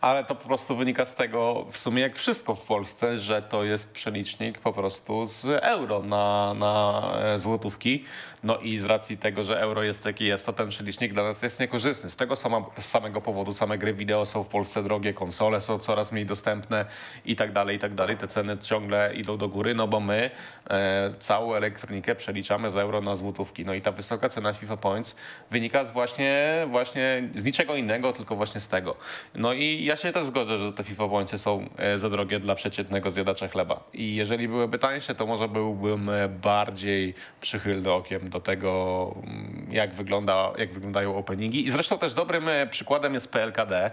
Ale 0.00 0.24
to 0.24 0.34
po 0.34 0.48
prostu 0.48 0.76
wynika 0.76 1.04
z 1.04 1.14
tego, 1.14 1.66
w 1.70 1.78
sumie 1.78 2.02
jak 2.02 2.16
wszystko 2.16 2.54
w 2.54 2.62
Polsce, 2.62 3.18
że 3.18 3.42
to 3.42 3.64
jest 3.64 3.90
przelicznik 3.90 4.58
po 4.58 4.72
prostu 4.72 5.26
z 5.26 5.44
euro 5.46 6.02
na, 6.02 6.54
na 6.54 7.02
e, 7.16 7.38
złotówki. 7.38 8.04
No 8.42 8.58
i 8.58 8.78
z 8.78 8.84
racji 8.84 9.18
tego, 9.18 9.44
że 9.44 9.60
euro 9.60 9.82
jest 9.82 10.04
jaki 10.04 10.24
jest, 10.24 10.46
to 10.46 10.52
ten 10.52 10.68
przelicznik 10.68 11.12
dla 11.12 11.22
nas 11.22 11.42
jest 11.42 11.60
niekorzystny. 11.60 12.10
Z 12.10 12.16
tego 12.16 12.36
sama, 12.36 12.64
z 12.78 12.84
samego 12.84 13.20
powodu 13.20 13.54
same 13.54 13.78
gry 13.78 13.94
wideo 13.94 14.26
są 14.26 14.42
w 14.42 14.48
Polsce 14.48 14.82
drogie, 14.82 15.14
konsole 15.14 15.60
są 15.60 15.78
coraz 15.78 16.12
mniej 16.12 16.26
dostępne 16.26 16.84
i 17.24 17.36
tak 17.36 17.52
dalej, 17.52 17.76
i 17.76 17.78
tak 17.78 17.94
dalej. 17.94 18.16
Te 18.16 18.28
ceny 18.28 18.58
ciągle 18.58 19.14
idą 19.14 19.36
do 19.36 19.48
góry, 19.48 19.74
no 19.74 19.88
bo 19.88 20.00
my 20.00 20.30
e, 20.70 21.12
całą 21.18 21.54
elektronikę 21.54 22.14
przeliczamy 22.14 22.70
z 22.70 22.76
euro 22.76 23.00
na 23.00 23.16
złotówki. 23.16 23.64
No 23.64 23.74
i 23.74 23.80
ta 23.82 23.92
wysoka 23.92 24.28
cena 24.28 24.52
FIFA 24.52 24.76
Points 24.76 25.16
wynika 25.50 25.84
z 25.84 25.90
właśnie, 25.90 26.64
właśnie 26.68 27.28
z 27.36 27.44
niczego 27.44 27.76
innego, 27.76 28.12
tylko 28.12 28.36
właśnie 28.36 28.60
z 28.60 28.68
tego. 28.68 28.96
No 29.34 29.52
i 29.52 29.84
ja 29.84 29.96
się 29.96 30.12
też 30.12 30.24
zgodzę, 30.24 30.58
że 30.58 30.72
te 30.72 30.84
FIFA 30.84 31.08
Pointsy 31.08 31.38
są 31.38 31.68
e, 31.76 31.98
za 31.98 32.10
drogie 32.10 32.40
dla 32.40 32.54
przeciętnego 32.54 33.10
zjadacza 33.10 33.48
chleba. 33.48 33.84
I 33.92 34.14
jeżeli 34.14 34.48
byłyby 34.48 34.78
tańsze, 34.78 35.14
to 35.14 35.26
może 35.26 35.48
byłbym 35.48 36.08
e, 36.08 36.28
bardziej 36.28 37.14
przychylny 37.40 37.92
okiem 37.92 38.29
do 38.30 38.40
tego, 38.40 39.14
mm, 39.26 39.66
jak, 39.70 39.94
wygląda, 39.94 40.52
jak 40.58 40.72
wyglądają 40.72 41.16
openingi. 41.16 41.66
I 41.66 41.70
zresztą 41.70 41.98
też 41.98 42.14
dobrym 42.14 42.48
e, 42.48 42.66
przykładem 42.66 43.14
jest 43.14 43.32
PLKD, 43.32 43.90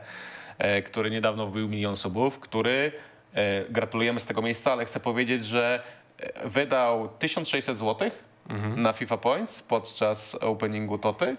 e, 0.58 0.82
który 0.82 1.12
niedawno 1.12 1.48
wbił 1.48 1.70
milion 1.70 1.96
subów, 1.96 2.40
który 2.40 2.92
e, 3.34 3.64
gratulujemy 3.70 4.20
z 4.20 4.26
tego 4.26 4.42
miejsca, 4.42 4.72
ale 4.72 4.86
chcę 4.86 5.00
powiedzieć, 5.00 5.46
że 5.46 5.84
wydał 6.46 7.10
1600 7.10 7.78
zł 7.80 8.10
na 8.76 8.94
FIFA 8.94 9.18
Points 9.18 9.62
podczas 9.62 10.36
openingu 10.36 10.98
Toty 10.98 11.38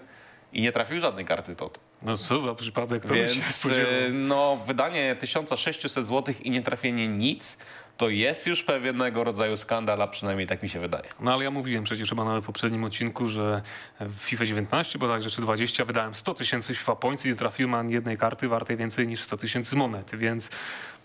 i 0.53 0.61
nie 0.61 0.71
trafił 0.71 0.99
żadnej 0.99 1.25
karty 1.25 1.55
Toty. 1.55 1.79
No 2.01 2.17
co 2.17 2.39
za 2.39 2.55
przypadek, 2.55 3.01
to 3.03 3.07
bym 3.07 3.17
się 3.17 3.33
Więc 3.33 3.55
spodziewał. 3.55 3.93
no, 4.13 4.57
wydanie 4.65 5.15
1600 5.15 6.07
zł 6.07 6.35
i 6.43 6.51
nie 6.51 6.61
trafienie 6.61 7.07
nic, 7.07 7.57
to 7.99 8.09
jest 8.09 8.47
już 8.47 8.63
pewnego 8.63 9.23
rodzaju 9.23 9.57
skandal, 9.57 10.01
a 10.01 10.07
przynajmniej 10.07 10.47
tak 10.47 10.63
mi 10.63 10.69
się 10.69 10.79
wydaje. 10.79 11.03
No 11.19 11.33
ale 11.33 11.43
ja 11.43 11.51
mówiłem 11.51 11.83
przecież 11.83 12.09
chyba 12.09 12.25
nawet 12.25 12.43
w 12.43 12.47
poprzednim 12.47 12.83
odcinku, 12.83 13.27
że 13.27 13.61
w 13.99 14.19
FIFA 14.19 14.45
19, 14.45 14.99
bo 14.99 15.07
także 15.07 15.29
czy 15.29 15.41
20 15.41 15.85
wydałem 15.85 16.15
100 16.15 16.33
tysięcy 16.33 16.75
FIFA 16.75 16.95
points 16.95 17.25
i 17.25 17.29
nie 17.29 17.35
trafiłem 17.35 17.73
ani 17.73 17.93
jednej 17.93 18.17
karty 18.17 18.47
wartej 18.47 18.77
więcej 18.77 19.07
niż 19.07 19.21
100 19.21 19.37
tysięcy 19.37 19.75
monet, 19.75 20.15
więc 20.15 20.49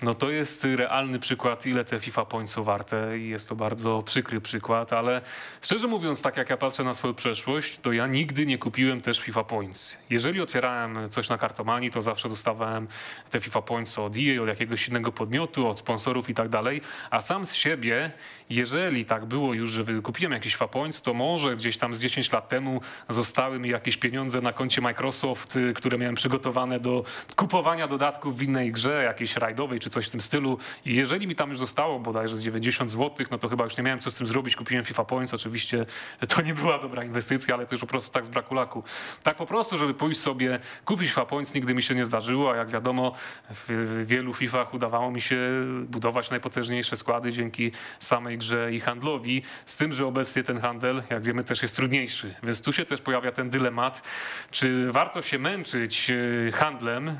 no 0.05 0.15
to 0.15 0.31
jest 0.31 0.65
realny 0.65 1.19
przykład, 1.19 1.67
ile 1.67 1.85
te 1.85 2.01
FIFA 2.01 2.25
points 2.25 2.53
są 2.53 2.63
warte 2.63 3.19
i 3.19 3.29
jest 3.29 3.49
to 3.49 3.57
bardzo 3.57 4.03
przykry 4.03 4.41
przykład, 4.41 4.93
ale 4.93 5.21
szczerze 5.63 5.87
mówiąc, 5.87 6.23
tak 6.23 6.37
jak 6.37 6.51
ja 6.51 6.57
patrzę 6.57 6.85
na 6.85 6.95
swoją 6.95 7.15
przeszłość, 7.15 7.79
to 7.79 7.93
ja 7.93 8.07
nigdy 8.07 8.47
nie 8.47 8.59
kupiłem 8.59 9.01
też 9.01 9.21
FIFA 9.21 9.45
points. 9.45 9.99
Jeżeli 10.11 10.41
otwierałem 10.41 11.09
coś 11.09 11.29
na 11.29 11.39
kartomanii, 11.39 11.91
to 11.91 12.03
zawsze 12.03 12.29
dostawałem 12.29 12.89
te 13.31 13.41
FIFA 13.41 13.63
points 13.63 13.99
od 13.99 14.17
EA, 14.17 14.43
od 14.43 14.49
jakiegoś 14.49 14.89
innego 14.89 15.13
podmiotu, 15.13 15.69
od 15.69 15.79
sponsorów 15.79 16.31
i 16.31 16.35
tak 16.35 16.49
dalej. 16.49 16.81
a 17.11 17.21
sam 17.21 17.47
z 17.47 17.55
siebie, 17.55 18.13
jeżeli 18.51 19.05
tak 19.05 19.25
było 19.25 19.55
już, 19.55 19.71
że 19.71 19.85
kupiłem 20.03 20.33
jakiś 20.33 20.53
FIFA 20.53 20.69
Points, 20.69 21.03
to 21.03 21.15
może 21.15 21.57
gdzieś 21.57 21.79
tam 21.79 21.95
z 21.95 22.01
10 22.01 22.33
lat 22.33 22.49
temu 22.49 22.81
zostały 23.09 23.59
mi 23.59 23.69
jakieś 23.69 23.97
pieniądze 23.97 24.41
na 24.41 24.53
koncie 24.53 24.81
Microsoft, 24.81 25.57
y, 25.57 25.73
które 25.75 25.99
miałem 25.99 26.15
przygotowane 26.15 26.81
do 26.81 27.05
kupowania 27.37 27.89
dodatków 27.89 28.39
w 28.39 28.43
innej 28.43 28.73
grze, 28.73 29.05
jakiejś 29.05 29.37
rajdowej 29.37 29.79
czy 29.79 29.91
coś 29.95 30.07
w 30.07 30.11
tym 30.11 30.21
stylu. 30.21 30.59
I 30.87 30.95
jeżeli 30.95 31.27
mi 31.27 31.35
tam 31.35 31.49
już 31.49 31.59
zostało 31.59 32.01
bodajże 32.01 32.37
z 32.37 32.43
90 32.43 32.91
zł, 32.91 33.27
no 33.31 33.39
to 33.39 33.49
chyba 33.49 33.65
już 33.65 33.77
nie 33.77 33.83
miałem 33.83 34.01
co 34.01 34.11
z 34.11 34.15
tym 34.15 34.27
zrobić. 34.27 34.57
Kupiłem 34.57 34.85
FIFA 34.85 35.05
Points, 35.05 35.35
oczywiście 35.35 35.87
to 36.29 36.43
nie 36.43 36.55
była 36.55 36.79
dobra 36.79 37.05
inwestycja, 37.05 37.55
ale 37.55 37.67
to 37.67 37.75
już 37.75 37.81
po 37.81 37.87
prostu 37.87 38.13
tak 38.13 38.25
z 38.25 38.29
braku 38.29 38.55
laku. 38.55 38.83
Tak 39.23 39.37
po 39.37 39.47
prostu, 39.47 39.77
żeby 39.77 39.95
pójść 39.95 40.21
sobie, 40.21 40.59
kupić 40.85 41.09
FIFA 41.09 41.27
Points, 41.27 41.55
nigdy 41.55 41.75
mi 41.75 41.83
się 41.83 41.95
nie 41.95 42.05
zdarzyło, 42.05 42.53
a 42.53 42.57
jak 42.57 42.71
wiadomo, 42.71 43.13
w 43.51 44.05
wielu 44.07 44.35
FIFach 44.35 44.75
udawało 44.75 45.11
mi 45.11 45.21
się 45.21 45.39
budować 45.87 46.31
najpotężniejsze 46.31 46.97
składy 46.97 47.33
dzięki 47.33 47.73
samej 47.99 48.39
grze 48.39 48.73
i 48.73 48.81
handlowi, 48.81 49.43
z 49.67 49.77
tym, 49.77 49.93
że 49.93 50.07
obecnie 50.07 50.43
ten 50.43 50.61
handel, 50.61 51.03
jak 51.11 51.23
wiemy, 51.23 51.45
też 51.45 51.63
jest 51.63 51.77
trudniejszy. 51.77 52.35
Więc 52.43 52.63
tu 52.63 52.73
się 52.73 52.85
też 52.85 53.01
pojawia 53.01 53.33
ten 53.33 53.51
dylemat, 53.51 54.03
czy 54.51 54.93
warto 54.93 55.23
się 55.23 55.39
męczyć 55.39 56.11
e, 56.11 56.53
handlem, 56.53 57.19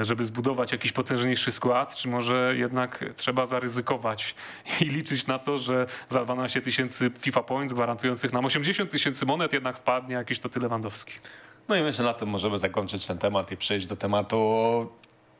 żeby 0.00 0.24
zbudować 0.24 0.72
jakiś 0.72 0.92
potężniejszy 0.92 1.52
skład, 1.52 1.94
czy 1.94 2.08
może 2.08 2.54
jednak 2.56 3.04
trzeba 3.16 3.46
zaryzykować 3.46 4.34
i 4.80 4.84
liczyć 4.84 5.26
na 5.26 5.38
to, 5.38 5.58
że 5.58 5.86
za 6.08 6.24
12 6.24 6.60
tysięcy 6.60 7.10
FIFA 7.18 7.42
Points 7.42 7.72
gwarantujących 7.72 8.32
nam 8.32 8.44
80 8.44 8.90
tysięcy 8.90 9.26
monet 9.26 9.52
jednak 9.52 9.78
wpadnie 9.78 10.14
jakiś 10.14 10.38
to 10.38 10.48
tyle 10.48 10.64
Lewandowski. 10.64 11.12
No 11.68 11.76
i 11.76 11.82
myślę, 11.82 12.04
na 12.04 12.14
tym 12.14 12.28
możemy 12.28 12.58
zakończyć 12.58 13.06
ten 13.06 13.18
temat 13.18 13.52
i 13.52 13.56
przejść 13.56 13.86
do 13.86 13.96
tematu 13.96 14.36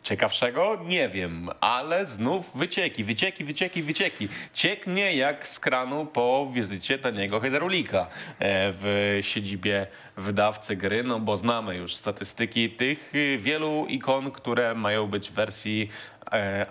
ciekawszego? 0.05 0.79
Nie 0.87 1.09
wiem, 1.09 1.51
ale 1.61 2.07
znów 2.07 2.57
wycieki, 2.57 3.05
wycieki, 3.05 3.45
wycieki, 3.45 3.83
wycieki. 3.83 4.29
Cieknie 4.55 5.17
jak 5.17 5.49
z 5.49 5.61
kranu 5.61 6.07
po 6.07 6.51
wizycie 6.53 6.99
taniego 6.99 7.41
hydraulika 7.41 8.01
e, 8.01 8.07
w 8.73 9.19
siedzibie 9.23 9.87
wydawcy 10.17 10.77
gry, 10.77 11.05
no 11.05 11.21
bo 11.21 11.37
znamy 11.37 11.77
już 11.77 11.95
statystyki 11.95 12.71
tych 12.71 13.13
wielu 13.39 13.87
ikon, 13.89 14.31
które 14.31 14.75
mają 14.75 15.07
być 15.07 15.31
w 15.31 15.33
wersji 15.33 15.89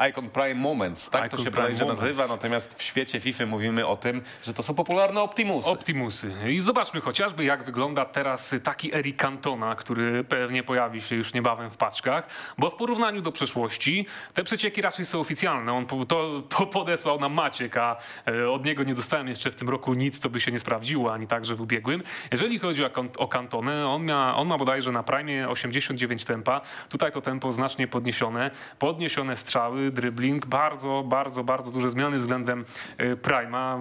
Icon 0.10 0.30
Prime 0.30 0.56
Moments, 0.56 1.10
tak 1.10 1.26
Icon 1.26 1.38
to 1.38 1.44
się 1.46 1.52
bodajże 1.52 1.86
nazywa, 1.86 2.28
natomiast 2.28 2.74
w 2.74 2.84
świecie 2.84 3.20
FIFA 3.20 3.46
mówimy 3.46 3.88
o 3.88 3.98
tym, 3.98 4.22
że 4.44 4.54
to 4.54 4.63
są 4.63 4.74
popularne 4.74 5.22
Optimusy. 5.22 5.70
Optimusy. 5.70 6.34
I 6.50 6.60
zobaczmy 6.60 7.02
chociażby, 7.02 7.44
jak 7.44 7.63
wygląda 7.63 8.06
teraz 8.06 8.56
taki 8.63 8.96
Eric 8.96 9.18
Cantona, 9.18 9.76
który 9.76 10.24
pewnie 10.24 10.63
pojawi 10.63 11.02
się 11.02 11.16
już 11.16 11.34
niebawem 11.34 11.72
w 11.72 11.78
paczkach, 11.78 12.28
bo 12.58 12.70
w 12.70 12.76
porównaniu 12.76 13.22
do 13.22 13.32
przeszłości 13.32 14.06
te 14.34 14.44
przecieki 14.44 14.82
raczej 14.82 15.06
są 15.06 15.20
oficjalne. 15.20 15.74
On 15.74 15.86
to, 15.86 16.06
to 16.50 16.66
podesłał 16.66 17.20
nam 17.20 17.34
Maciek, 17.34 17.78
a 17.78 17.98
e, 18.28 18.50
od 18.50 18.66
niego 18.66 18.84
nie 18.84 18.96
dostałem 18.96 19.28
jeszcze 19.28 19.52
w 19.52 19.56
tym 19.56 19.70
roku 19.70 19.94
nic, 19.94 20.20
to 20.20 20.30
by 20.30 20.39
się 20.39 20.52
nie 20.52 20.60
sprawdziło, 20.60 21.13
ani 21.13 21.28
także 21.28 21.56
w 21.56 21.62
ubiegłym. 21.62 22.04
Jeżeli 22.32 22.60
chodzi 22.60 22.86
o, 22.86 22.89
o 23.18 23.28
Cantonę, 23.28 23.88
on 23.88 24.04
on 24.12 24.48
ma 24.48 24.58
bodajże 24.58 24.92
na 24.92 25.04
Prime 25.04 25.50
89 25.50 26.26
tempa. 26.26 26.62
Tutaj 26.89 27.12
to 27.12 27.22
tempo 27.22 27.52
znacznie 27.52 27.88
podniesione. 27.88 28.52
Podniesione 28.80 29.38
strzały, 29.43 29.91
dribbling, 29.91 30.45
bardzo, 30.45 31.03
bardzo, 31.08 31.43
bardzo 31.43 31.71
duże 31.71 31.89
zmiany 31.89 32.17
względem 32.17 32.65
y, 32.99 33.17
Prima 33.17 33.79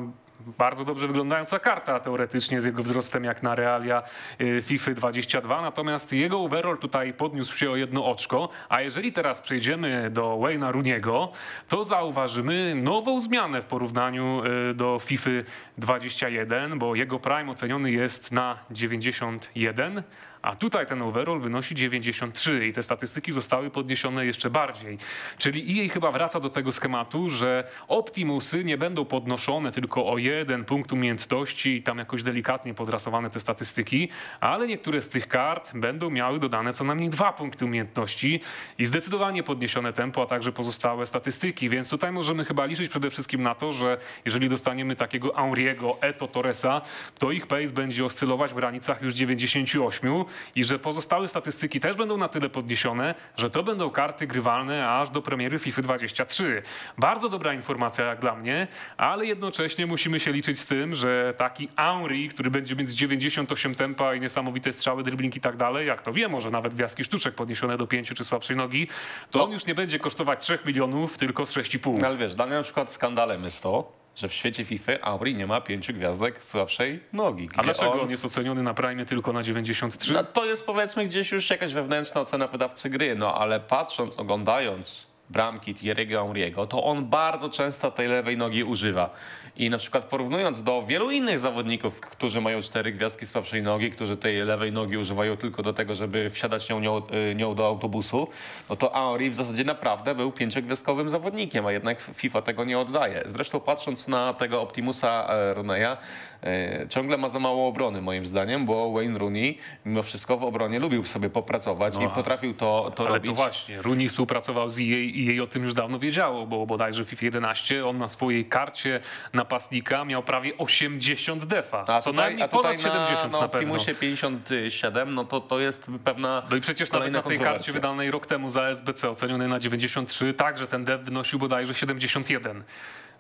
bardzo 0.59 0.85
dobrze 0.85 1.07
wyglądająca 1.07 1.59
karta 1.59 2.01
teoretycznie 2.01 2.61
z 2.61 2.65
jego 2.65 2.83
wzrostem 2.83 3.25
jak 3.25 3.43
na 3.43 3.55
realia 3.55 4.03
y, 4.41 4.63
FIFA 4.63 4.91
22, 4.91 5.63
natomiast 5.63 6.13
jego 6.13 6.41
overall 6.41 6.79
tutaj 6.79 7.13
podniósł 7.13 7.57
się 7.57 7.71
o 7.71 7.77
jedno 7.77 8.07
oczko, 8.07 8.49
a 8.69 8.81
jeżeli 8.81 9.13
teraz 9.13 9.41
przejdziemy 9.41 10.11
do 10.11 10.37
Wayne'a 10.37 10.73
Runiego, 10.73 11.33
to 11.69 11.85
zauważymy 11.85 12.75
nową 12.75 13.21
zmianę 13.21 13.63
w 13.63 13.67
porównaniu 13.67 14.43
y, 14.71 14.75
do 14.75 14.99
FIFA 14.99 15.31
21, 15.79 16.79
bo 16.79 16.95
jego 16.95 17.19
prime 17.19 17.51
oceniony 17.51 17.91
jest 17.91 18.33
na 18.33 18.59
91, 18.71 20.03
a 20.43 20.57
tutaj 20.57 20.87
ten 20.87 21.03
overall 21.03 21.41
wynosi 21.41 21.75
93 21.75 22.67
i 22.67 22.73
te 22.73 22.83
statystyki 22.83 23.33
zostały 23.33 23.71
podniesione 23.71 24.27
jeszcze 24.27 24.51
bardziej. 24.51 24.99
Czyli 25.39 25.81
EA 25.81 25.89
chyba 25.93 26.13
wraca 26.13 26.41
do 26.41 26.51
tego 26.51 26.73
schematu, 26.73 27.29
że 27.29 27.65
Optimusy 27.89 28.65
nie 28.65 28.79
będą 28.79 29.05
podnoszone 29.05 29.73
tylko 29.73 30.13
o 30.13 30.19
jeden 30.19 30.65
punkt 30.65 30.93
umiejętności 30.93 31.77
i 31.77 31.83
tam 31.83 31.99
jakoś 31.99 32.23
delikatnie 32.23 32.75
podrasowane 32.75 33.31
te 33.31 33.41
statystyki, 33.41 34.09
ale 34.41 34.67
niektóre 34.67 35.03
z 35.03 35.09
tych 35.09 35.29
kart 35.29 35.77
będą 35.77 36.11
miały 36.11 36.39
dodane 36.39 36.73
co 36.73 36.85
najmniej 36.85 37.11
dwa 37.11 37.33
punkty 37.33 37.65
umiejętności 37.65 38.41
i 38.79 38.85
zdecydowanie 38.85 39.43
podniesione 39.43 39.93
tempo, 39.93 40.23
a 40.23 40.27
także 40.27 40.53
pozostałe 40.53 41.07
statystyki. 41.07 41.69
Więc 41.69 41.91
tutaj 41.91 42.13
możemy 42.13 42.45
chyba 42.45 42.65
liczyć 42.65 42.89
przede 42.89 43.11
wszystkim 43.11 43.43
na 43.43 43.55
to, 43.55 43.73
że 43.73 43.99
jeżeli 44.25 44.49
dostaniemy 44.49 44.97
takiego 44.97 45.39
Auriego, 45.39 45.99
Eto 46.01 46.29
Torresa, 46.29 46.81
to 47.19 47.31
ich 47.31 47.47
pace 47.47 47.73
będzie 47.73 48.05
oscylować 48.05 48.51
w 48.51 48.55
granicach 48.55 49.03
już 49.03 49.15
98 49.15 50.25
i 50.55 50.65
że 50.65 50.79
pozostałe 50.79 51.29
statystyki 51.29 51.81
też 51.81 51.97
będą 51.97 52.17
na 52.17 52.29
tyle 52.29 52.49
podniesione, 52.49 53.15
że 53.37 53.51
to 53.51 53.63
będą 53.63 53.91
karty 53.91 54.27
grywalne 54.27 54.89
aż 54.89 55.11
do 55.11 55.23
premiery 55.23 55.59
FIFA 55.59 55.83
23. 55.83 56.63
Bardzo 56.99 57.29
dobra 57.29 57.55
informacja 57.55 58.05
jak 58.05 58.21
dla 58.21 58.35
mnie, 58.35 58.67
ale 58.97 59.27
jednocześnie 59.27 59.87
musimy 59.87 60.21
się 60.21 60.33
liczyć 60.33 60.59
z 60.59 60.67
tym, 60.67 60.95
że 60.95 61.35
taki 61.37 61.69
Auri, 61.77 62.29
który 62.29 62.51
będzie 62.51 62.77
mieć 62.77 62.91
98 62.91 63.75
tempa 63.75 64.15
i 64.15 64.21
niesamowite 64.21 64.73
strzały, 64.73 65.03
dribbling 65.03 65.37
i 65.37 65.41
tak 65.41 65.57
dalej, 65.57 65.87
jak 65.87 66.03
to 66.03 66.13
wie, 66.13 66.29
może 66.29 66.51
nawet 66.51 66.75
gwiazdki 66.75 67.05
sztuczek 67.05 67.35
podniesione 67.35 67.79
do 67.79 67.87
5 67.87 68.09
czy 68.09 68.25
słabszej 68.25 68.57
nogi, 68.57 68.89
to 69.31 69.45
on 69.45 69.53
już 69.53 69.67
nie 69.67 69.75
będzie 69.75 69.99
kosztować 69.99 70.41
3 70.41 70.59
milionów, 70.67 71.19
tylko 71.19 71.47
z 71.47 71.53
6,5. 71.53 72.05
Ale 72.05 72.17
wiesz, 72.17 72.35
dla 72.35 72.47
mnie 72.47 72.55
na 72.55 72.63
przykład 72.63 72.93
skandalem 72.93 73.45
jest 73.45 73.63
to, 73.63 74.02
że 74.17 74.29
w 74.29 74.33
świecie 74.33 74.65
FIFA 74.65 74.93
Auri 75.03 75.35
nie 75.35 75.47
ma 75.47 75.61
pięciu 75.61 75.93
gwiazdek 75.93 76.45
słabszej 76.45 77.01
nogi. 77.13 77.49
A 77.57 77.63
dlaczego 77.63 77.93
on... 77.93 78.01
on 78.01 78.11
jest 78.11 78.25
oceniony 78.25 78.63
na 78.63 78.75
Prime 78.75 79.07
tylko 79.07 79.33
na 79.33 79.43
93? 79.43 80.13
No, 80.13 80.25
to 80.25 80.45
jest 80.45 80.67
powiedzmy 80.67 81.05
gdzieś 81.05 81.33
już 81.33 81.51
jakaś 81.51 81.73
wewnętrzna 81.73 82.21
ocena 82.21 82.47
wydawcy 82.47 82.91
gry, 82.91 83.15
no 83.15 83.35
ale 83.35 83.61
patrząc, 83.61 84.19
oglądając 84.19 85.07
bramki 85.31 85.75
Thierry'ego 85.75 86.19
Auriego, 86.19 86.67
to 86.67 86.85
on 86.85 87.05
bardzo 87.05 87.51
często 87.51 87.91
tej 87.91 88.09
lewej 88.09 88.37
nogi 88.37 88.65
używa. 88.65 89.11
I 89.57 89.71
na 89.71 89.79
przykład 89.79 90.05
porównując 90.05 90.63
do 90.63 90.83
wielu 90.87 91.11
innych 91.11 91.39
zawodników, 91.39 92.01
którzy 92.01 92.41
mają 92.41 92.63
cztery 92.63 92.93
gwiazdki 92.93 93.27
słabszej 93.27 93.63
nogi, 93.63 93.91
którzy 93.91 94.17
tej 94.17 94.39
lewej 94.39 94.73
nogi 94.73 94.97
używają 94.97 95.37
tylko 95.37 95.63
do 95.63 95.73
tego, 95.73 95.95
żeby 95.95 96.31
wsiadać 96.31 96.69
nią, 96.69 96.81
nią, 96.81 97.03
nią 97.35 97.55
do 97.55 97.67
autobusu, 97.67 98.29
no 98.71 98.77
to 98.77 98.97
Auri 98.97 99.31
w 99.31 99.35
zasadzie 99.35 99.65
naprawdę 99.65 100.15
był 100.15 100.33
pięciogwiazdkowym 100.33 101.11
zawodnikiem, 101.11 101.67
a 101.67 101.73
jednak 101.73 102.01
FIFA 102.01 102.43
tego 102.43 102.65
nie 102.65 102.79
oddaje. 102.79 103.23
Zresztą 103.25 103.61
patrząc 103.61 104.09
na 104.09 104.35
tego 104.35 104.63
Optimusa 104.63 105.27
e, 105.29 105.55
Roneya, 105.55 105.97
e, 106.43 106.87
ciągle 106.89 107.17
ma 107.17 107.29
za 107.29 107.39
mało 107.39 107.69
obrony 107.69 108.03
moim 108.03 108.27
zdaniem, 108.27 108.67
bo 108.67 108.93
Wayne 108.93 109.19
Rooney 109.19 109.59
mimo 109.87 110.03
wszystko 110.03 110.37
w 110.37 110.45
obronie 110.45 110.79
lubił 110.79 111.05
sobie 111.05 111.31
popracować 111.31 111.95
no, 111.95 112.03
i 112.03 112.09
potrafił 112.09 112.55
to, 112.55 112.93
to 112.97 113.03
ale 113.03 113.15
robić. 113.15 113.29
Ale 113.29 113.37
to 113.37 113.43
właśnie, 113.43 113.83
Rooney 113.83 114.09
współpracował 114.09 114.71
z 114.71 114.79
EA 114.79 114.83
i 114.83 115.25
jej 115.25 115.41
o 115.41 115.47
tym 115.47 115.63
już 115.63 115.75
dawno 115.75 115.99
wiedziało, 115.99 116.47
bo 116.47 116.67
bodajże 116.67 117.05
w 117.05 117.09
FIFA 117.09 117.25
11 117.25 117.87
on 117.87 117.99
na 117.99 118.09
swojej 118.09 118.45
karcie 118.45 119.01
napastnika 119.43 120.05
miał 120.05 120.23
prawie 120.23 120.59
80 120.59 121.45
defa. 121.45 121.85
A 121.89 122.01
co 122.01 122.11
tutaj, 122.11 122.25
najmniej 122.25 122.45
a 122.45 122.49
ponad 122.49 122.81
70 122.81 123.33
na, 123.33 123.41
na 123.41 123.49
pewno. 123.49 123.75
Optimusie 123.75 123.95
57, 123.95 125.15
no 125.15 125.25
to 125.25 125.41
to 125.41 125.61
jest 125.61 125.87
pewna 126.05 126.43
No 126.51 126.57
i 126.57 126.61
przecież 126.61 126.93
nawet 126.93 127.13
na 127.13 127.23
tej 127.23 127.39
karcie 127.39 127.73
wydanej 127.73 128.11
rok 128.11 128.27
temu 128.27 128.51
za 128.51 128.69
SBC 128.69 129.11
ocenionej 129.11 129.49
na 129.49 129.59
93 129.59 130.35
także 130.35 130.67
ten 130.67 130.85
def 130.85 131.01
wynosił 131.01 131.39
bodajże 131.39 131.75
71. 131.75 132.63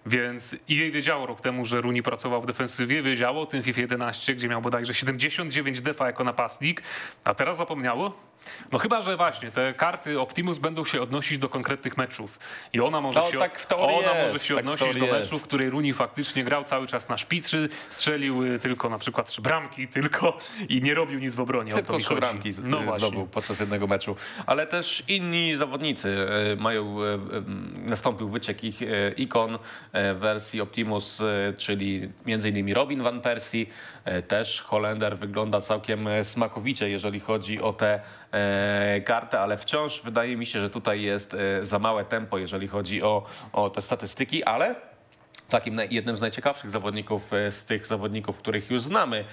Więc 0.06 0.54
EA 0.54 0.90
wiedziało 0.90 1.26
rok 1.26 1.40
temu, 1.40 1.66
że 1.66 1.80
Runi 1.80 2.02
pracował 2.02 2.42
w 2.42 2.46
defensywie, 2.46 3.02
wiedziało 3.02 3.42
o 3.42 3.46
tym 3.46 3.62
FIFA 3.62 3.80
11, 3.80 4.35
gdzie 4.35 4.48
miał 4.48 4.62
bodajże 4.62 4.94
79 4.94 5.80
defa 5.80 6.06
jako 6.06 6.24
napastnik, 6.24 6.82
a 7.24 7.35
teraz 7.35 7.56
zapomniało? 7.56 8.32
No 8.72 8.78
chyba, 8.78 9.00
że 9.00 9.16
właśnie 9.16 9.50
te 9.50 9.74
karty 9.74 10.20
Optimus 10.20 10.59
będą 10.59 10.85
się 10.85 11.02
odnosić 11.02 11.38
do 11.38 11.48
konkretnych 11.48 11.96
meczów. 11.96 12.38
I 12.72 12.81
ona 12.81 13.00
może 13.00 13.20
no, 13.20 13.31
się, 13.31 13.38
tak 13.38 13.66
ona 13.76 14.18
jest, 14.18 14.33
może 14.33 14.44
się 14.44 14.55
tak 14.55 14.64
odnosić 14.64 15.00
do 15.00 15.07
meczu, 15.07 15.38
w 15.38 15.42
której 15.42 15.70
Runi 15.70 15.92
faktycznie 15.92 16.44
grał 16.44 16.64
cały 16.64 16.87
czas 16.87 17.09
na 17.09 17.18
szpicy, 17.18 17.68
strzelił 17.88 18.44
y, 18.44 18.59
tylko 18.59 18.88
na 18.88 18.98
przykład 18.98 19.26
trzy 19.26 19.42
bramki 19.42 19.88
tylko 19.88 20.38
i 20.68 20.83
nie 20.83 20.94
robił 20.94 21.20
nic 21.20 21.35
w 21.35 21.40
obronie. 21.40 21.72
Tylko 21.72 21.98
trzy 21.98 22.14
bramki 22.14 22.55
no 22.62 22.98
zdobył 22.98 23.26
podczas 23.26 23.61
jednego 23.61 23.87
meczu. 23.87 24.16
Ale 24.46 24.66
też 24.66 25.02
inni 25.09 25.57
zawodnicy 25.57 26.16
y, 26.52 26.57
mają, 26.57 27.02
y, 27.02 27.18
nastąpił 27.76 28.28
wyciek 28.28 28.64
ich 28.64 28.81
ikon 29.16 29.59
w 29.92 30.16
wersji 30.20 30.61
Optimus, 30.61 31.22
czyli 31.59 32.09
m.in. 32.26 32.74
Robin 32.74 33.02
van 33.02 33.20
Persie, 33.20 33.66
też 34.28 34.62
Holender 34.62 35.18
wygląda 35.18 35.61
całkiem 35.61 36.09
smakowicie, 36.22 36.90
jeżeli 36.90 37.20
chodzi 37.20 37.61
o 37.61 37.72
te 37.72 38.00
kartę, 39.05 39.40
ale 39.40 39.57
wciąż 39.57 40.03
wydaje 40.03 40.37
mi 40.37 40.47
się, 40.47 40.61
że 40.61 40.71
tutaj 40.71 41.03
jest 41.03 41.35
e, 41.35 41.64
za 41.64 41.79
małe 41.79 42.05
tempo, 42.05 42.38
jeżeli 42.38 42.68
chodzi 42.68 43.03
o, 43.03 43.27
o 43.53 43.71
te 43.71 43.83
statystyki, 43.83 44.45
ale 44.45 44.75
takim 45.49 45.81
jednym 45.90 46.16
z 46.16 46.21
najciekawszych 46.21 46.71
zawodników 46.71 47.33
e, 47.33 47.53
z 47.53 47.64
tych 47.64 47.87
zawodników, 47.87 48.38
których 48.38 48.71
już 48.71 48.83
znamy, 48.83 49.25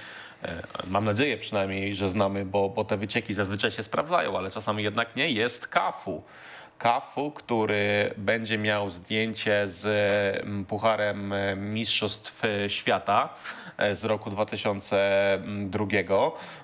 mam 0.88 1.06
nadzieję 1.06 1.38
przynajmniej, 1.38 1.96
że 1.96 2.10
znamy, 2.10 2.46
bo, 2.46 2.70
bo 2.70 2.86
te 2.86 2.98
wycieki 2.98 3.34
zazwyczaj 3.34 3.72
się 3.72 3.84
sprawdzają, 3.84 4.38
ale 4.38 4.52
czasami 4.52 4.84
jednak 4.84 5.16
nie, 5.16 5.30
jest 5.30 5.68
Kafu. 5.68 6.24
Kafu, 6.80 7.32
który 7.32 8.14
będzie 8.18 8.58
miał 8.58 8.90
zdjęcie 8.90 9.68
z 9.68 9.86
mm, 10.44 10.66
Pucharem 10.66 11.34
e, 11.34 11.56
Mistrzostw 11.56 12.42
Świata 12.68 13.30
e, 13.78 13.96
z 13.96 14.06
roku 14.06 14.30
2002. 14.30 15.86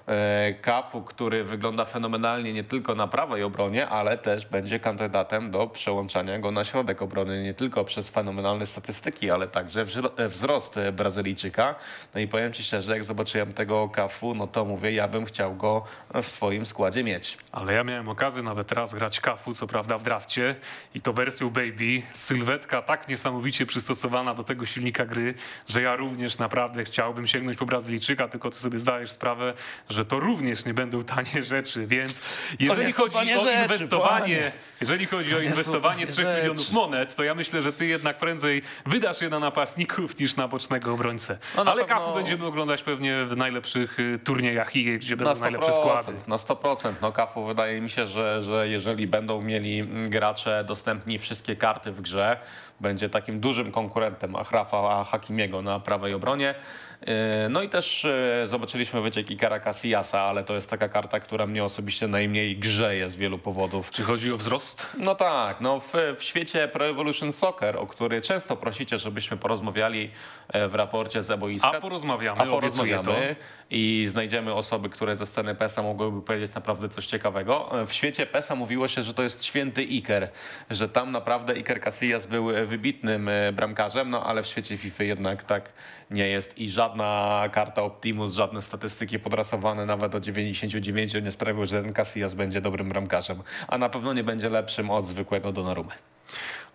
E, 0.08 0.54
Kafu, 0.54 1.02
który 1.02 1.44
wygląda 1.44 1.86
fenomenalnie 1.86 2.54
nie 2.54 2.64
tylko 2.64 2.96
na 2.96 3.08
prawej 3.08 3.44
obronie, 3.44 3.88
ale 3.88 4.18
też 4.18 4.46
będzie 4.46 4.80
kandydatem 4.80 5.52
do 5.52 5.68
przełączania 5.68 6.40
go 6.40 6.52
na 6.52 6.64
środek 6.64 7.02
obrony, 7.02 7.44
nie 7.44 7.54
tylko 7.54 7.86
przez 7.86 8.10
fenomenalne 8.10 8.66
statystyki, 8.66 9.32
ale 9.32 9.48
także 9.48 9.86
wzro- 9.86 10.30
wzrost 10.30 10.80
Brazylijczyka. 10.94 11.76
No 12.14 12.22
i 12.22 12.28
powiem 12.28 12.54
Ci 12.54 12.64
szczerze, 12.64 12.94
jak 12.94 13.04
zobaczyłem 13.04 13.54
tego 13.54 13.90
Kafu, 13.90 14.36
no 14.36 14.48
to 14.48 14.66
mówię, 14.66 14.92
ja 14.92 15.08
bym 15.08 15.26
chciał 15.26 15.56
go 15.56 15.84
w 16.14 16.26
swoim 16.26 16.66
składzie 16.66 17.04
mieć. 17.04 17.38
Ale 17.52 17.74
ja 17.74 17.84
miałem 17.84 18.10
okazję 18.10 18.44
nawet 18.44 18.72
raz 18.72 18.94
grać 18.94 19.20
kafu, 19.20 19.54
co 19.54 19.68
prawda 19.68 19.98
w 19.98 20.05
drafcie 20.10 20.56
i 20.96 21.02
to 21.02 21.14
wersją 21.14 21.50
Baby. 21.50 22.02
Sylwetka 22.14 22.82
tak 22.82 23.08
niesamowicie 23.08 23.66
przystosowana 23.66 24.34
do 24.34 24.44
tego 24.44 24.66
silnika 24.66 25.06
gry, 25.06 25.34
że 25.68 25.82
ja 25.82 25.96
również 25.96 26.38
naprawdę 26.38 26.84
chciałbym 26.84 27.28
sięgnąć 27.28 27.58
po 27.58 27.66
Brazylijczyka, 27.66 28.28
tylko 28.28 28.50
ty 28.50 28.58
sobie 28.58 28.80
zdajesz 28.80 29.12
sprawę, 29.12 29.54
że 29.90 30.06
to 30.06 30.20
również 30.20 30.66
nie 30.66 30.74
będą 30.74 31.04
tanie 31.04 31.44
rzeczy, 31.54 31.88
więc 31.88 32.22
jeżeli 32.60 32.92
chodzi 32.92 33.18
o 33.18 33.40
rzeczy, 33.44 33.62
inwestowanie, 33.64 34.20
panie. 34.36 34.52
jeżeli 34.82 35.06
chodzi 35.06 35.36
o 35.36 35.40
inwestowanie 35.40 35.96
tanie 35.96 36.08
3 36.12 36.22
rzeczy. 36.22 36.38
milionów 36.42 36.72
monet, 36.72 37.16
to 37.16 37.24
ja 37.24 37.36
myślę, 37.36 37.62
że 37.62 37.74
ty 37.74 37.86
jednak 37.86 38.18
prędzej 38.18 38.62
wydasz 38.86 39.22
je 39.22 39.30
na 39.30 39.40
napastników 39.40 40.20
niż 40.20 40.36
na 40.36 40.48
bocznego 40.48 40.94
obrońcę. 40.94 41.38
No 41.58 41.64
na 41.64 41.72
Ale 41.72 41.82
pewno- 41.86 41.96
kafu 42.00 42.14
będziemy 42.16 42.46
oglądać 42.46 42.84
pewnie 42.84 43.26
w 43.26 43.38
najlepszych 43.38 44.00
y, 44.00 44.20
turniejach 44.24 44.76
i 44.76 44.98
gdzie 45.00 45.16
będą 45.18 45.40
najlepsze 45.40 45.74
składy. 45.74 46.14
Na 46.28 46.36
100%. 46.36 46.94
No 47.02 47.12
Kafu 47.12 47.46
wydaje 47.46 47.82
mi 47.82 47.90
się, 47.90 48.06
że, 48.06 48.44
że 48.44 48.68
jeżeli 48.70 49.08
będą 49.08 49.42
mieli 49.42 49.84
gracze 49.96 50.64
dostępni 50.68 51.20
wszystkie 51.20 51.56
karty 51.56 51.92
w 51.92 52.02
grze, 52.02 52.38
będzie 52.80 53.10
takim 53.10 53.40
dużym 53.40 53.72
konkurentem 53.72 54.36
Achrafa 54.36 55.04
Hakimiego 55.04 55.62
na 55.62 55.80
prawej 55.80 56.14
obronie. 56.14 56.56
Yy, 57.02 57.14
No 57.50 57.62
i 57.62 57.70
też 57.70 58.04
yy, 58.40 58.48
zobaczyliśmy 58.48 59.02
wyciek 59.02 59.32
Ikara 59.32 59.60
Casillasa, 59.60 60.22
ale 60.22 60.44
to 60.44 60.56
jest 60.56 60.70
taka 60.70 60.90
karta, 60.90 61.20
która 61.20 61.48
mnie 61.48 61.64
osobiście 61.64 62.08
najmniej 62.08 62.58
grzeje 62.58 63.10
z 63.10 63.16
wielu 63.16 63.38
powodów. 63.38 63.92
Czy 63.92 64.04
chodzi 64.04 64.32
o 64.32 64.38
wzrost? 64.38 64.88
No 65.00 65.16
tak, 65.16 65.62
no 65.62 65.80
w, 65.80 65.94
w 66.18 66.24
świecie 66.24 66.68
Pro 66.68 66.88
Evolution 66.88 67.32
Soccer, 67.32 67.78
o 67.78 67.88
który 67.88 68.22
często 68.22 68.56
prosicie, 68.56 68.98
żebyśmy 68.98 69.38
porozmawiali 69.38 70.12
e, 70.48 70.68
w 70.68 70.76
raporcie 70.76 71.24
z 71.24 71.40
boiska. 71.40 71.72
A 71.72 71.82
porozmawiamy, 71.82 72.42
A 72.42 72.46
porozmawiamy 72.46 73.36
i 73.70 74.06
znajdziemy 74.10 74.54
osoby, 74.54 74.90
które 74.90 75.16
ze 75.16 75.26
sceny 75.26 75.56
PESA 75.56 75.84
mogłyby 75.84 76.22
powiedzieć 76.22 76.54
naprawdę 76.54 76.90
coś 76.90 77.08
ciekawego. 77.08 77.72
W 77.88 77.94
świecie 77.94 78.26
PESA 78.26 78.56
mówiło 78.56 78.88
się, 78.88 79.04
że 79.04 79.14
to 79.14 79.24
jest 79.24 79.44
święty 79.44 79.82
Iker, 79.82 80.30
że 80.70 80.90
tam 80.90 81.12
naprawdę 81.12 81.54
Iker 81.54 81.82
Casillas 81.82 82.26
był 82.26 82.46
wybitnym 82.66 83.30
e, 83.30 83.52
bramkarzem, 83.54 84.10
no 84.10 84.26
ale 84.26 84.44
w 84.44 84.48
świecie 84.48 84.78
FIFA 84.78 85.04
jednak 85.04 85.44
tak 85.44 85.70
nie 86.12 86.28
jest 86.28 86.58
i 86.58 86.70
żadna 86.70 87.44
karta 87.52 87.82
Optimus, 87.82 88.34
żadne 88.34 88.62
statystyki 88.62 89.20
podrasowane 89.20 89.86
nawet 89.86 90.16
o 90.16 90.20
99 90.20 91.14
nie 91.14 91.32
sprawiły, 91.32 91.66
że 91.66 91.84
ten 91.84 91.94
Casillas 91.94 92.34
będzie 92.34 92.62
dobrym 92.62 92.90
bramkarzem, 92.90 93.44
a 93.68 93.78
na 93.78 93.90
pewno 93.90 94.14
nie 94.14 94.24
będzie 94.24 94.50
lepszym 94.50 94.90
od 94.90 95.08
zwykłego 95.08 95.52
Donnarumy. 95.52 95.92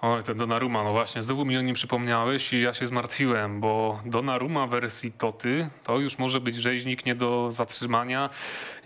Oj, 0.03 0.23
ten 0.23 0.37
Donnarumma, 0.37 0.85
no 0.85 0.93
właśnie, 0.93 1.23
znowu 1.23 1.45
mi 1.45 1.57
o 1.57 1.61
nim 1.61 1.75
przypomniałeś 1.75 2.53
i 2.53 2.61
ja 2.61 2.75
się 2.75 2.87
zmartwiłem, 2.87 3.61
bo 3.61 4.01
Donnarumma 4.05 4.67
wersji 4.67 5.13
Toty 5.13 5.71
to 5.85 5.99
już 5.99 6.19
może 6.19 6.41
być 6.41 6.57
rzeźnik 6.57 7.07
nie 7.07 7.15
do 7.15 7.51
zatrzymania, 7.51 8.31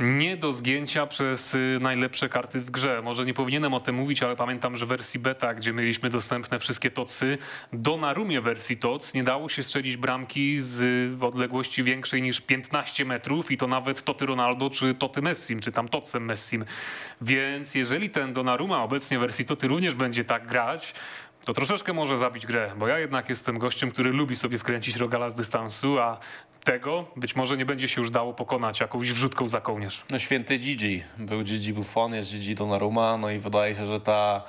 nie 0.01 0.37
do 0.37 0.53
zgięcia 0.53 1.07
przez 1.07 1.55
y, 1.55 1.79
najlepsze 1.81 2.29
karty 2.29 2.61
w 2.61 2.71
grze. 2.71 3.03
Może 3.05 3.25
nie 3.25 3.35
powinienem 3.35 3.75
o 3.75 3.81
tym 3.81 3.95
mówić, 3.95 4.23
ale 4.23 4.37
pamiętam, 4.37 4.77
że 4.77 4.87
w 4.87 4.89
wersji 4.89 5.21
beta, 5.21 5.55
gdzie 5.55 5.73
mieliśmy 5.73 6.11
dostępne 6.11 6.59
wszystkie 6.59 6.91
tocy, 6.91 7.39
Donnarumie 7.73 8.41
wersji 8.41 8.77
TOC 8.77 9.15
nie 9.15 9.25
dało 9.25 9.49
się 9.49 9.63
strzelić 9.63 9.97
bramki 9.97 10.61
z 10.61 11.23
odległości 11.23 11.83
większej 11.83 12.23
niż 12.23 12.41
15 12.41 13.05
metrów 13.05 13.51
i 13.51 13.57
to 13.57 13.67
nawet 13.67 14.03
Toty 14.03 14.27
Ronaldo 14.27 14.71
czy 14.71 14.95
Toty 14.95 15.23
Messim, 15.23 15.61
czy 15.61 15.73
tam 15.73 15.89
Tocem 15.89 16.25
Messim. 16.25 16.65
Więc 17.21 17.75
jeżeli 17.75 18.11
ten 18.11 18.33
Donnarumma 18.33 18.83
obecnie 18.83 19.19
wersji 19.19 19.45
Toty 19.45 19.69
również 19.69 19.95
będzie 19.95 20.25
tak 20.25 20.47
grać, 20.47 20.95
to 21.45 21.53
troszeczkę 21.55 21.93
może 21.93 22.19
zabić 22.19 22.47
grę, 22.47 22.73
bo 22.77 22.89
ja 22.89 22.99
jednak 22.99 23.29
jestem 23.29 23.59
gościem, 23.59 23.91
który 23.91 24.11
lubi 24.11 24.37
sobie 24.37 24.59
wkręcić 24.59 24.97
rogala 24.97 25.31
z 25.31 25.35
dystansu, 25.35 25.99
a 25.99 26.19
tego 26.65 27.05
być 27.17 27.37
może 27.37 27.57
nie 27.57 27.67
będzie 27.67 27.89
się 27.89 28.01
już 28.01 28.11
dało 28.11 28.35
pokonać 28.35 28.81
jakąś 28.81 29.13
wrzutką 29.13 29.49
za 29.49 29.61
kołnierz. 29.61 30.05
No 30.11 30.19
święty 30.19 30.59
Gigi. 30.59 31.03
Był 31.19 31.43
Gigi 31.43 31.73
Buffon, 31.73 32.15
jest 32.15 32.31
Gigi 32.31 32.55
Donnarumma, 32.55 33.19
no 33.19 33.31
i 33.31 33.39
wydaje 33.39 33.75
się, 33.75 33.87
że 33.87 34.01
ta 34.01 34.43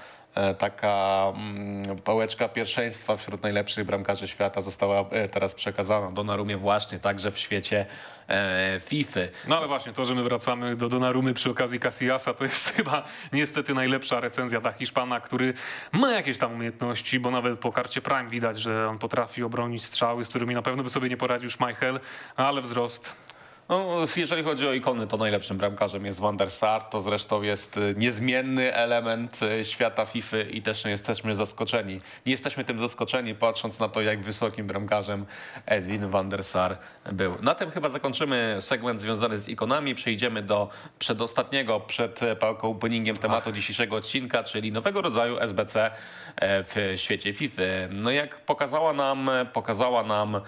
taka 0.58 1.26
mm, 1.36 1.98
pałeczka 1.98 2.50
pierwszeństwa 2.50 3.16
wśród 3.16 3.44
najlepszych 3.44 3.86
bramkarzy 3.86 4.28
świata 4.28 4.62
została 4.62 5.10
e, 5.10 5.28
teraz 5.28 5.56
przekazana 5.56 6.12
Donnarumie 6.12 6.58
właśnie 6.58 7.00
także 7.00 7.32
w 7.32 7.38
świecie 7.38 7.86
e, 8.28 8.80
FIFA. 8.80 9.20
No 9.48 9.58
ale 9.58 9.68
właśnie, 9.68 9.94
to, 9.94 10.06
że 10.06 10.16
my 10.16 10.24
wracamy 10.24 10.76
do 10.76 10.90
Donnarumy 10.90 11.34
przy 11.34 11.50
okazji 11.50 11.80
Casillasa, 11.80 12.34
to 12.34 12.44
jest 12.44 12.70
chyba 12.76 13.04
niestety 13.34 13.74
najlepsza 13.74 14.20
recenzja 14.20 14.62
dla 14.62 14.72
Hiszpana, 14.72 15.20
który 15.20 15.54
ma 15.92 16.12
jakieś 16.12 16.38
tam 16.38 16.54
umiejętności, 16.54 17.20
bo 17.20 17.32
nawet 17.32 17.60
po 17.60 17.72
karcie 17.72 18.02
Prime 18.02 18.30
widać, 18.30 18.60
że 18.60 18.90
on 18.90 18.98
potrafi 18.98 19.44
obronić 19.44 19.84
strzały, 19.84 20.24
z 20.24 20.30
którymi 20.30 20.56
na 20.56 20.62
pewno 20.62 20.84
by 20.84 20.90
sobie 20.90 21.10
nie 21.10 21.18
poradził 21.18 21.50
Schmeichel, 21.50 22.00
ale 22.36 22.62
wzrost 22.62 23.24
No, 23.70 23.86
jeżeli 24.16 24.43
chodzi 24.43 24.68
o 24.68 24.74
ikony, 24.74 25.07
to 25.07 25.18
najlepszym 25.18 25.57
bramkarzem 25.57 26.05
jest 26.05 26.20
Van 26.20 26.38
der 26.38 26.51
Sar. 26.51 26.84
To 26.84 27.01
zresztą 27.01 27.41
jest 27.41 27.78
y, 27.78 27.95
niezmienny 27.97 28.74
element 28.74 29.39
y, 29.43 29.66
świata 29.66 30.05
FIFA 30.05 30.38
i 30.38 30.61
też 30.61 30.86
nie 30.86 30.91
jesteśmy 30.91 31.36
zaskoczeni. 31.36 32.01
Nie 32.26 32.32
jesteśmy 32.32 32.63
tym 32.66 32.80
zaskoczeni, 32.80 33.36
patrząc 33.36 33.80
na 33.80 33.89
to, 33.89 34.01
jak 34.01 34.22
wysokim 34.22 34.68
bramkarzem 34.68 35.26
Edwin 35.66 36.09
van 36.09 36.30
der 36.30 36.43
Sar 36.43 36.78
był. 37.11 37.41
Na 37.41 37.55
tym 37.55 37.72
chyba 37.72 37.89
zakończymy 37.89 38.57
segment 38.59 39.01
związany 39.01 39.39
z 39.39 39.47
ikonami. 39.47 39.95
Przejdziemy 39.95 40.41
do 40.41 40.70
przedostatniego, 40.99 41.80
przed 41.80 42.24
e, 42.24 42.36
pałką 42.36 42.70
openingiem 42.70 43.16
tematu 43.16 43.51
dzisiejszego 43.51 43.95
odcinka, 43.95 44.43
czyli 44.43 44.72
nowego 44.72 45.01
rodzaju 45.01 45.39
SBC 45.39 45.91
e, 46.36 46.63
w 46.63 46.93
świecie 46.95 47.34
FIFA. 47.34 47.61
No 47.89 48.11
jak 48.11 48.36
pokazała 48.36 48.93
nam, 48.93 49.30
pokazała 49.53 50.03
nam 50.03 50.41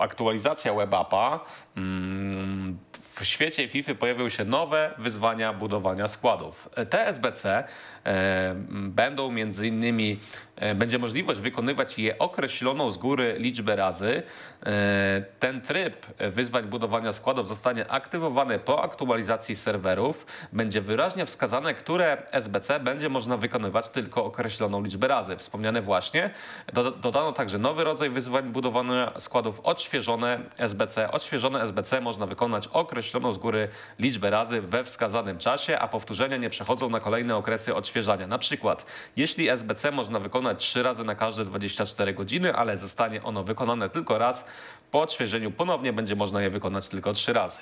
aktualizacja 0.00 0.74
WebAppa, 0.74 1.40
mm, 1.76 2.78
w 2.92 3.24
świecie 3.24 3.68
FIFA 3.68 3.94
pojawiły 3.94 4.30
się 4.30 4.44
nowe 4.44 4.94
wyzwania 4.98 5.52
budowania 5.52 6.08
składów. 6.08 6.68
Te 6.90 7.06
SBC 7.06 7.64
e, 8.04 8.54
będą 8.70 9.30
między 9.30 9.68
innymi, 9.68 10.12
e, 10.12 10.47
będzie 10.74 10.98
możliwość 10.98 11.40
wykonywać 11.40 11.98
je 11.98 12.18
określoną 12.18 12.90
z 12.90 12.98
góry 12.98 13.34
liczbę 13.38 13.76
razy. 13.76 14.22
E, 14.66 15.22
ten 15.38 15.60
tryb 15.60 16.06
wyzwań 16.18 16.64
budowania 16.64 17.12
składów 17.12 17.48
zostanie 17.48 17.90
aktywowany 17.90 18.58
po 18.58 18.82
aktualizacji 18.82 19.56
serwerów. 19.56 20.26
Będzie 20.52 20.80
wyraźnie 20.80 21.26
wskazane, 21.26 21.74
które 21.74 22.22
SBC 22.32 22.80
będzie 22.80 23.08
można 23.08 23.36
wykonywać 23.36 23.88
tylko 23.88 24.24
określoną 24.24 24.82
liczbę 24.82 25.08
razy. 25.08 25.36
Wspomniane 25.36 25.82
właśnie. 25.82 26.30
Do, 26.72 26.90
dodano 26.90 27.32
także 27.32 27.58
nowy 27.58 27.84
rodzaj 27.84 28.10
wyzwań 28.10 28.52
budowania 28.52 29.12
składów 29.18 29.60
odświeżone 29.60 30.40
SBC. 30.58 31.10
Odświeżone 31.10 31.62
SBC 31.62 32.00
można 32.00 32.26
wykonać 32.26 32.66
określoną 32.66 33.32
z 33.32 33.38
góry 33.38 33.68
liczbę 33.98 34.30
razy 34.30 34.60
we 34.60 34.84
wskazanym 34.84 35.38
czasie, 35.38 35.78
a 35.78 35.88
powtórzenia 35.88 36.36
nie 36.36 36.50
przechodzą 36.50 36.90
na 36.90 37.00
kolejne 37.00 37.36
okresy 37.36 37.74
odświeżania. 37.74 38.26
Na 38.26 38.38
przykład, 38.38 38.86
jeśli 39.16 39.48
SBC 39.48 39.90
można 39.92 40.18
wykonać 40.18 40.47
3 40.54 40.82
razy 40.82 41.04
na 41.04 41.14
każde 41.14 41.44
24 41.44 42.14
godziny, 42.14 42.54
ale 42.54 42.78
zostanie 42.78 43.22
ono 43.22 43.44
wykonane 43.44 43.90
tylko 43.90 44.18
raz, 44.18 44.44
po 44.90 45.00
odświeżeniu 45.00 45.50
ponownie 45.50 45.92
będzie 45.92 46.16
można 46.16 46.42
je 46.42 46.50
wykonać 46.50 46.88
tylko 46.88 47.12
3 47.12 47.32
razy. 47.32 47.58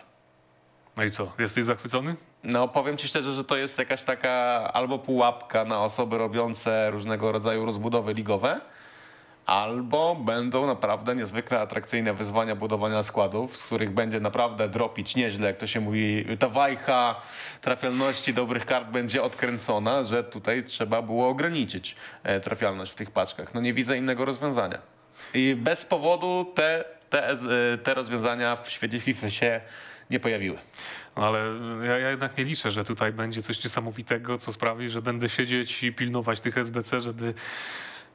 No 0.97 1.05
i 1.05 1.11
co, 1.11 1.33
jesteś 1.39 1.65
zachwycony? 1.65 2.17
No, 2.45 2.69
powiem 2.69 2.97
ci 2.97 3.09
szczerze, 3.09 3.33
że 3.33 3.45
to 3.45 3.57
jest 3.57 3.79
jakaś 3.79 4.03
taka 4.03 4.31
albo 4.73 4.99
pułapka 4.99 5.65
na 5.65 5.81
osoby 5.81 6.19
robiące 6.19 6.91
różnego 6.91 7.33
rodzaju 7.33 7.67
rozbudowy 7.67 8.15
ligowe, 8.15 8.61
albo 9.47 10.15
będą 10.15 10.67
naprawdę 10.67 11.17
niezwykle 11.17 11.61
atrakcyjne 11.61 12.15
wyzwania 12.15 12.57
budowania 12.57 13.03
składów, 13.03 13.57
z 13.57 13.63
których 13.63 13.91
będzie 13.91 14.21
naprawdę 14.21 14.69
dropić 14.69 15.17
nieźle, 15.17 15.47
jak 15.47 15.57
to 15.57 15.67
się 15.67 15.81
mówi, 15.81 16.25
ta 16.39 16.49
wajcha 16.49 17.21
trafialności 17.61 18.35
dobrych 18.35 18.67
kart 18.67 18.89
będzie 18.89 19.23
odkręcona, 19.23 20.05
że 20.05 20.25
tutaj 20.25 20.65
trzeba 20.65 21.03
było 21.03 21.29
ograniczyć 21.29 21.97
e, 22.23 22.41
trafialność 22.41 22.93
w 22.93 22.95
tych 22.95 23.11
paczkach. 23.11 23.55
No 23.55 23.61
nie 23.61 23.75
widzę 23.75 23.99
innego 23.99 24.25
rozwiązania. 24.25 24.79
I 25.35 25.55
bez 25.59 25.85
powodu 25.85 26.53
te, 26.55 26.85
te, 27.11 27.31
e, 27.31 27.37
te 27.83 27.95
rozwiązania 27.95 28.57
w 28.57 28.71
świecie 28.71 29.01
FIFA 29.01 29.31
się 29.31 29.61
nie 30.11 30.21
pojawiły. 30.21 30.59
Ale 31.15 31.41
ja, 31.87 31.99
ja 31.99 32.11
jednak 32.11 32.39
nie 32.39 32.45
liczę, 32.45 32.71
że 32.71 32.85
tutaj 32.85 33.13
będzie 33.13 33.43
coś 33.43 33.65
niesamowitego, 33.65 34.39
co 34.39 34.53
sprawi, 34.53 34.89
że 34.89 35.03
będę 35.03 35.29
siedzieć 35.29 35.83
i 35.83 35.93
pilnować 35.93 36.41
tych 36.41 36.59
SBC, 36.59 37.01
żeby 37.01 37.35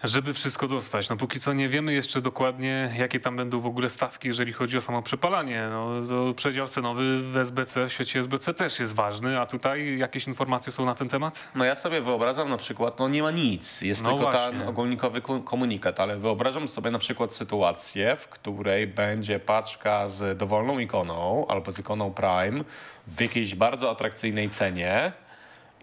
żeby 0.04 0.34
wszystko 0.34 0.68
dostać. 0.68 1.10
No 1.10 1.18
póki 1.18 1.39
co 1.39 1.54
nie 1.54 1.70
wiemy 1.70 1.93
jeszcze 1.93 2.22
dokładnie, 2.22 2.95
jakie 2.97 3.20
tam 3.20 3.36
będą 3.36 3.60
w 3.60 3.66
ogóle 3.66 3.89
stawki, 3.89 4.28
jeżeli 4.28 4.54
chodzi 4.54 4.78
o 4.78 4.82
samo 4.82 5.02
przepalanie. 5.02 5.68
No, 5.72 5.89
to 6.10 6.34
przedział 6.34 6.68
cenowy 6.68 7.22
w 7.32 7.38
SBC, 7.38 7.88
w 7.88 7.93
świecie 7.93 8.20
SBC 8.20 8.54
też 8.54 8.80
jest 8.80 8.95
ważny, 8.95 9.39
a 9.39 9.45
tutaj 9.45 9.97
jakieś 9.97 10.28
informacje 10.28 10.72
są 10.72 10.86
na 10.86 10.95
ten 10.95 11.10
temat? 11.10 11.47
No 11.56 11.66
ja 11.66 11.76
sobie 11.76 12.02
wyobrażam 12.02 12.49
na 12.49 12.58
przykład, 12.58 12.99
no 12.99 13.08
nie 13.10 13.22
ma 13.24 13.32
nic, 13.32 13.82
jest 13.82 14.04
No 14.04 14.10
tylko 14.10 14.32
właśnie. 14.32 14.60
ten 14.60 14.68
ogólnikowy 14.68 15.22
ko- 15.22 15.39
komunikat, 15.41 15.99
ale 15.99 16.18
wyobrażam 16.18 16.68
sobie 16.68 16.91
na 16.91 16.99
przykład 16.99 17.34
sytuację, 17.34 18.16
w 18.16 18.28
której 18.28 18.88
będzie 18.88 19.39
paczka 19.39 20.08
z 20.08 20.38
dowolną 20.38 20.80
ikoną 20.80 21.45
albo 21.49 21.72
z 21.72 21.80
ikoną 21.80 22.14
Prime 22.14 22.64
w 23.08 23.22
jakiejś 23.22 23.56
bardzo 23.56 23.89
atrakcyjnej 23.91 24.49
cenie 24.49 25.12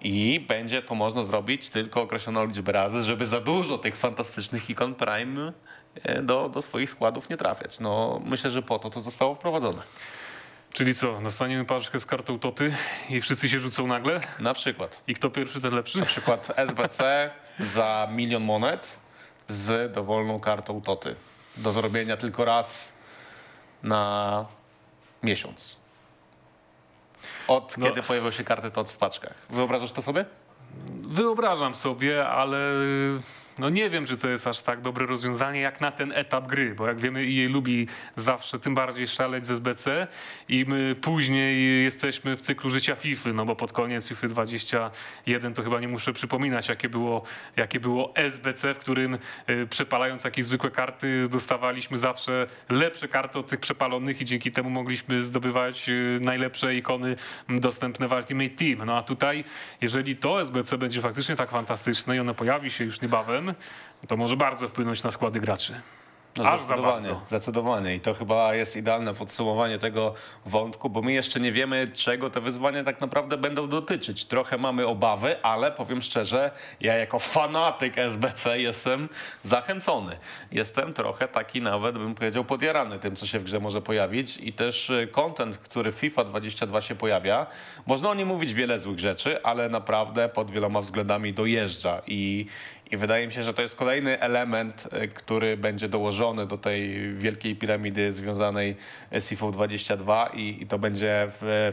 i 0.00 0.40
będzie 0.48 0.82
to 0.82 0.94
można 0.94 1.22
zrobić 1.22 1.68
tylko 1.68 2.02
określoną 2.02 2.46
liczbę 2.46 2.72
razy, 2.72 3.02
żeby 3.02 3.26
za 3.26 3.40
dużo 3.40 3.78
tych 3.78 3.96
fantastycznych 3.96 4.70
ikon 4.70 4.94
Prime 4.94 5.52
e, 6.02 6.22
do, 6.22 6.48
do 6.48 6.62
swoich 6.62 6.90
składów 6.90 7.28
nie 7.30 7.36
trafiać. 7.36 7.80
No 7.80 8.20
myślę, 8.24 8.50
że 8.50 8.62
po 8.62 8.78
to 8.78 8.90
to 8.90 9.00
zostało 9.00 9.34
wprowadzone. 9.34 9.82
Czyli 10.72 10.94
co, 10.94 11.20
dostaniemy 11.20 11.64
paczkę 11.64 12.00
z 12.00 12.06
kartą 12.06 12.38
Toty 12.38 12.74
i 13.10 13.20
wszyscy 13.20 13.48
się 13.48 13.58
rzucą 13.58 13.86
nagle? 13.86 14.20
Na 14.40 14.54
przykład. 14.54 15.02
I 15.06 15.14
kto 15.14 15.30
pierwszy, 15.30 15.60
ten 15.60 15.74
lepszy? 15.74 15.98
Na 15.98 16.06
przykład 16.06 16.52
SBC 16.56 17.30
za 17.60 18.08
milion 18.12 18.42
monet 18.42 18.98
z 19.48 19.92
dowolną 19.92 20.40
kartą 20.40 20.80
Toty. 20.80 21.14
Do 21.56 21.72
zrobienia 21.72 22.16
tylko 22.16 22.44
raz 22.44 22.92
na 23.82 24.46
miesiąc. 25.22 25.77
Od 27.48 27.78
No. 27.78 27.86
kiedy 27.86 28.02
pojawią 28.02 28.30
się 28.30 28.44
karty 28.44 28.70
TOT 28.70 28.90
w 28.92 28.96
paczkach. 28.96 29.34
Wyobrażasz 29.50 29.92
to 29.92 30.02
sobie? 30.02 30.24
Wyobrażam 31.02 31.74
sobie, 31.74 32.28
ale 32.28 32.58
no 33.58 33.70
nie 33.70 33.90
wiem, 33.90 34.06
czy 34.06 34.16
to 34.16 34.28
jest 34.28 34.46
aż 34.46 34.62
tak 34.62 34.80
dobre 34.80 35.06
rozwiązanie 35.06 35.60
jak 35.60 35.80
na 35.80 35.90
ten 35.90 36.12
etap 36.12 36.46
gry, 36.46 36.74
bo 36.74 36.86
jak 36.86 37.00
wiemy 37.00 37.20
EA 37.20 37.48
lubi 37.48 37.86
zawsze 38.14 38.58
tym 38.58 38.74
bardziej 38.74 39.06
szaleć 39.06 39.46
z 39.46 39.50
SBC 39.50 40.06
i 40.48 40.64
my 40.64 40.96
później 41.00 41.82
jesteśmy 41.84 42.36
w 42.36 42.40
cyklu 42.40 42.70
życia 42.70 42.94
FIFA, 42.94 43.32
no 43.32 43.44
bo 43.44 43.56
pod 43.56 43.72
koniec 43.72 44.08
FIFA 44.08 44.28
21 44.28 45.54
to 45.54 45.62
chyba 45.62 45.80
nie 45.80 45.88
muszę 45.88 46.12
przypominać, 46.12 46.68
jakie 46.68 46.88
było, 46.88 47.22
jakie 47.56 47.80
było 47.80 48.12
SBC, 48.14 48.74
w 48.74 48.78
którym 48.78 49.18
y, 49.50 49.66
przepalając 49.70 50.24
jakieś 50.24 50.44
zwykłe 50.44 50.70
karty 50.70 51.28
dostawaliśmy 51.30 51.96
zawsze 51.98 52.46
lepsze 52.68 53.08
karty 53.08 53.38
od 53.38 53.46
tych 53.46 53.60
przepalonych 53.60 54.20
i 54.20 54.24
dzięki 54.24 54.52
temu 54.52 54.70
mogliśmy 54.70 55.22
zdobywać 55.22 55.88
y, 55.88 56.18
najlepsze 56.22 56.76
ikony 56.76 57.16
dostępne 57.48 58.08
w 58.08 58.12
Ultimate 58.12 58.50
Team. 58.50 58.84
No 58.86 58.96
a 58.96 59.02
tutaj, 59.02 59.44
jeżeli 59.80 60.16
to 60.16 60.40
SBC 60.40 60.78
będzie 60.78 61.00
faktycznie 61.00 61.36
tak 61.36 61.50
fantastyczne 61.50 62.16
i 62.16 62.20
ono 62.20 62.34
pojawi 62.34 62.70
się 62.70 62.84
już 62.84 63.00
niebawem, 63.00 63.47
to 64.08 64.16
może 64.16 64.36
bardzo 64.36 64.68
wpłynąć 64.68 65.04
na 65.04 65.10
składy 65.10 65.40
graczy. 65.40 65.80
Aż 66.34 66.44
za 66.44 66.44
No, 66.44 66.56
zdecydowanie, 66.58 67.08
bardzo. 67.08 67.26
zdecydowanie. 67.26 67.94
I 67.94 68.00
to 68.00 68.14
chyba 68.14 68.54
jest 68.54 68.76
idealne 68.76 69.14
podsumowanie 69.14 69.78
tego 69.78 70.14
wątku, 70.46 70.90
bo 70.90 71.02
my 71.02 71.12
jeszcze 71.12 71.40
nie 71.40 71.52
wiemy, 71.52 71.88
czego 71.94 72.30
te 72.30 72.40
wyzwania 72.40 72.84
tak 72.84 73.00
naprawdę 73.00 73.36
będą 73.36 73.68
dotyczyć. 73.68 74.24
Trochę 74.24 74.58
mamy 74.58 74.86
obawy, 74.86 75.42
ale 75.42 75.72
powiem 75.72 76.02
szczerze, 76.02 76.50
ja 76.80 76.94
jako 76.94 77.18
fanatyk 77.18 77.98
SBC 77.98 78.60
jestem 78.60 79.08
zachęcony. 79.42 80.16
Jestem 80.52 80.92
trochę 80.94 81.28
taki 81.28 81.62
nawet, 81.62 81.98
bym 81.98 82.14
powiedział, 82.14 82.44
podjarany 82.44 82.98
tym, 82.98 83.16
co 83.16 83.26
się 83.26 83.38
w 83.38 83.44
grze 83.44 83.60
może 83.60 83.82
pojawić 83.82 84.36
i 84.36 84.52
też 84.52 84.90
y, 84.90 85.08
content, 85.12 85.58
który 85.58 85.92
w 85.92 85.94
FIFA 85.94 86.24
22 86.24 86.80
się 86.80 86.94
pojawia. 86.94 87.46
Można 87.86 88.10
o 88.10 88.14
nim 88.14 88.28
mówić 88.28 88.54
wiele 88.54 88.78
złych 88.78 88.98
rzeczy, 88.98 89.42
ale 89.42 89.68
naprawdę 89.68 90.28
pod 90.28 90.50
wieloma 90.50 90.80
względami 90.80 91.32
dojeżdża 91.32 92.02
i 92.06 92.46
i 92.90 92.96
wydaje 92.96 93.26
mi 93.26 93.32
się, 93.32 93.42
że 93.42 93.54
to 93.54 93.62
jest 93.62 93.76
kolejny 93.76 94.20
element, 94.20 94.88
e, 94.92 95.08
który 95.08 95.56
będzie 95.56 95.88
dołożony 95.88 96.46
do 96.46 96.58
tej 96.58 97.14
wielkiej 97.14 97.56
piramidy 97.56 98.12
związanej 98.12 98.76
z 99.12 99.28
FIFA 99.28 99.50
22 99.50 100.26
i, 100.26 100.62
i 100.62 100.66
to 100.66 100.78
będzie 100.78 101.28
w. 101.40 101.72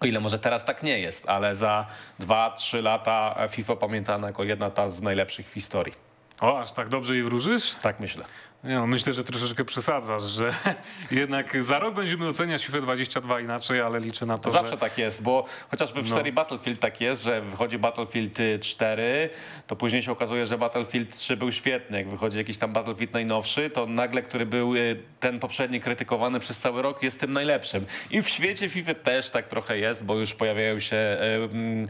O 0.00 0.06
ile 0.06 0.20
może 0.20 0.38
teraz 0.38 0.64
tak 0.64 0.82
nie 0.82 0.98
jest, 0.98 1.28
ale 1.28 1.54
za 1.54 1.86
2-3 2.20 2.82
lata 2.82 3.48
FIFA 3.48 3.76
pamiętana 3.76 4.26
jako 4.26 4.44
jedna 4.44 4.70
ta 4.70 4.90
z 4.90 5.02
najlepszych 5.02 5.50
w 5.50 5.52
historii. 5.52 5.94
O, 6.40 6.60
aż 6.60 6.72
tak 6.72 6.88
dobrze 6.88 7.14
jej 7.14 7.22
wróżysz? 7.22 7.74
Tak 7.82 8.00
myślę. 8.00 8.24
Nie, 8.64 8.74
no, 8.74 8.86
myślę, 8.86 9.12
że 9.12 9.24
troszeczkę 9.24 9.64
przesadzasz, 9.64 10.22
że 10.22 10.54
jednak 11.20 11.64
za 11.64 11.78
rok 11.78 11.94
będziemy 11.94 12.28
oceniać 12.28 12.66
FIFA 12.66 12.80
22 12.80 13.40
inaczej, 13.40 13.80
ale 13.80 14.00
liczę 14.00 14.26
na 14.26 14.38
to, 14.38 14.50
zawsze 14.50 14.70
że... 14.70 14.76
tak 14.76 14.98
jest, 14.98 15.22
bo 15.22 15.44
chociażby 15.70 16.02
w 16.02 16.08
No. 16.08 16.16
serii 16.16 16.32
Battlefield 16.32 16.80
tak 16.80 17.00
jest, 17.00 17.22
że 17.22 17.40
wychodzi 17.42 17.78
Battlefield 17.78 18.40
y, 18.40 18.58
4, 18.58 19.30
to 19.66 19.76
później 19.76 20.02
się 20.02 20.12
okazuje, 20.12 20.46
że 20.46 20.58
Battlefield 20.58 21.16
3 21.16 21.36
był 21.36 21.52
świetny. 21.52 21.98
Jak 21.98 22.08
wychodzi 22.08 22.38
jakiś 22.38 22.58
tam 22.58 22.72
Battlefield 22.72 23.12
najnowszy, 23.12 23.70
to 23.70 23.86
nagle, 23.86 24.22
który 24.22 24.46
był 24.46 24.74
y, 24.76 25.02
ten 25.20 25.38
poprzedni 25.40 25.80
krytykowany 25.80 26.40
przez 26.40 26.58
cały 26.58 26.82
rok, 26.82 27.02
jest 27.02 27.20
tym 27.20 27.32
najlepszym. 27.32 27.86
I 28.10 28.22
w 28.22 28.28
świecie 28.28 28.68
FIFA 28.68 28.94
też 28.94 29.30
tak 29.30 29.48
trochę 29.48 29.78
jest, 29.78 30.04
bo 30.04 30.14
już 30.14 30.34
pojawiają 30.34 30.80
się 30.80 30.96
y, 30.96 31.24
mm, 31.52 31.84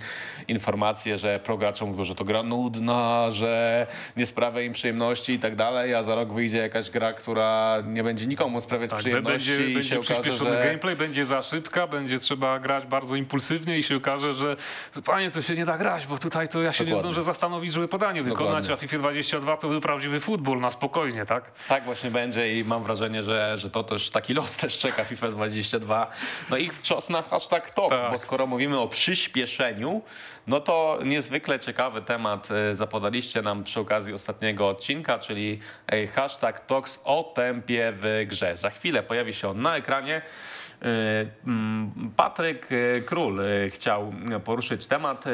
informacje, 0.48 1.18
że 1.18 1.40
progracze 1.44 1.84
mówią, 1.84 2.04
że 2.04 2.14
to 2.14 2.24
gra 2.24 2.42
nudna, 2.42 3.26
że 3.30 3.86
nie 4.16 4.26
sprawia 4.26 4.60
im 4.60 4.72
przyjemności 4.72 5.32
i 5.32 5.38
tak 5.38 5.56
dalej, 5.56 5.94
a 5.94 6.02
za 6.02 6.14
rok 6.14 6.32
wyjdzie 6.32 6.59
jakaś 6.60 6.90
gra, 6.90 7.12
która 7.12 7.78
nie 7.86 8.02
będzie 8.04 8.26
nikomu 8.26 8.60
sprawiać 8.60 8.90
Tak, 8.90 8.98
przyjemności 8.98 9.50
będzie 9.50 9.70
i 9.70 9.74
będzie 9.74 9.88
się 9.88 9.98
okaże, 9.98 10.14
przyspieszony 10.14 10.50
że... 10.50 10.64
gameplay, 10.64 10.96
będzie 10.96 11.24
za 11.24 11.42
szybka, 11.42 11.86
będzie 11.86 12.18
trzeba 12.18 12.58
grać 12.58 12.86
bardzo 12.86 13.16
impulsywnie 13.16 13.78
i 13.78 13.82
się 13.82 13.96
okaże, 13.96 14.34
że 14.34 14.56
panie, 15.06 15.30
to 15.30 15.42
się 15.42 15.54
nie 15.54 15.64
da 15.64 15.78
grać, 15.78 16.06
bo 16.06 16.18
tutaj 16.18 16.48
to 16.48 16.62
ja 16.62 16.72
się 16.72 16.84
nie 16.84 16.90
Dokładnie. 16.90 17.12
zdążę 17.12 17.22
zastanowić, 17.26 17.72
żeby 17.72 17.88
podanie 17.88 18.22
wykonać, 18.22 18.46
Dokładnie. 18.64 18.72
a 18.74 18.76
FIFA 18.76 18.98
22 18.98 19.56
to 19.56 19.68
był 19.68 19.80
prawdziwy 19.80 20.20
futbol 20.20 20.60
na 20.60 20.70
spokojnie, 20.70 21.26
tak? 21.26 21.50
Tak 21.68 21.84
właśnie 21.84 22.10
będzie 22.10 22.58
i 22.60 22.64
mam 22.64 22.82
wrażenie, 22.82 23.22
że, 23.22 23.58
że 23.58 23.70
to 23.70 23.84
też 23.84 24.10
taki 24.10 24.34
los 24.34 24.56
też 24.56 24.78
czeka 24.78 25.04
FIFA 25.04 25.28
22. 25.28 26.10
No 26.50 26.56
i 26.56 26.70
czas 26.82 27.08
na 27.08 27.22
hashtag 27.22 27.70
TOX, 27.70 27.96
Tak. 27.96 28.12
bo 28.12 28.18
skoro 28.18 28.46
mówimy 28.46 28.78
o 28.78 28.88
przyspieszeniu, 28.88 30.02
no 30.46 30.60
to 30.60 30.98
niezwykle 31.04 31.58
ciekawy 31.58 32.02
temat 32.02 32.48
e, 32.50 32.74
zapodaliście 32.74 33.42
nam 33.42 33.64
przy 33.64 33.80
okazji 33.80 34.14
ostatniego 34.14 34.68
odcinka, 34.68 35.18
czyli 35.18 35.60
e, 35.86 36.06
hashtag 36.06 36.66
TOX 36.66 37.00
o 37.04 37.32
tempie 37.34 37.92
w 37.96 38.24
grze. 38.26 38.56
Za 38.56 38.70
chwilę 38.70 39.02
pojawi 39.02 39.34
się 39.34 39.48
on 39.48 39.62
na 39.62 39.76
ekranie. 39.76 40.22
E, 40.82 40.86
mm, 41.46 42.10
Patryk 42.16 42.68
Król 43.06 43.40
chciał 43.72 44.12
poruszyć 44.44 44.86
temat, 44.86 45.24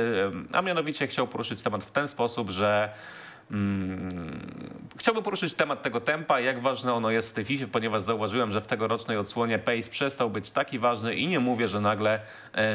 a 0.53 0.63
mianowicie 0.63 1.07
chciał 1.07 1.27
poruszyć 1.27 1.63
temat 1.63 1.85
w 1.85 1.91
ten 1.91 2.09
sposób, 2.09 2.51
że 2.51 2.93
Mm, 3.51 4.87
Chciałbym 4.99 5.25
poruszyć 5.25 5.55
temat 5.55 5.83
tego 5.83 6.01
tempa, 6.01 6.41
jak 6.41 6.63
ważne 6.63 6.95
ono 6.95 7.11
jest 7.11 7.31
w 7.31 7.33
tej 7.33 7.45
FIFA, 7.45 7.67
ponieważ 7.73 8.03
zauważyłem, 8.03 8.53
że 8.53 8.61
w 8.61 8.67
tegorocznej 8.67 9.19
odsłonie 9.19 9.59
pace 9.59 9.91
przestał 9.91 10.31
być 10.31 10.51
taki 10.51 10.79
ważny 10.79 11.15
i 11.15 11.27
nie 11.27 11.41
mówię, 11.41 11.69
że 11.69 11.81
nagle 11.81 12.21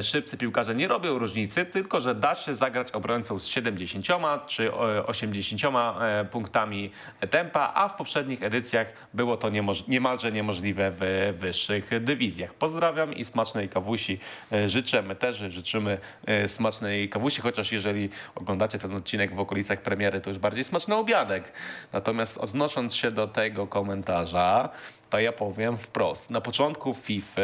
szybcy 0.01 0.37
piłkarze 0.37 0.75
nie 0.75 0.87
robią 0.87 1.17
różnicy, 1.17 1.65
tylko 1.65 2.01
że 2.01 2.15
da 2.15 2.35
się 2.35 2.55
zagrać 2.55 2.91
obrońcą 2.91 3.39
z 3.39 3.45
70 3.45 4.05
czy 4.47 4.67
e, 4.71 5.05
80 5.05 5.61
e, 5.63 6.25
punktami 6.25 6.91
tempa, 7.29 7.71
a 7.75 7.87
w 7.87 7.95
poprzednich 7.95 8.43
edycjach 8.43 8.93
było 9.13 9.37
to 9.37 9.49
niemoż- 9.49 9.83
niemalże 9.87 10.31
niemożliwe 10.31 10.91
w 10.95 11.33
wyższych 11.39 12.03
dywizjach. 12.03 12.53
Pozdrawiam 12.53 13.13
i 13.13 13.25
smacznej 13.25 13.69
kawusi 13.69 14.19
e, 14.51 14.69
życzę. 14.69 15.01
My 15.01 15.15
też 15.15 15.37
życzymy 15.37 15.97
e, 16.25 16.47
smacznej 16.47 17.09
kawusi, 17.09 17.41
chociaż 17.41 17.71
jeżeli 17.71 18.09
oglądacie 18.35 18.79
ten 18.79 18.95
odcinek 18.95 19.35
w 19.35 19.39
okolicach 19.39 19.81
premiery, 19.81 20.21
to 20.21 20.29
już 20.29 20.39
bardziej 20.39 20.63
smaczny 20.63 20.95
obiadek. 20.95 21.51
Natomiast 21.93 22.37
odnosząc 22.37 22.95
się 22.95 23.11
do 23.11 23.27
tego 23.27 23.67
komentarza, 23.67 24.69
to 25.09 25.19
ja 25.19 25.31
powiem 25.31 25.77
wprost. 25.77 26.29
Na 26.29 26.41
początku 26.41 26.93
FIFA 26.93 27.41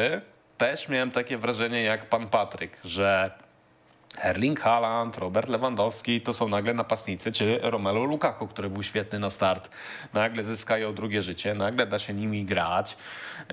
też 0.57 0.89
miałem 0.89 1.11
takie 1.11 1.37
wrażenie 1.37 1.83
jak 1.83 2.05
pan 2.05 2.27
Patryk, 2.27 2.71
że 2.85 3.31
Erling 4.23 4.59
Haaland, 4.59 5.17
Robert 5.17 5.49
Lewandowski 5.49 6.21
to 6.21 6.33
są 6.33 6.49
nagle 6.49 6.73
napastnicy, 6.73 7.31
czy 7.31 7.59
Romelu 7.61 8.05
Lukaku, 8.05 8.47
który 8.47 8.69
był 8.69 8.83
świetny 8.83 9.19
na 9.19 9.29
start. 9.29 9.69
Nagle 10.13 10.43
zyskają 10.43 10.93
drugie 10.93 11.21
życie, 11.23 11.53
nagle 11.53 11.87
da 11.87 11.99
się 11.99 12.13
nimi 12.13 12.45
grać, 12.45 12.97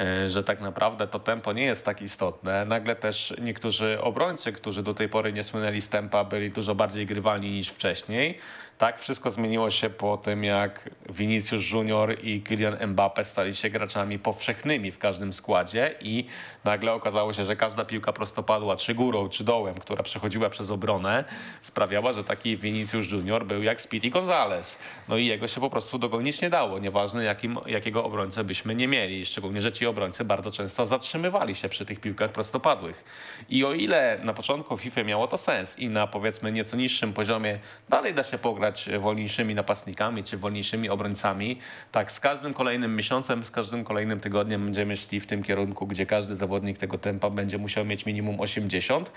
e, 0.01 0.31
że 0.31 0.45
tak 0.45 0.61
naprawdę 0.61 1.07
to 1.07 1.21
tempo 1.21 1.53
nie 1.53 1.65
jest 1.65 1.85
tak 1.85 2.03
istotne. 2.03 2.65
Nagle 2.65 2.97
też 2.97 3.35
niektórzy 3.41 3.99
obrońcy, 4.01 4.53
którzy 4.53 4.83
do 4.83 4.95
tej 4.95 5.09
pory 5.09 5.33
nie 5.33 5.45
słynęli 5.45 5.81
z 5.81 5.89
tempa, 5.89 6.25
byli 6.25 6.51
dużo 6.51 6.75
bardziej 6.75 7.07
grywalni 7.07 7.51
niż 7.51 7.69
wcześniej. 7.69 8.39
Tak, 8.79 9.01
wszystko 9.01 9.31
zmieniło 9.31 9.71
się 9.71 9.91
po 9.91 10.17
tym, 10.17 10.45
jak 10.45 10.91
Vinicius 11.11 11.71
Junior 11.71 12.17
i 12.23 12.43
Kylian 12.43 12.87
Mbappe 12.87 13.25
stali 13.25 13.55
się 13.55 13.71
graczami 13.71 14.19
powszechnymi 14.19 14.91
w 14.91 14.99
każdym 14.99 15.33
składzie 15.33 15.95
i 16.01 16.27
nagle 16.65 16.93
okazało 16.93 17.33
się, 17.33 17.45
że 17.45 17.57
każda 17.57 17.85
piłka 17.85 18.13
prostopadła, 18.13 18.77
czy 18.77 18.95
górą, 18.95 19.29
czy 19.29 19.45
dołem, 19.45 19.75
która 19.75 20.03
przechodziła 20.03 20.51
przez 20.51 20.71
obronę, 20.71 21.25
sprawiała, 21.61 22.13
że 22.13 22.25
taki 22.25 22.57
Vinicius 22.57 23.11
Junior 23.11 23.47
był 23.47 23.63
jak 23.63 23.81
Speedy 23.81 24.11
Gonzalez. 24.11 24.79
No 25.09 25.17
i 25.17 25.27
jego 25.27 25.49
się 25.49 25.61
po 25.61 25.71
prostu 25.71 25.99
dogonić 25.99 26.41
nie 26.41 26.51
dało, 26.51 26.79
nieważne 26.79 27.25
jakim, 27.25 27.59
jakiego 27.67 28.05
obrońcę 28.05 28.45
byśmy 28.45 28.75
nie 28.75 28.89
mieli. 28.89 29.27
Szczególnie, 29.27 29.61
że 29.61 29.73
ci 29.73 29.87
obrońcy 29.87 30.25
bardzo 30.25 30.51
często 30.51 30.87
zatrzymywali 30.87 31.55
się 31.55 31.69
przy 31.69 31.87
tych 31.87 32.01
piłkach 32.01 32.33
prostopadłych. 32.33 33.05
I 33.49 33.65
o 33.65 33.73
ile 33.73 34.19
na 34.23 34.35
początku 34.35 34.79
FIFA 34.79 35.05
miało 35.05 35.29
to 35.29 35.39
sens 35.39 35.79
i 35.79 35.89
na 35.89 36.07
powiedzmy 36.07 36.53
nieco 36.53 36.77
niższym 36.77 37.13
poziomie 37.13 37.59
dalej 37.89 38.15
da 38.15 38.23
się 38.23 38.39
pograć 38.39 38.64
pograć 38.65 38.89
wolniejszymi 39.01 39.55
napastnikami 39.55 40.25
czy 40.25 40.39
wolniejszymi 40.39 40.89
obrońcami, 40.89 41.59
tak 41.93 42.13
z 42.13 42.21
każdym 42.21 42.55
kolejnym 42.55 42.97
miesiącem, 42.97 43.45
z 43.45 43.51
każdym 43.51 43.85
kolejnym 43.85 44.21
tygodniem 44.21 44.65
będziemy 44.65 44.97
szli 44.97 45.21
w 45.21 45.27
tym 45.27 45.43
kierunku, 45.43 45.87
gdzie 45.87 46.07
każdy 46.07 46.37
zawodnik 46.37 46.79
tego 46.79 46.99
tempa 46.99 47.31
będzie 47.31 47.59
musiał 47.59 47.85
mieć 47.85 48.07
minimum 48.07 48.41
80. 48.41 49.13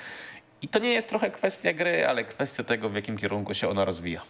I 0.61 0.67
to 0.67 0.79
nie 0.79 0.89
jest 0.89 1.09
trochę 1.09 1.31
kwestia 1.31 1.73
gry, 1.73 2.07
ale 2.07 2.23
kwestia 2.23 2.63
tego, 2.63 2.89
w 2.89 2.95
jakim 2.95 3.17
kierunku 3.17 3.53
się 3.53 3.69
ona 3.69 3.85
rozwija. 3.85 4.21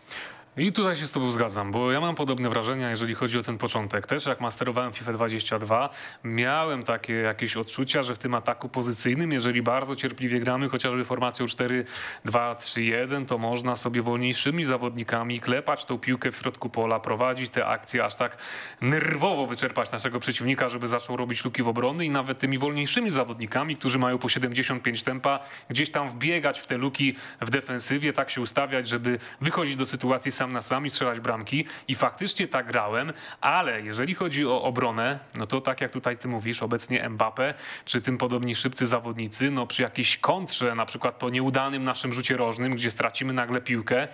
I 0.58 0.72
tutaj 0.72 0.96
się 0.96 1.08
z 1.08 1.12
Tobą 1.12 1.32
zgadzam, 1.32 1.72
bo 1.72 1.92
ja 1.92 2.02
mam 2.02 2.16
podobne 2.16 2.50
wrażenia, 2.50 2.90
jeżeli 2.90 3.16
chodzi 3.16 3.38
o 3.38 3.42
ten 3.42 3.58
początek. 3.58 4.08
Też 4.08 4.26
jak 4.26 4.42
masterowałem 4.42 4.94
FIFA 4.94 5.14
22, 5.14 5.90
miałem 6.24 6.84
takie 6.84 7.14
jakieś 7.14 7.58
odczucia, 7.58 8.04
że 8.04 8.16
w 8.16 8.20
tym 8.20 8.34
ataku 8.34 8.70
pozycyjnym, 8.70 9.32
jeżeli 9.32 9.62
bardzo 9.62 9.96
cierpliwie 9.96 10.40
gramy, 10.40 10.70
chociażby 10.70 11.06
formacją 11.06 11.46
4-2-3-1, 11.46 13.26
to 13.26 13.38
można 13.38 13.76
sobie 13.76 14.02
wolniejszymi 14.02 14.66
zawodnikami 14.66 15.40
klepać 15.40 15.86
tą 15.86 16.00
piłkę 16.00 16.32
w 16.32 16.36
środku 16.36 16.70
pola, 16.70 17.00
prowadzić 17.00 17.50
te 17.50 17.66
akcje, 17.66 18.06
aż 18.06 18.16
tak 18.16 18.38
nerwowo 18.82 19.48
wyczerpać 19.48 19.92
naszego 19.92 20.20
przeciwnika, 20.20 20.70
żeby 20.70 20.88
zaczął 20.88 21.18
robić 21.18 21.46
luki 21.46 21.64
w 21.64 21.68
obrony 21.68 22.06
i 22.06 22.10
nawet 22.10 22.40
tymi 22.40 22.58
wolniejszymi 22.58 23.12
zawodnikami, 23.12 23.78
którzy 23.78 24.00
mają 24.00 24.18
po 24.18 24.30
75 24.30 25.04
tempa, 25.04 25.40
gdzieś 25.70 25.92
tam 25.92 26.10
wbiegać 26.10 26.60
w 26.60 26.68
te 26.68 26.78
luki 26.78 27.16
w 27.42 27.50
defensywie, 27.50 28.14
tak 28.14 28.30
się 28.30 28.42
ustawiać, 28.42 28.88
żeby 28.88 29.20
wychodzić 29.42 29.76
do 29.76 29.86
sytuacji 29.86 30.32
sam 30.32 30.47
sam 30.48 30.54
na 30.54 30.62
sam 30.62 30.86
i 30.86 30.90
strzelać 30.90 31.20
bramki. 31.20 31.66
I 31.88 31.96
faktycznie 31.96 32.48
tak 32.48 32.68
grałem, 32.68 33.14
ale 33.42 33.82
jeżeli 33.82 34.16
chodzi 34.16 34.46
o 34.46 34.64
obronę, 34.64 35.20
no 35.36 35.48
to 35.48 35.62
tak 35.62 35.82
jak 35.82 35.92
tutaj 35.92 36.18
ty 36.18 36.28
mówisz, 36.28 36.64
obecnie 36.64 37.10
Mbappe, 37.10 37.54
czy 37.86 38.02
tym 38.02 38.18
podobni 38.18 38.56
szybcy 38.56 38.86
zawodnicy, 38.86 39.52
no 39.52 39.68
przy 39.68 39.82
jakiejś 39.82 40.18
kontrze, 40.18 40.76
na 40.76 40.86
przykład 40.86 41.16
po 41.16 41.30
nieudanym 41.30 41.84
naszym 41.84 42.14
rzucie 42.14 42.38
rożnym, 42.38 42.76
gdzie 42.76 42.92
stracimy 42.92 43.34
nagle 43.34 43.62
piłkę, 43.62 44.08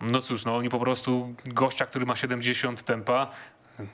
no 0.00 0.20
cóż, 0.20 0.44
no 0.44 0.56
oni 0.56 0.68
po 0.68 0.78
prostu 0.78 1.34
gościa, 1.46 1.86
który 1.86 2.06
ma 2.06 2.16
70 2.16 2.82
tempa, 2.82 3.30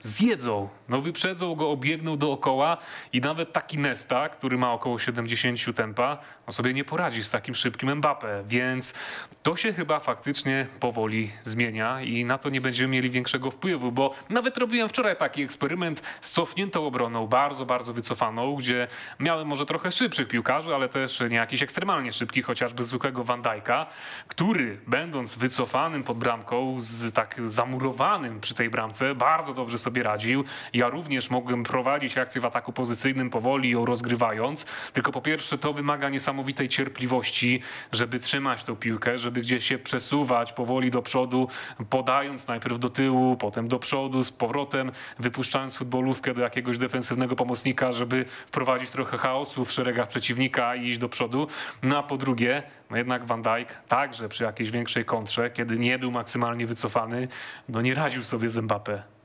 zjedzą, 0.00 0.68
no 0.88 1.00
wyprzedzą 1.00 1.54
go, 1.54 1.70
obiegną 1.70 2.16
dookoła 2.16 2.76
i 3.12 3.20
nawet 3.20 3.52
taki 3.52 3.78
Nesta, 3.78 4.28
który 4.28 4.58
ma 4.58 4.72
około 4.72 4.98
70 4.98 5.76
tempa, 5.76 6.18
on 6.46 6.52
sobie 6.52 6.74
nie 6.74 6.84
poradzi 6.84 7.24
z 7.24 7.30
takim 7.30 7.54
szybkim 7.54 7.96
Mbappe, 7.96 8.42
więc 8.46 8.94
to 9.42 9.56
się 9.56 9.72
chyba 9.72 10.00
faktycznie 10.00 10.66
powoli 10.80 11.30
zmienia 11.44 12.02
i 12.02 12.24
na 12.24 12.38
to 12.38 12.50
nie 12.50 12.60
będziemy 12.60 12.88
mieli 12.88 13.10
większego 13.10 13.50
wpływu, 13.50 13.92
bo 13.92 14.14
nawet 14.28 14.58
robiłem 14.58 14.88
wczoraj 14.88 15.16
taki 15.16 15.42
eksperyment 15.42 16.02
z 16.20 16.30
cofniętą 16.30 16.86
obroną, 16.86 17.26
bardzo, 17.26 17.66
bardzo 17.66 17.92
wycofaną, 17.92 18.54
gdzie 18.56 18.88
miałem 19.20 19.48
może 19.48 19.66
trochę 19.66 19.90
szybszych 19.90 20.28
piłkarzy, 20.28 20.74
ale 20.74 20.88
też 20.88 21.20
nie 21.20 21.36
jakiś 21.36 21.62
ekstremalnie 21.62 22.12
szybkich, 22.12 22.46
chociażby 22.46 22.84
zwykłego 22.84 23.24
Van 23.24 23.42
Dijk'a, 23.42 23.86
który 24.28 24.80
będąc 24.86 25.34
wycofanym 25.34 26.02
pod 26.02 26.18
bramką, 26.18 26.76
z 26.78 27.12
tak 27.12 27.36
zamurowanym 27.44 28.40
przy 28.40 28.54
tej 28.54 28.70
bramce, 28.70 29.14
bardzo 29.14 29.54
dobrze 29.54 29.69
sobie 29.78 30.02
radził. 30.02 30.44
Ja 30.72 30.88
również 30.88 31.30
mogłem 31.30 31.62
prowadzić 31.62 32.18
akcję 32.18 32.40
w 32.40 32.44
ataku 32.44 32.72
pozycyjnym 32.72 33.30
powoli 33.30 33.70
ją 33.70 33.84
rozgrywając, 33.84 34.64
tylko 34.92 35.12
po 35.12 35.20
pierwsze 35.20 35.58
to 35.58 35.72
wymaga 35.72 36.08
niesamowitej 36.08 36.68
cierpliwości, 36.68 37.60
żeby 37.92 38.18
trzymać 38.18 38.64
tą 38.64 38.76
piłkę, 38.76 39.18
żeby 39.18 39.40
gdzieś 39.40 39.64
się 39.64 39.78
przesuwać 39.78 40.52
powoli 40.52 40.90
do 40.90 41.02
przodu, 41.02 41.48
podając 41.90 42.48
najpierw 42.48 42.78
do 42.78 42.90
tyłu, 42.90 43.36
potem 43.36 43.68
do 43.68 43.78
przodu, 43.78 44.22
z 44.22 44.32
powrotem, 44.32 44.92
wypuszczając 45.18 45.76
futbolówkę 45.76 46.34
do 46.34 46.40
jakiegoś 46.40 46.78
defensywnego 46.78 47.36
pomocnika, 47.36 47.92
żeby 47.92 48.24
wprowadzić 48.46 48.90
trochę 48.90 49.18
chaosu 49.18 49.64
w 49.64 49.72
szeregach 49.72 50.08
przeciwnika 50.08 50.74
i 50.74 50.86
iść 50.86 50.98
do 50.98 51.08
przodu. 51.08 51.46
No 51.82 51.98
a 51.98 52.02
po 52.02 52.16
drugie, 52.16 52.62
no 52.90 52.96
jednak 52.96 53.24
Van 53.24 53.42
Dijk 53.42 53.68
także 53.88 54.28
przy 54.28 54.44
jakiejś 54.44 54.70
większej 54.70 55.04
kontrze, 55.04 55.50
kiedy 55.50 55.78
nie 55.78 55.98
był 55.98 56.10
maksymalnie 56.10 56.66
wycofany, 56.66 57.28
no 57.68 57.82
nie 57.82 57.94
radził 57.94 58.24
sobie 58.24 58.48
z 58.48 58.56
Mbappé. 58.56 59.19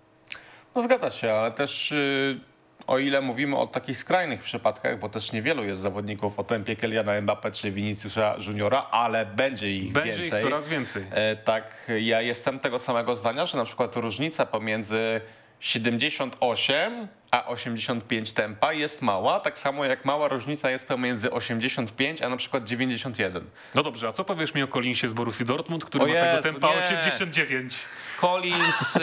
No 0.76 0.82
zgadza 0.82 1.10
się, 1.10 1.34
ale 1.34 1.52
też... 1.52 1.92
Yy 1.92 2.56
o 2.88 3.00
ile 3.00 3.22
mówimy 3.22 3.58
o 3.58 3.68
takich 3.68 3.98
skrajnych 3.98 4.44
przypadkach, 4.44 5.00
bo 5.00 5.10
też 5.10 5.32
niewielu 5.32 5.64
jest 5.64 5.82
zawodników 5.82 6.40
o 6.40 6.44
tempie 6.44 6.76
Keliana 6.76 7.22
Mbappe 7.22 7.52
czy 7.52 7.72
Viniciusa 7.72 8.36
Juniora, 8.48 8.88
ale 8.92 9.26
będzie 9.26 9.72
ich 9.72 9.92
będzie 9.92 10.10
więcej. 10.10 10.30
Będzie 10.30 10.38
ich 10.38 10.50
coraz 10.50 10.68
więcej. 10.68 11.06
E, 11.12 11.36
tak, 11.36 11.92
ja 12.00 12.22
jestem 12.22 12.60
tego 12.60 12.80
samego 12.80 13.16
zdania, 13.16 13.46
że 13.46 13.58
na 13.58 13.66
przykład 13.66 13.96
różnica 13.96 14.46
pomiędzy 14.46 15.22
78 15.60 17.08
a 17.32 17.48
85 17.48 18.34
tempa 18.34 18.74
jest 18.74 19.02
mała, 19.02 19.40
tak 19.40 19.60
samo 19.60 19.86
jak 19.86 20.06
mała 20.06 20.28
różnica 20.28 20.70
jest 20.70 20.88
pomiędzy 20.88 21.32
85 21.32 22.22
a 22.22 22.30
na 22.30 22.38
przykład 22.38 22.64
91. 22.64 23.44
No 23.76 23.84
dobrze, 23.84 24.08
a 24.08 24.12
co 24.12 24.24
powiesz 24.24 24.54
mi 24.54 24.64
o 24.64 24.68
Collinsie 24.68 25.08
z 25.08 25.14
Borussii 25.14 25.46
Dortmund, 25.46 25.86
który 25.86 26.04
o 26.04 26.08
ma 26.08 26.14
Jezu, 26.14 26.44
tego 26.44 26.60
tempa 26.60 26.74
nie. 26.74 26.80
89? 26.80 27.80
Collins, 28.22 28.96
y, 28.96 29.00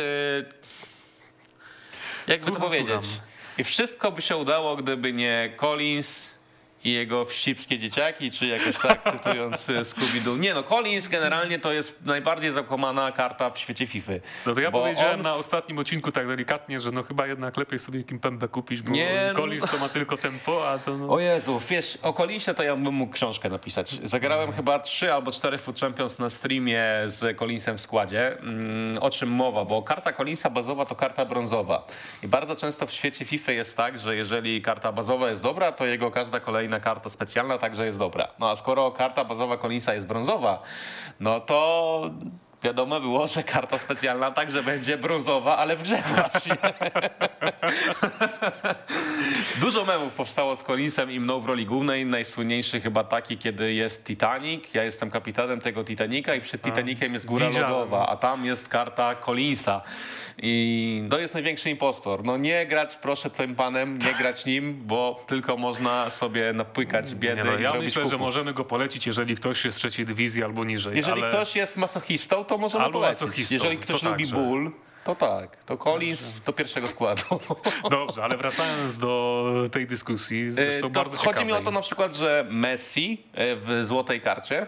jakby 2.26 2.52
to 2.52 2.60
powiedzieć... 2.60 3.06
I 3.58 3.64
wszystko 3.64 4.12
by 4.12 4.22
się 4.22 4.36
udało, 4.36 4.76
gdyby 4.76 5.12
nie 5.12 5.52
Collins 5.56 6.34
i 6.84 6.92
jego 6.92 7.24
wścibskie 7.24 7.78
dzieciaki, 7.78 8.30
czy 8.30 8.46
jakoś 8.46 8.78
tak, 8.78 9.00
cytując 9.12 9.70
e, 9.70 9.72
Scooby-Doo. 9.80 10.38
Nie 10.38 10.54
no, 10.54 10.62
Collins 10.62 11.08
generalnie 11.08 11.58
to 11.58 11.72
jest 11.72 12.06
najbardziej 12.06 12.50
zakłamana 12.50 13.12
karta 13.12 13.50
w 13.50 13.58
świecie 13.58 13.86
FIFA. 13.86 14.12
No 14.46 14.54
to 14.54 14.60
ja 14.60 14.70
powiedziałem 14.70 15.16
on... 15.16 15.22
na 15.22 15.34
ostatnim 15.34 15.78
odcinku 15.78 16.12
tak 16.12 16.28
delikatnie, 16.28 16.80
że 16.80 16.90
no 16.90 17.02
chyba 17.02 17.26
jednak 17.26 17.56
lepiej 17.56 17.78
sobie 17.78 18.04
Kimpembe 18.04 18.48
kupić, 18.48 18.82
bo 18.82 18.92
nie, 18.92 19.30
no. 19.34 19.40
Collins 19.40 19.70
to 19.70 19.78
ma 19.78 19.88
tylko 19.88 20.16
tempo, 20.16 20.70
a 20.70 20.78
to 20.78 20.98
no... 20.98 21.08
O 21.08 21.20
Jezu, 21.20 21.60
wiesz, 21.68 21.98
o 22.02 22.12
Collinsie 22.12 22.54
to 22.54 22.62
ja 22.62 22.76
bym 22.76 22.94
mógł 22.94 23.12
książkę 23.12 23.48
napisać. 23.48 23.90
Zagrałem 24.02 24.46
hmm. 24.46 24.56
chyba 24.56 24.78
trzy 24.78 25.12
albo 25.12 25.32
cztery 25.32 25.58
Foot 25.58 25.80
Champions 25.80 26.18
na 26.18 26.30
streamie 26.30 26.84
z 27.06 27.38
Collinsem 27.38 27.78
w 27.78 27.80
składzie. 27.80 28.38
Mm, 28.38 29.02
o 29.02 29.10
czym 29.10 29.28
mowa? 29.28 29.64
Bo 29.64 29.82
karta 29.82 30.12
Collinsa 30.12 30.50
bazowa 30.50 30.86
to 30.86 30.94
karta 30.94 31.24
brązowa. 31.24 31.86
I 32.22 32.28
bardzo 32.28 32.56
często 32.56 32.86
w 32.86 32.92
świecie 32.92 33.24
FIFA 33.24 33.52
jest 33.52 33.76
tak, 33.76 33.98
że 33.98 34.16
jeżeli 34.16 34.62
karta 34.62 34.92
bazowa 34.92 35.30
jest 35.30 35.42
dobra, 35.42 35.72
to 35.72 35.86
jego 35.86 36.10
każda 36.10 36.40
kolejna 36.40 36.71
kolejna 36.72 36.84
karta 36.84 37.08
specjalna 37.10 37.58
także 37.58 37.86
jest 37.86 37.98
dobra. 37.98 38.28
No 38.38 38.50
a 38.50 38.56
skoro 38.56 38.90
karta 38.90 39.24
bazowa 39.24 39.58
Collinsa 39.58 39.94
jest 39.94 40.06
brązowa, 40.06 40.62
no 41.20 41.40
to 41.40 42.10
wiadomo 42.62 43.00
było, 43.00 43.26
że 43.26 43.42
karta 43.42 43.78
specjalna 43.78 44.30
także 44.30 44.62
będzie 44.62 44.98
brązowa, 44.98 45.56
ale 45.56 45.76
w 45.76 45.82
grze 45.82 46.02
właśnie. 46.14 46.56
Dużo 49.60 49.84
memów 49.84 50.14
powstało 50.14 50.56
z 50.56 50.62
Collinsem 50.62 51.10
i 51.10 51.20
mną 51.20 51.40
w 51.40 51.46
roli 51.46 51.66
głównej. 51.66 52.06
Najsłynniejszy 52.06 52.80
chyba 52.80 53.04
taki, 53.04 53.38
kiedy 53.38 53.74
jest 53.74 54.04
Titanic. 54.04 54.74
Ja 54.74 54.84
jestem 54.84 55.10
kapitanem 55.10 55.60
tego 55.60 55.84
Titanica 55.84 56.34
i 56.34 56.40
przed 56.40 56.62
Titanicem 56.62 57.12
jest 57.12 57.26
góra 57.26 57.48
Widziałem. 57.48 57.70
lodowa, 57.70 58.08
a 58.08 58.16
tam 58.16 58.44
jest 58.44 58.68
karta 58.68 59.14
Collinsa. 59.14 59.80
I 60.38 61.04
to 61.10 61.18
jest 61.18 61.34
największy 61.34 61.70
impostor. 61.70 62.24
No 62.24 62.36
nie 62.36 62.66
grać 62.66 62.96
proszę 62.96 63.30
tym 63.30 63.54
panem, 63.54 63.98
nie 63.98 64.14
grać 64.14 64.46
nim, 64.46 64.82
bo 64.86 65.24
tylko 65.26 65.56
można 65.56 66.10
sobie 66.10 66.52
napłykać 66.52 67.14
biedy 67.14 67.44
no, 67.44 67.58
Ja 67.58 67.74
myślę, 67.74 68.02
kuku. 68.02 68.10
że 68.10 68.18
możemy 68.18 68.54
go 68.54 68.64
polecić, 68.64 69.06
jeżeli 69.06 69.34
ktoś 69.34 69.64
jest 69.64 69.76
w 69.76 69.80
trzeciej 69.80 70.06
dywizji 70.06 70.44
albo 70.44 70.64
niżej. 70.64 70.96
Jeżeli 70.96 71.22
ale... 71.22 71.30
ktoś 71.30 71.56
jest 71.56 71.76
masochistą, 71.76 72.44
to 72.52 72.58
możemy 72.58 72.84
albo 72.84 73.00
polecić. 73.00 73.50
Jeżeli 73.50 73.78
ktoś 73.78 74.02
lubi 74.02 74.24
także. 74.24 74.36
ból, 74.36 74.70
to 75.04 75.14
tak, 75.14 75.64
to 75.64 75.78
Collins 75.78 76.40
do 76.46 76.52
pierwszego 76.52 76.86
składu. 76.86 77.22
Dobrze, 77.90 78.24
ale 78.24 78.36
wracając 78.36 78.98
do 78.98 79.44
tej 79.72 79.86
dyskusji, 79.86 80.50
zresztą 80.50 80.78
e, 80.78 80.80
to 80.80 80.90
bardzo 80.90 81.16
Chodzi 81.16 81.28
ciekawej. 81.28 81.46
mi 81.46 81.52
o 81.52 81.60
to 81.62 81.70
na 81.70 81.80
przykład, 81.80 82.14
że 82.14 82.46
Messi 82.50 83.22
e, 83.34 83.56
w 83.56 83.82
złotej 83.84 84.20
karcie, 84.20 84.66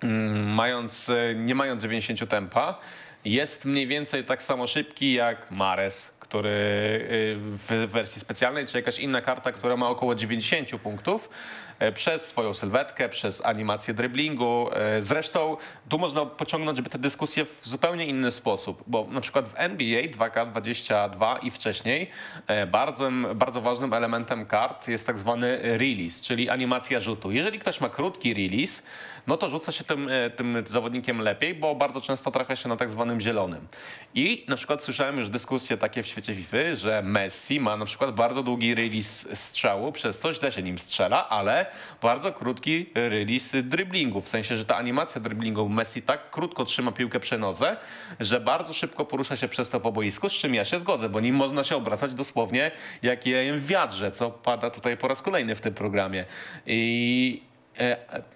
mm, 0.00 0.54
mając, 0.54 1.08
e, 1.08 1.34
nie 1.34 1.54
mając 1.54 1.82
90 1.82 2.26
tempa, 2.26 2.78
jest 3.24 3.64
mniej 3.64 3.86
więcej 3.86 4.24
tak 4.24 4.42
samo 4.42 4.66
szybki 4.66 5.12
jak 5.12 5.50
Mares, 5.50 6.14
który 6.20 6.50
w 7.50 7.88
wersji 7.92 8.20
specjalnej, 8.20 8.66
czy 8.66 8.78
jakaś 8.78 8.98
inna 8.98 9.20
karta, 9.20 9.52
która 9.52 9.76
ma 9.76 9.88
około 9.88 10.14
90 10.14 10.78
punktów. 10.78 11.30
E, 11.78 11.92
przez 11.92 12.26
swoją 12.26 12.54
sylwetkę, 12.54 13.08
przez 13.08 13.44
animację 13.44 13.94
driblingu. 13.94 14.70
E, 14.72 15.02
zresztą 15.02 15.56
tu 15.88 15.98
można 15.98 16.26
pociągnąć 16.26 16.80
tę 16.90 16.98
dyskusję 16.98 17.44
w 17.44 17.60
zupełnie 17.62 18.06
inny 18.06 18.30
sposób, 18.30 18.84
bo 18.86 19.06
na 19.10 19.20
przykład 19.20 19.48
w 19.48 19.52
NBA 19.56 20.02
2K22 20.02 21.36
i 21.42 21.50
wcześniej 21.50 22.10
e, 22.46 22.66
bardzo, 22.66 23.10
bardzo 23.34 23.60
ważnym 23.60 23.92
elementem 23.92 24.46
kart 24.46 24.88
jest 24.88 25.06
tak 25.06 25.18
zwany 25.18 25.58
release, 25.62 26.20
czyli 26.22 26.50
animacja 26.50 27.00
rzutu. 27.00 27.32
Jeżeli 27.32 27.58
ktoś 27.58 27.80
ma 27.80 27.88
krótki 27.88 28.34
release, 28.34 28.82
no 29.26 29.36
to 29.36 29.48
rzuca 29.48 29.72
się 29.72 29.84
tym, 29.84 30.10
tym 30.36 30.64
zawodnikiem 30.66 31.20
lepiej, 31.20 31.54
bo 31.54 31.74
bardzo 31.74 32.00
często 32.00 32.30
trafia 32.30 32.56
się 32.56 32.68
na 32.68 32.76
tak 32.76 32.90
zwanym 32.90 33.20
zielonym. 33.20 33.66
I 34.14 34.44
na 34.48 34.56
przykład 34.56 34.84
słyszałem 34.84 35.18
już 35.18 35.30
dyskusje 35.30 35.76
takie 35.76 36.02
w 36.02 36.06
świecie 36.06 36.34
FIFA, 36.34 36.56
że 36.74 37.02
Messi 37.02 37.60
ma 37.60 37.76
na 37.76 37.84
przykład 37.84 38.14
bardzo 38.14 38.42
długi 38.42 38.74
release 38.74 39.26
strzału, 39.34 39.92
przez 39.92 40.18
co 40.18 40.32
źle 40.32 40.52
się 40.52 40.62
nim 40.62 40.78
strzela, 40.78 41.28
ale 41.28 41.66
bardzo 42.02 42.32
krótki 42.32 42.86
release 42.94 43.62
driblingu. 43.62 44.20
W 44.20 44.28
sensie, 44.28 44.56
że 44.56 44.64
ta 44.64 44.76
animacja 44.76 45.20
driblingu 45.20 45.68
Messi 45.68 46.02
tak 46.02 46.30
krótko 46.30 46.64
trzyma 46.64 46.92
piłkę 46.92 47.20
przy 47.20 47.38
nodze, 47.38 47.76
że 48.20 48.40
bardzo 48.40 48.72
szybko 48.72 49.04
porusza 49.04 49.36
się 49.36 49.48
przez 49.48 49.68
to 49.68 49.80
po 49.80 49.92
boisku, 49.92 50.28
z 50.28 50.32
czym 50.32 50.54
ja 50.54 50.64
się 50.64 50.78
zgodzę, 50.78 51.08
bo 51.08 51.20
nim 51.20 51.36
można 51.36 51.64
się 51.64 51.76
obracać 51.76 52.14
dosłownie 52.14 52.70
jak 53.02 53.26
jejem 53.26 53.58
w 53.58 53.66
wiadrze, 53.66 54.12
co 54.12 54.30
pada 54.30 54.70
tutaj 54.70 54.96
po 54.96 55.08
raz 55.08 55.22
kolejny 55.22 55.54
w 55.54 55.60
tym 55.60 55.74
programie. 55.74 56.24
I 56.66 57.42
e, 57.50 57.53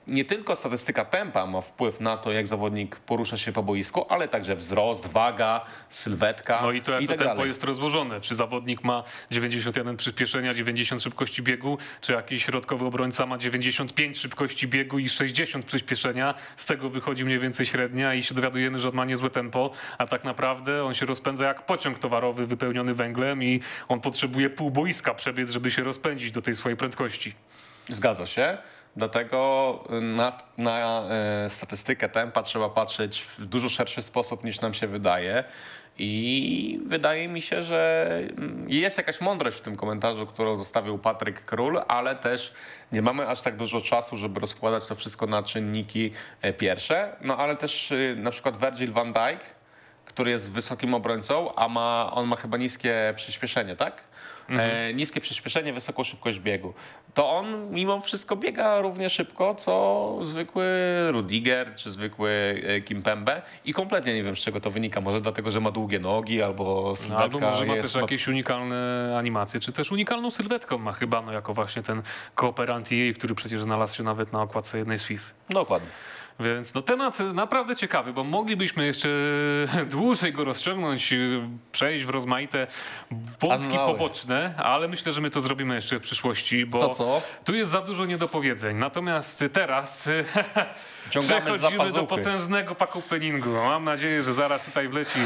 nie 0.06 0.24
tylko 0.24 0.56
statystyka 0.56 1.04
tempa 1.04 1.46
ma 1.46 1.60
wpływ 1.60 2.00
na 2.00 2.16
to, 2.16 2.32
jak 2.32 2.46
zawodnik 2.46 2.96
porusza 2.96 3.36
się 3.36 3.52
po 3.52 3.62
boisku, 3.62 4.06
ale 4.08 4.28
także 4.28 4.56
wzrost, 4.56 5.06
waga, 5.06 5.64
sylwetka 5.88 6.58
No 6.62 6.72
i 6.72 6.80
to 6.80 6.92
jak 6.92 7.02
i 7.02 7.06
to 7.06 7.12
tak 7.12 7.18
tempo 7.18 7.34
dalej. 7.34 7.48
jest 7.48 7.64
rozłożone. 7.64 8.20
Czy 8.20 8.34
zawodnik 8.34 8.84
ma 8.84 9.02
91 9.30 9.96
przyspieszenia, 9.96 10.54
90 10.54 11.02
szybkości 11.02 11.42
biegu, 11.42 11.78
czy 12.00 12.12
jakiś 12.12 12.44
środkowy 12.44 12.86
obrońca 12.86 13.26
ma 13.26 13.38
95 13.38 14.18
szybkości 14.18 14.68
biegu 14.68 14.98
i 14.98 15.08
60 15.08 15.64
przyspieszenia. 15.64 16.34
Z 16.56 16.66
tego 16.66 16.90
wychodzi 16.90 17.24
mniej 17.24 17.38
więcej 17.38 17.66
średnia 17.66 18.14
i 18.14 18.22
się 18.22 18.34
dowiadujemy, 18.34 18.78
że 18.78 18.88
on 18.88 18.94
ma 18.94 19.04
niezłe 19.04 19.30
tempo, 19.30 19.70
a 19.98 20.06
tak 20.06 20.24
naprawdę 20.24 20.84
on 20.84 20.94
się 20.94 21.06
rozpędza 21.06 21.46
jak 21.46 21.66
pociąg 21.66 21.98
towarowy 21.98 22.46
wypełniony 22.46 22.94
węglem 22.94 23.42
i 23.42 23.60
on 23.88 24.00
potrzebuje 24.00 24.50
pół 24.50 24.70
boiska 24.70 25.14
przebiec, 25.14 25.50
żeby 25.50 25.70
się 25.70 25.82
rozpędzić 25.82 26.32
do 26.32 26.42
tej 26.42 26.54
swojej 26.54 26.76
prędkości. 26.76 27.34
Zgadza 27.88 28.26
się. 28.26 28.58
Dlatego 28.98 29.84
na, 30.00 30.32
na 30.58 31.02
e, 31.02 31.50
statystykę 31.50 32.08
tempa 32.08 32.42
trzeba 32.42 32.68
patrzeć 32.68 33.22
w 33.22 33.46
dużo 33.46 33.68
szerszy 33.68 34.02
sposób 34.02 34.44
niż 34.44 34.60
nam 34.60 34.74
się 34.74 34.86
wydaje. 34.86 35.44
I 35.98 36.80
wydaje 36.86 37.28
mi 37.28 37.42
się, 37.42 37.62
że 37.62 38.10
mm, 38.38 38.70
jest 38.70 38.98
jakaś 38.98 39.20
mądrość 39.20 39.58
w 39.58 39.60
tym 39.60 39.76
komentarzu, 39.76 40.26
którą 40.26 40.56
zostawił 40.56 40.98
Patryk 40.98 41.44
Król, 41.44 41.82
ale 41.88 42.16
też 42.16 42.52
nie 42.92 43.02
mamy 43.02 43.28
aż 43.28 43.40
tak 43.40 43.56
dużo 43.56 43.80
czasu, 43.80 44.16
żeby 44.16 44.40
rozkładać 44.40 44.86
to 44.86 44.94
wszystko 44.94 45.26
na 45.26 45.42
czynniki 45.42 46.12
e, 46.42 46.52
pierwsze. 46.52 47.16
No 47.20 47.36
ale 47.36 47.56
też 47.56 47.90
y, 47.90 48.16
na 48.18 48.30
przykład 48.30 48.60
Virgil 48.60 48.92
van 48.92 49.12
Dijk, 49.12 49.40
który 50.04 50.30
jest 50.30 50.52
wysokim 50.52 50.94
obrońcą, 50.94 51.54
a 51.54 51.68
ma, 51.68 52.10
on 52.12 52.26
ma 52.26 52.36
chyba 52.36 52.56
niskie 52.56 53.12
przyspieszenie, 53.16 53.76
tak? 53.76 54.07
E, 54.48 54.94
niskie 54.94 55.20
przyspieszenie, 55.20 55.72
wysoką 55.72 56.04
szybkość 56.04 56.38
biegu. 56.38 56.74
To 57.14 57.30
on 57.30 57.70
mimo 57.70 58.00
wszystko 58.00 58.36
biega 58.36 58.80
równie 58.80 59.10
szybko, 59.10 59.54
co 59.54 60.18
zwykły 60.22 60.66
Rudiger 61.10 61.74
czy 61.74 61.90
zwykły 61.90 62.62
e, 62.66 62.80
Kimpembe 62.80 63.42
i 63.64 63.74
kompletnie 63.74 64.14
nie 64.14 64.22
wiem 64.22 64.36
z 64.36 64.38
czego 64.38 64.60
to 64.60 64.70
wynika. 64.70 65.00
Może 65.00 65.20
dlatego, 65.20 65.50
że 65.50 65.60
ma 65.60 65.70
długie 65.70 65.98
nogi 65.98 66.42
albo 66.42 66.96
sylwetka 66.96 67.22
Albo 67.24 67.40
może 67.40 67.66
ma 67.66 67.74
też 67.74 67.94
jakieś 67.94 68.28
unikalne 68.28 69.14
animacje, 69.18 69.60
czy 69.60 69.72
też 69.72 69.92
unikalną 69.92 70.30
sylwetkę 70.30 70.74
on 70.74 70.82
ma 70.82 70.92
chyba, 70.92 71.22
no 71.22 71.32
jako 71.32 71.54
właśnie 71.54 71.82
ten 71.82 72.02
kooperant 72.34 72.90
jej, 72.90 73.14
który 73.14 73.34
przecież 73.34 73.62
znalazł 73.62 73.96
się 73.96 74.02
nawet 74.02 74.32
na 74.32 74.42
okładce 74.42 74.78
jednej 74.78 74.98
z 74.98 75.04
FIFA. 75.04 75.32
Dokładnie. 75.50 75.88
Więc 76.40 76.74
no, 76.74 76.82
temat 76.82 77.18
naprawdę 77.20 77.76
ciekawy, 77.76 78.12
bo 78.12 78.24
moglibyśmy 78.24 78.86
jeszcze 78.86 79.08
dłużej 79.90 80.32
go 80.32 80.44
rozciągnąć, 80.44 81.12
y, 81.12 81.40
przejść 81.72 82.04
w 82.04 82.08
rozmaite 82.08 82.66
wątki 83.40 83.76
poboczne, 83.76 84.54
ale 84.56 84.88
myślę, 84.88 85.12
że 85.12 85.20
my 85.20 85.30
to 85.30 85.40
zrobimy 85.40 85.74
jeszcze 85.74 85.98
w 85.98 86.02
przyszłości, 86.02 86.66
bo 86.66 86.80
To 86.88 87.22
tu 87.44 87.54
jest 87.54 87.70
za 87.70 87.80
dużo 87.80 88.04
niedopowiedzeń. 88.04 88.76
Natomiast 88.76 89.44
teraz 89.52 90.08
przechodzimy 91.10 91.92
do 91.92 92.02
potężnego 92.02 92.74
pakopeningu. 92.74 93.50
Mam 93.50 93.84
nadzieję, 93.84 94.22
że 94.22 94.32
zaraz 94.32 94.64
tutaj 94.64 94.88
wleci 94.88 95.18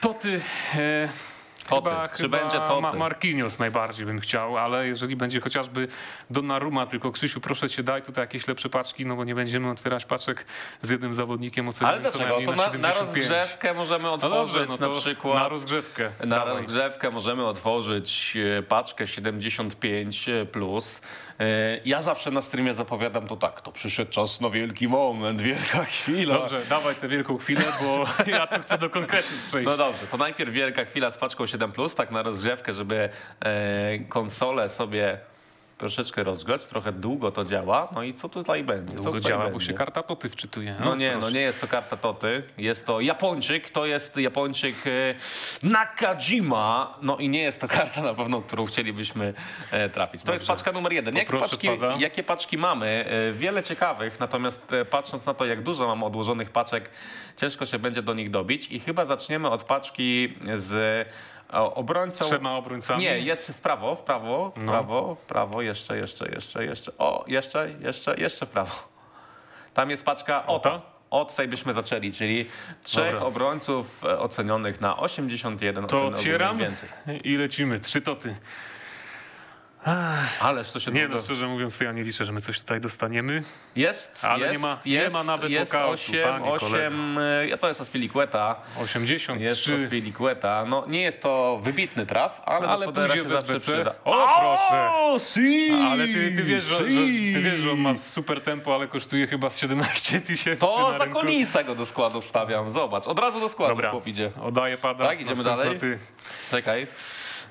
Toty. 0.00 0.40
E, 0.74 1.31
Toty. 1.64 1.88
Chyba, 1.90 2.08
Czy 2.08 2.22
chyba 2.22 2.38
będzie 2.38 2.58
Toty? 2.58 2.82
Ma 2.82 2.92
Marquinhos 2.92 3.58
najbardziej 3.58 4.06
bym 4.06 4.20
chciał, 4.20 4.58
ale 4.58 4.86
jeżeli 4.86 5.16
będzie 5.16 5.40
chociażby 5.40 5.88
Donnarumma, 6.30 6.86
tylko 6.86 7.12
Krzysiu, 7.12 7.40
proszę 7.40 7.68
cię, 7.70 7.82
daj 7.82 8.02
tutaj 8.02 8.22
jakieś 8.22 8.46
lepsze 8.48 8.68
paczki, 8.68 9.06
no 9.06 9.16
bo 9.16 9.24
nie 9.24 9.34
będziemy 9.34 9.70
otwierać 9.70 10.04
paczek 10.04 10.44
z 10.82 10.90
jednym 10.90 11.14
zawodnikiem 11.14 11.66
Ale 11.66 12.08
ocenionym 12.08 12.12
co 12.12 12.18
dlaczego? 12.18 12.52
To 12.52 12.56
na 12.56 12.56
na, 12.56 12.88
na 12.88 12.94
75. 12.94 13.14
rozgrzewkę 13.26 13.74
możemy 13.74 14.04
No 14.04 14.12
otworzyć 14.12 14.52
dobrze, 14.54 14.66
no 14.80 14.88
na 14.88 14.94
to 14.94 15.00
przykład... 15.00 15.34
na 15.34 15.48
rozgrzewkę. 15.48 16.10
Na 16.24 16.36
Dawaj. 16.38 16.54
rozgrzewkę 16.56 17.10
możemy 17.10 17.44
otworzyć 17.46 18.36
e, 18.58 18.62
paczkę 18.62 19.06
75 19.06 20.26
plus. 20.52 21.00
E, 21.40 21.44
Ja 21.84 22.02
zawsze 22.02 22.30
na 22.30 22.42
streamie 22.42 22.74
zapowiadam 22.74 23.26
to 23.28 23.36
tak, 23.36 23.60
to 23.60 23.72
przyszedł 23.72 24.10
czas 24.10 24.40
na 24.40 24.50
wielki 24.50 24.88
moment, 24.88 25.40
wielka 25.52 25.84
chwila. 25.84 26.34
Dobrze, 26.34 26.60
dawaj 26.68 26.94
tę 26.94 27.08
wielką 27.08 27.38
chwilę, 27.38 27.64
bo 27.82 28.04
ja 28.26 28.46
tu 28.46 28.60
chcę 28.60 28.78
do 28.78 28.90
konkretnych 28.90 29.42
przejść. 29.48 29.66
No 29.66 29.76
dobrze, 29.76 30.06
to 30.10 30.16
najpierw 30.16 30.52
wielka 30.52 30.84
chwila 30.84 31.10
z 31.10 31.18
paczką 31.18 31.46
7 31.62 31.72
plus, 31.72 31.94
tak 31.94 32.10
na 32.10 32.22
rozgrzewkę, 32.22 32.74
żeby 32.74 33.08
e, 33.40 33.98
konsolę 33.98 34.68
sobie 34.68 35.18
troszeczkę 35.78 36.24
rozgrzać, 36.24 36.66
trochę 36.66 36.92
długo 36.92 37.30
to 37.32 37.44
działa. 37.44 37.88
No 37.94 38.02
i 38.02 38.12
co 38.12 38.28
tutaj 38.28 38.64
będzie? 38.64 38.94
Co 38.94 39.02
Długo 39.02 39.18
tutaj 39.18 39.30
działa, 39.30 39.44
bo 39.44 39.50
będzie? 39.50 39.66
się 39.66 39.74
karta 39.74 40.02
Toty 40.02 40.28
wczytuje. 40.28 40.76
No 40.84 40.96
nie, 40.96 41.12
no 41.12 41.18
proszę. 41.18 41.34
nie 41.34 41.40
jest 41.40 41.60
to 41.60 41.66
karta 41.68 41.96
Toty, 41.96 42.42
jest 42.58 42.86
to 42.86 43.00
Japończyk, 43.00 43.70
to 43.70 43.86
jest 43.86 44.16
Japończyk 44.16 44.74
e, 44.86 45.14
Nakajima, 45.62 46.98
no 47.02 47.16
i 47.16 47.28
nie 47.28 47.42
jest 47.42 47.60
to 47.60 47.68
karta 47.78 48.02
na 48.02 48.14
pewno, 48.14 48.40
którą 48.40 48.66
chcielibyśmy 48.66 49.34
e, 49.70 49.88
trafić. 49.88 50.22
To 50.22 50.32
jest 50.32 50.44
Dobrze. 50.44 50.52
paczka 50.52 50.72
numer 50.72 50.92
jeden. 50.92 51.16
Jakie 51.16 51.38
paczki, 51.38 51.68
jakie 51.98 52.22
paczki 52.22 52.58
mamy? 52.58 53.04
Wiele 53.32 53.62
ciekawych, 53.62 54.20
natomiast 54.20 54.70
patrząc 54.90 55.26
na 55.26 55.34
to, 55.34 55.46
jak 55.46 55.62
dużo 55.62 55.86
mam 55.86 56.02
odłożonych 56.02 56.50
paczek, 56.50 56.90
ciężko 57.36 57.66
się 57.66 57.78
będzie 57.78 58.02
do 58.02 58.14
nich 58.14 58.30
dobić 58.30 58.72
i 58.72 58.80
chyba 58.80 59.06
zaczniemy 59.06 59.48
od 59.50 59.64
paczki 59.64 60.34
z 60.54 61.06
obrońcą. 61.52 62.24
Trzema 62.24 62.56
obrońcami. 62.56 63.00
Nie, 63.04 63.18
jest 63.18 63.48
w 63.50 63.60
prawo, 63.60 63.94
w 63.96 64.02
prawo, 64.02 64.52
w 64.56 64.64
No. 64.64 64.72
prawo, 64.72 65.14
w 65.14 65.20
prawo, 65.20 65.62
jeszcze, 65.62 65.96
jeszcze, 65.96 66.28
jeszcze, 66.28 66.64
jeszcze. 66.64 66.92
O, 66.98 67.24
jeszcze, 67.26 67.70
jeszcze, 67.80 68.14
jeszcze 68.18 68.46
w 68.46 68.48
prawo. 68.48 68.74
Tam 69.74 69.90
jest 69.90 70.04
paczka 70.04 70.46
o 70.46 70.58
ta? 70.58 70.70
to. 70.70 70.92
Od 71.10 71.34
tej 71.36 71.48
byśmy 71.48 71.72
zaczęli, 71.72 72.12
czyli 72.12 72.46
trzech 72.82 73.12
Dobra. 73.12 73.26
obrońców 73.28 74.04
e, 74.04 74.18
ocenionych 74.18 74.80
na 74.80 74.96
81 74.96 75.86
To 75.86 76.06
oceny 76.06 76.54
więcej. 76.58 76.88
i 77.24 77.36
lecimy. 77.36 77.80
Trzy 77.80 78.02
Toty. 78.02 78.34
Ależ 80.40 80.72
to 80.72 80.80
się 80.80 80.90
Nie 80.90 81.00
długo... 81.00 81.14
no, 81.16 81.20
szczerze 81.24 81.46
mówiąc, 81.48 81.78
to 81.78 81.84
ja 81.84 81.92
nie 81.92 82.02
liczę, 82.02 82.24
że 82.24 82.32
my 82.32 82.40
coś 82.40 82.60
tutaj 82.60 82.80
dostaniemy. 82.80 83.42
Jest, 83.76 84.24
Ale 84.24 84.38
nie 84.46 84.52
jest, 84.52 84.62
ma- 84.62 84.78
nie 84.86 84.92
jest, 84.92 85.14
ma 85.14 85.22
nawet 85.24 85.50
jest 85.50 85.72
walkoutu, 85.72 86.02
8, 86.02 86.22
panie 86.22 86.50
8, 86.50 87.18
e, 87.18 87.48
ja 87.48 87.56
to 87.56 87.68
jest 87.68 87.80
Aspilicueta, 87.80 88.56
83. 88.82 89.70
jest 89.72 89.84
Aspilicueta. 89.84 90.64
No 90.68 90.84
nie 90.88 91.02
jest 91.02 91.22
to 91.22 91.60
wybitny 91.62 92.06
traf, 92.06 92.42
ale, 92.44 92.68
Ale 92.68 92.86
do 92.86 92.92
pójdzie 92.92 93.14
się 93.14 93.22
w 93.24 93.28
zawsze 93.28 93.54
SBC. 93.56 93.72
przyda. 93.72 93.94
O, 94.04 94.28
proszę. 94.40 94.88
O, 94.92 95.18
si, 95.18 95.70
Ale 95.90 96.06
ty, 96.06 96.32
ty, 96.36 96.42
wiesz, 96.42 96.64
że, 96.64 96.76
że, 96.78 96.90
si. 96.90 97.30
ty 97.34 97.40
wiesz, 97.40 97.60
że 97.60 97.72
on 97.72 97.78
ma 97.78 97.96
super 97.96 98.40
tempo, 98.40 98.74
ale 98.74 98.88
kosztuje 98.88 99.26
chyba 99.26 99.50
z 99.50 99.58
17 99.58 100.20
tysięcy 100.20 100.60
To 100.60 100.92
na 100.92 100.98
za. 100.98 101.06
Konisa 101.06 101.62
go 101.64 101.74
do 101.74 101.86
składu 101.86 102.20
wstawiam, 102.20 102.70
zobacz, 102.70 103.06
od 103.06 103.18
razu 103.18 103.40
do 103.40 103.48
składu 103.48 103.74
Dobra, 103.74 103.90
chłop 103.90 104.06
idzie. 104.06 104.30
oddaję 104.42 104.78
pada. 104.78 105.06
Tak, 105.06 105.20
idziemy 105.20 105.36
Następna 105.36 105.64
dalej? 105.64 105.80
Ty. 105.80 105.98
Czekaj. 106.50 106.86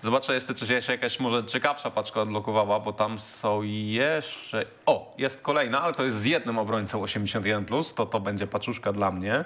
Zobaczę 0.03 0.33
jeszcze, 0.33 0.53
czy 0.53 0.67
się 0.67 0.73
jeszcze 0.73 0.91
jakaś 0.91 1.19
może 1.19 1.45
ciekawsza 1.45 1.91
paczka 1.91 2.21
odblokowała, 2.21 2.79
bo 2.79 2.93
tam 2.93 3.19
są 3.19 3.61
jeszcze... 3.61 4.65
O, 4.85 5.15
jest 5.17 5.41
kolejna, 5.41 5.81
ale 5.81 5.93
to 5.93 6.03
jest 6.03 6.17
z 6.17 6.25
jednym 6.25 6.57
obrońcą 6.57 7.03
81+, 7.03 7.93
to 7.93 8.05
to 8.05 8.19
będzie 8.19 8.47
paczuszka 8.47 8.91
dla 8.91 9.11
mnie. 9.11 9.45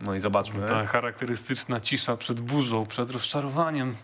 No 0.00 0.14
i 0.14 0.20
zobaczmy. 0.20 0.68
Ta 0.68 0.86
charakterystyczna 0.86 1.80
cisza 1.80 2.16
przed 2.16 2.40
burzą, 2.40 2.86
przed 2.86 3.10
rozczarowaniem. 3.10 3.94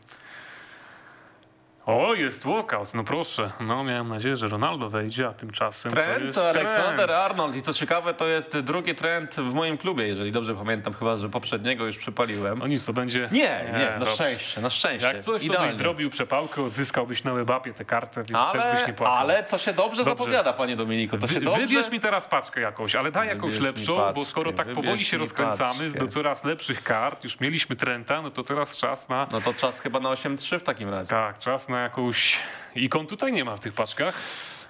O, 1.87 2.14
jest 2.14 2.45
walkout, 2.45 2.95
no 2.95 3.05
proszę. 3.05 3.51
No 3.61 3.84
miałem 3.84 4.09
nadzieję, 4.09 4.37
że 4.37 4.49
Ronaldo 4.49 4.91
wejdzie, 4.91 5.28
a 5.28 5.32
tymczasem 5.32 5.93
to 5.93 5.97
Trent, 5.97 6.24
jest 6.24 6.39
Aleksander 6.39 7.07
Trent. 7.07 7.11
Arnold 7.30 7.57
i 7.57 7.62
co 7.62 7.72
ciekawe, 7.74 8.14
to 8.14 8.26
jest 8.26 8.59
drugi 8.59 8.95
trend 8.95 9.34
w 9.34 9.55
moim 9.55 9.78
klubie, 9.78 10.07
jeżeli 10.07 10.32
dobrze 10.32 10.55
pamiętam, 10.55 10.95
chyba, 10.95 11.16
że 11.16 11.28
poprzedniego 11.28 11.87
już 11.87 11.97
przypaliłem. 11.97 12.59
No 12.59 12.66
nic, 12.66 12.84
to 12.84 12.93
będzie... 12.93 13.28
Nie, 13.32 13.64
nie, 13.78 13.91
na 13.91 13.99
dobrze. 13.99 14.14
szczęście, 14.14 14.61
na 14.61 14.70
szczęście. 14.70 15.07
Jak 15.07 15.18
coś, 15.18 15.47
to 15.47 15.62
byś 15.62 15.72
zrobił 15.74 16.11
przepałkę, 16.11 16.62
odzyskałbyś 16.62 17.24
na 17.24 17.34
webapie 17.34 17.74
tę 17.74 17.84
kartę, 17.84 18.22
więc 18.28 18.45
też 18.53 18.62
byś 18.62 18.72
ale, 18.80 18.87
nie 18.87 18.93
płakał. 18.93 19.16
ale 19.16 19.43
to 19.43 19.59
się 19.59 19.72
dobrze, 19.72 20.05
Dobrze. 20.05 20.05
zapowiada, 20.05 20.53
panie 20.53 20.76
Dominiku. 20.76 21.18
To 21.18 21.28
się 21.28 21.34
Wy, 21.34 21.41
dobrze... 21.41 21.61
Wybierz 21.61 21.91
mi 21.91 22.01
teraz 22.01 22.28
paczkę 22.28 22.61
jakąś, 22.61 22.95
ale 22.95 23.12
daj 23.12 23.28
jakąś 23.28 23.55
Wybierz 23.55 23.61
mi 23.61 23.66
lepszą, 23.66 23.95
bo 23.97 24.03
paczkę, 24.05 24.24
skoro 24.24 24.53
tak 24.53 24.72
powoli 24.72 25.05
się 25.05 25.18
rozkręcamy 25.18 25.84
paczkę. 25.84 25.99
do 25.99 26.09
coraz 26.09 26.45
lepszych 26.45 26.82
kart, 26.82 27.24
już 27.24 27.41
mieliśmy 27.41 27.76
Trenta, 27.76 28.22
no 28.22 28.30
to 28.30 28.43
teraz 28.43 28.76
czas 28.76 29.09
na... 29.09 29.26
No 29.32 29.41
to 29.41 29.55
czas 29.55 29.80
chyba 29.80 30.01
na 30.01 30.09
8-3 30.09 30.59
w 30.59 30.62
takim 30.62 30.89
razie. 30.89 31.11
Tak, 31.11 31.39
czas 31.39 31.68
na 31.68 31.76
jakąś... 31.83 32.39
Ikon 32.74 33.07
tutaj 33.07 33.33
nie 33.33 33.45
ma 33.45 33.57
w 33.57 33.61
tych 33.61 33.72
paczkach. 33.72 34.14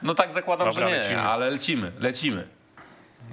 No 0.02 0.14
tak 0.14 0.32
zakładam, 0.32 0.68
Dobra, 0.68 0.88
że 0.88 0.92
nie, 0.94 0.98
lecimy. 1.02 1.20
ale 1.20 1.50
lecimy, 1.50 1.92
lecimy. 2.00 2.48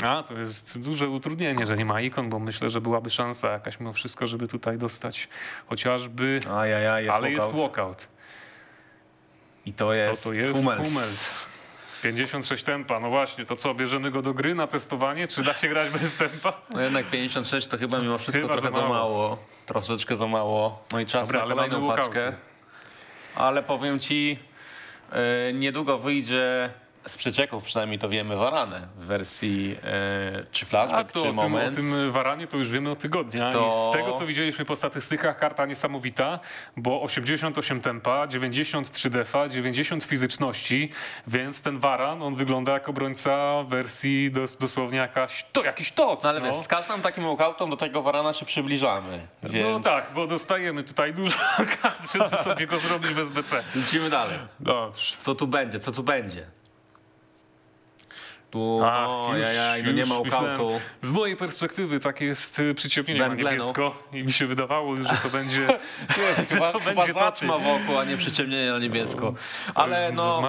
A, 0.04 0.24
to 0.24 0.34
jest 0.34 0.80
duże 0.80 1.10
utrudnienie, 1.10 1.66
że 1.66 1.78
nie 1.78 1.86
ma 1.86 2.02
ikon, 2.02 2.30
bo 2.30 2.40
myślę, 2.40 2.70
że 2.70 2.82
byłaby 2.82 3.10
szansa 3.10 3.52
jakaś 3.52 3.80
mimo 3.80 3.94
wszystko, 3.94 4.28
żeby 4.28 4.48
tutaj 4.48 4.78
dostać 4.78 5.28
chociażby... 5.68 6.40
Ajajaj, 6.56 7.04
jest 7.06 7.16
ale 7.18 7.32
jest 7.32 7.46
walkout. 7.46 7.62
walkout. 7.62 8.08
I 9.66 9.74
to 9.74 9.86
To 9.86 9.94
jest, 9.94 10.24
to 10.24 10.34
jest 10.34 10.54
Hummels. 10.60 10.88
Hummels. 10.90 11.46
56 12.04 12.64
tempa, 12.64 13.00
no 13.00 13.10
właśnie, 13.10 13.46
to 13.46 13.56
co, 13.58 13.74
bierzemy 13.74 14.12
go 14.12 14.22
do 14.22 14.34
gry 14.34 14.56
na 14.56 14.68
testowanie, 14.68 15.28
czy 15.28 15.44
da 15.44 15.54
się 15.54 15.68
grać 15.70 15.90
bez 15.90 16.16
tempa? 16.16 16.54
No 16.70 16.82
jednak 16.82 17.06
56 17.06 17.68
to 17.68 17.78
chyba 17.78 17.98
mimo 18.00 18.18
wszystko 18.18 18.42
Chyba 18.42 18.54
trochę 18.54 18.72
za 18.72 18.76
za 18.78 18.82
mało. 18.82 18.94
mało. 18.94 19.38
Troszeczkę 19.66 20.16
za 20.16 20.28
mało. 20.28 20.84
No 20.92 21.00
i 21.00 21.06
czas 21.06 21.28
Dobra, 21.28 21.46
na 21.46 21.56
kolejną 21.56 21.88
paczkę. 21.88 22.04
walkouty. 22.20 22.38
Ale 23.36 23.64
powiem 23.64 24.00
ci, 24.00 24.40
e, 25.12 25.54
niedługo 25.54 25.98
wyjdzie 25.98 26.70
z 27.06 27.18
przecieków 27.18 27.64
przynajmniej 27.64 28.00
to 28.00 28.10
wiemy 28.10 28.36
Varanę 28.36 28.88
w 28.98 29.06
wersji 29.06 29.76
e, 29.84 30.46
czy 30.52 30.66
A 30.66 30.70
flashback, 30.70 31.12
to 31.12 31.22
czy 31.24 31.28
o 31.28 31.32
tym, 31.32 31.40
o 31.40 31.44
moment. 31.50 31.76
tym 31.76 32.12
Waranie 32.12 32.48
to 32.48 32.58
już 32.58 32.70
wiemy 32.70 32.92
od 32.92 33.00
tygodnia. 33.00 33.52
To- 33.52 33.66
I 33.66 33.90
z 33.90 33.92
tego, 33.98 34.18
co 34.20 34.26
widzieliśmy 34.26 34.66
po 34.66 34.76
statystykach, 34.76 35.38
karta 35.40 35.66
niesamowita, 35.66 36.40
bo 36.78 37.02
88 37.02 37.82
tempa, 37.82 38.28
93 38.28 39.10
defa, 39.10 39.48
90 39.48 40.04
fizyczności, 40.04 40.90
więc 41.28 41.62
ten 41.62 41.80
Waran, 41.80 42.22
on 42.22 42.36
wygląda 42.36 42.72
jak 42.72 42.90
obrońca 42.90 43.64
wersji 43.64 44.32
dos, 44.32 44.58
dosłownie 44.58 44.98
jakaś, 44.98 45.46
to 45.52 45.64
jakiś 45.64 45.92
toc. 45.92 46.24
No 46.24 46.30
ale 46.30 46.40
no. 46.40 46.46
wiesz, 46.46 46.56
z 46.58 46.68
każdym 46.68 47.02
takim 47.02 47.24
walkoutem 47.24 47.70
do 47.70 47.78
tego 47.78 48.02
Varana 48.02 48.34
się 48.34 48.46
przybliżamy. 48.46 49.28
Więc 49.44 49.68
No 49.68 49.80
tak, 49.80 50.12
bo 50.16 50.28
dostajemy 50.28 50.84
tutaj 50.84 51.14
dużo 51.14 51.38
kart, 51.82 52.12
żeby 52.14 52.38
sobie 52.38 52.68
go 52.68 52.78
zrobić 52.78 53.12
w 53.14 53.20
SBC. 53.20 53.64
lecimy 53.76 54.10
dalej. 54.10 54.38
Co 55.20 55.36
tu 55.36 55.48
będzie? 55.48 55.80
Co 55.80 55.92
tu 55.92 56.04
będzie? 56.04 56.46
Tu, 58.54 58.82
Ach, 58.86 59.10
o, 59.10 59.30
już- 59.38 59.48
jajaj, 59.48 59.84
no 59.84 59.92
nie 59.92 60.06
ma 60.06 60.16
walkoutu. 60.16 60.80
Z 61.02 61.12
mojej 61.12 61.36
perspektywy 61.36 62.00
takie 62.00 62.26
jest 62.26 62.60
y, 62.60 62.74
przyciemnienie 62.74 63.20
na 63.20 63.28
niebiesko 63.28 63.96
i 64.12 64.24
mi 64.24 64.34
się 64.34 64.48
wydawało, 64.48 64.96
że 64.96 65.18
to 65.24 65.30
będzie, 65.30 65.68
Chyba, 66.50 66.72
to 66.72 66.80
chyba 66.80 66.96
będzie 66.96 67.14
zaćma 67.14 67.58
wokół, 67.58 67.98
a 68.00 68.04
nie 68.04 68.18
przyciemnienie 68.18 68.72
na 68.72 68.80
niebiesko. 68.80 69.34
Ale 69.76 70.12
no, 70.12 70.42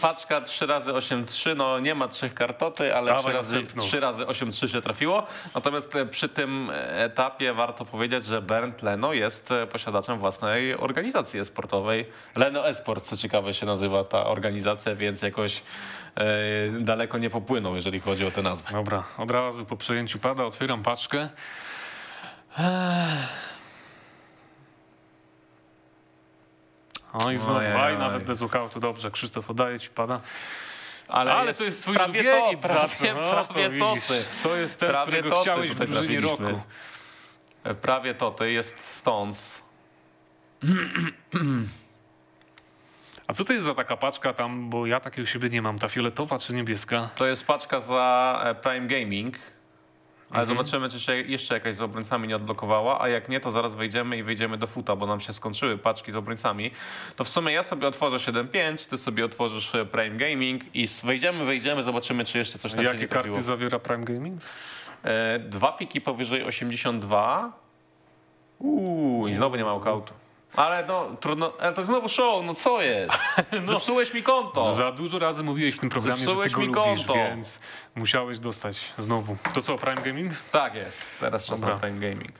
paczka 0.00 0.40
3 0.40 0.66
razy 0.66 0.92
8-3, 0.92 1.56
no 1.56 1.78
nie 1.78 1.94
ma 1.94 2.08
trzech 2.08 2.34
kartoty, 2.34 2.96
ale 2.96 3.06
Dawaj 3.06 3.22
3 3.22 3.32
razy, 3.32 3.54
następną. 3.54 3.84
3 3.84 4.00
razy 4.00 4.24
8-3 4.24 4.68
się 4.68 4.82
trafiło. 4.82 5.26
Natomiast 5.54 5.96
e, 5.96 6.06
przy 6.06 6.28
tym 6.28 6.70
etapie 6.88 7.54
warto 7.54 7.84
powiedzieć, 7.84 8.24
że 8.24 8.42
Bernd 8.42 8.82
Leno 8.82 9.12
jest 9.12 9.50
e, 9.50 9.66
posiadaczem 9.66 10.18
własnej 10.18 10.74
organizacji 10.74 11.44
sportowej. 11.44 12.06
Leno 12.36 12.68
Esport, 12.68 13.04
co 13.04 13.16
ciekawe 13.16 13.54
się 13.54 13.66
nazywa 13.66 14.04
ta 14.04 14.26
organizacja, 14.26 14.94
więc 14.94 15.22
jakoś 15.22 15.56
e, 15.58 15.62
daleko 16.80 17.18
nie 17.18 17.30
popłynął, 17.30 17.74
jeżeli 17.74 18.00
chodzi 18.00 18.26
o 18.26 18.30
tę 18.30 18.42
nazwę. 18.42 18.72
Dobra, 18.72 19.04
od 19.18 19.30
razu 19.30 19.66
po 19.66 19.76
przejęciu 19.76 20.18
pada 20.18 20.44
otwieram 20.44 20.82
paczkę. 20.82 21.28
Oj, 27.12 27.38
znowu, 27.38 27.58
Ojej, 27.58 27.72
aj, 27.72 27.92
oj. 27.92 27.98
nawet 27.98 28.24
bez 28.24 28.40
walkoutu, 28.40 28.80
dobrze, 28.80 29.10
Krzysztof 29.10 29.50
oddaje 29.50 29.80
ci 29.80 29.90
pada. 29.90 30.20
Ale, 31.08 31.34
Ale 31.34 31.54
to 31.54 31.64
jest 31.64 31.82
twój 31.82 31.94
prawie 31.94 32.24
to, 32.24 32.50
prawie, 32.68 33.14
to, 33.14 33.20
no, 33.20 33.30
prawie 33.30 33.78
to 33.78 33.84
to, 33.84 33.94
widzisz. 33.94 34.08
To 34.42 34.56
jest 34.56 34.80
ten, 34.80 34.88
Prawie 34.88 35.06
którego 35.06 35.30
toty 35.30 35.42
chciałeś 35.42 35.70
w 35.70 35.78
drużynie 35.78 36.20
roku. 36.20 36.62
Prawie 37.82 38.14
to, 38.14 38.30
to 38.30 38.44
jest 38.44 38.78
Stones. 38.78 39.62
A 43.32 43.34
co 43.34 43.44
to 43.44 43.52
jest 43.52 43.66
za 43.66 43.74
taka 43.74 43.96
paczka 43.96 44.32
tam, 44.32 44.70
bo 44.70 44.86
ja 44.86 45.00
takiej 45.00 45.24
u 45.24 45.26
siebie 45.26 45.48
nie 45.48 45.62
mam, 45.62 45.78
ta 45.78 45.88
fioletowa 45.88 46.38
czy 46.38 46.54
niebieska? 46.54 47.10
To 47.14 47.26
jest 47.26 47.46
paczka 47.46 47.80
za 47.80 48.40
e, 48.44 48.54
Prime 48.54 48.86
Gaming. 48.86 49.36
Ale 50.30 50.40
Mhm. 50.42 50.48
zobaczymy, 50.58 50.88
czy 50.90 51.00
się 51.00 51.16
jeszcze 51.16 51.54
jakaś 51.54 51.74
z 51.74 51.80
obrońcami 51.80 52.28
nie 52.28 52.36
odblokowała, 52.36 53.00
a 53.02 53.08
jak 53.08 53.28
nie, 53.28 53.40
to 53.40 53.50
zaraz 53.50 53.74
wejdziemy 53.74 54.16
i 54.16 54.22
wejdziemy 54.22 54.58
do 54.58 54.66
futa, 54.66 54.96
bo 54.96 55.06
nam 55.06 55.20
się 55.20 55.32
skończyły 55.32 55.78
paczki 55.78 56.12
z 56.12 56.16
obrońcami. 56.16 56.70
To 57.16 57.24
w 57.24 57.28
sumie 57.28 57.52
ja 57.52 57.62
sobie 57.62 57.86
otworzę 57.88 58.16
7.5, 58.32 58.88
ty 58.88 58.98
sobie 58.98 59.24
otworzysz 59.24 59.74
e, 59.74 59.84
Prime 59.86 60.16
Gaming 60.16 60.62
i 60.74 60.86
wejdziemy, 61.04 61.44
wejdziemy, 61.44 61.82
zobaczymy, 61.82 62.24
czy 62.24 62.38
jeszcze 62.38 62.58
coś 62.58 62.72
się 62.72 62.82
Jakie 62.82 62.98
nie 62.98 63.08
trafiło. 63.08 63.34
karty 63.34 63.46
zawiera 63.46 63.78
Prime 63.78 64.04
Gaming? 64.04 64.42
E, 65.04 65.38
dwa 65.38 65.72
piki 65.72 66.00
powyżej 66.00 66.44
82. 66.44 67.52
Uuu, 68.58 69.28
i 69.28 69.34
znowu 69.34 69.56
nie 69.56 69.64
ma 69.64 69.70
walkoutu. 69.70 70.14
Ale 70.56 70.86
no, 70.86 71.16
trudno, 71.20 71.52
ale 71.60 71.72
to 71.72 71.82
znowu 71.84 72.08
show, 72.08 72.44
no 72.46 72.54
co 72.54 72.82
jest? 72.82 73.18
Zepsułeś 73.64 74.14
mi 74.14 74.22
konto. 74.22 74.72
Za 74.72 74.92
dużo 74.92 75.18
razy 75.18 75.42
mówiłeś 75.42 75.74
w 75.74 75.78
tym 75.78 75.88
programie, 75.88 76.20
że 76.20 76.26
ty 76.26 76.32
Zepsułeś 76.32 76.56
mi 76.56 76.66
lubisz, 76.66 76.84
konto. 76.84 77.14
więc 77.14 77.60
musiałeś 77.94 78.38
dostać 78.38 78.92
znowu. 78.98 79.36
To 79.54 79.62
co, 79.62 79.78
Prime 79.78 80.02
Gaming? 80.02 80.32
Tak 80.52 80.74
jest, 80.74 81.06
teraz 81.20 81.46
czas 81.46 81.60
Dobra. 81.60 81.74
na 81.74 81.80
Prime 81.80 82.00
Gaming. 82.00 82.30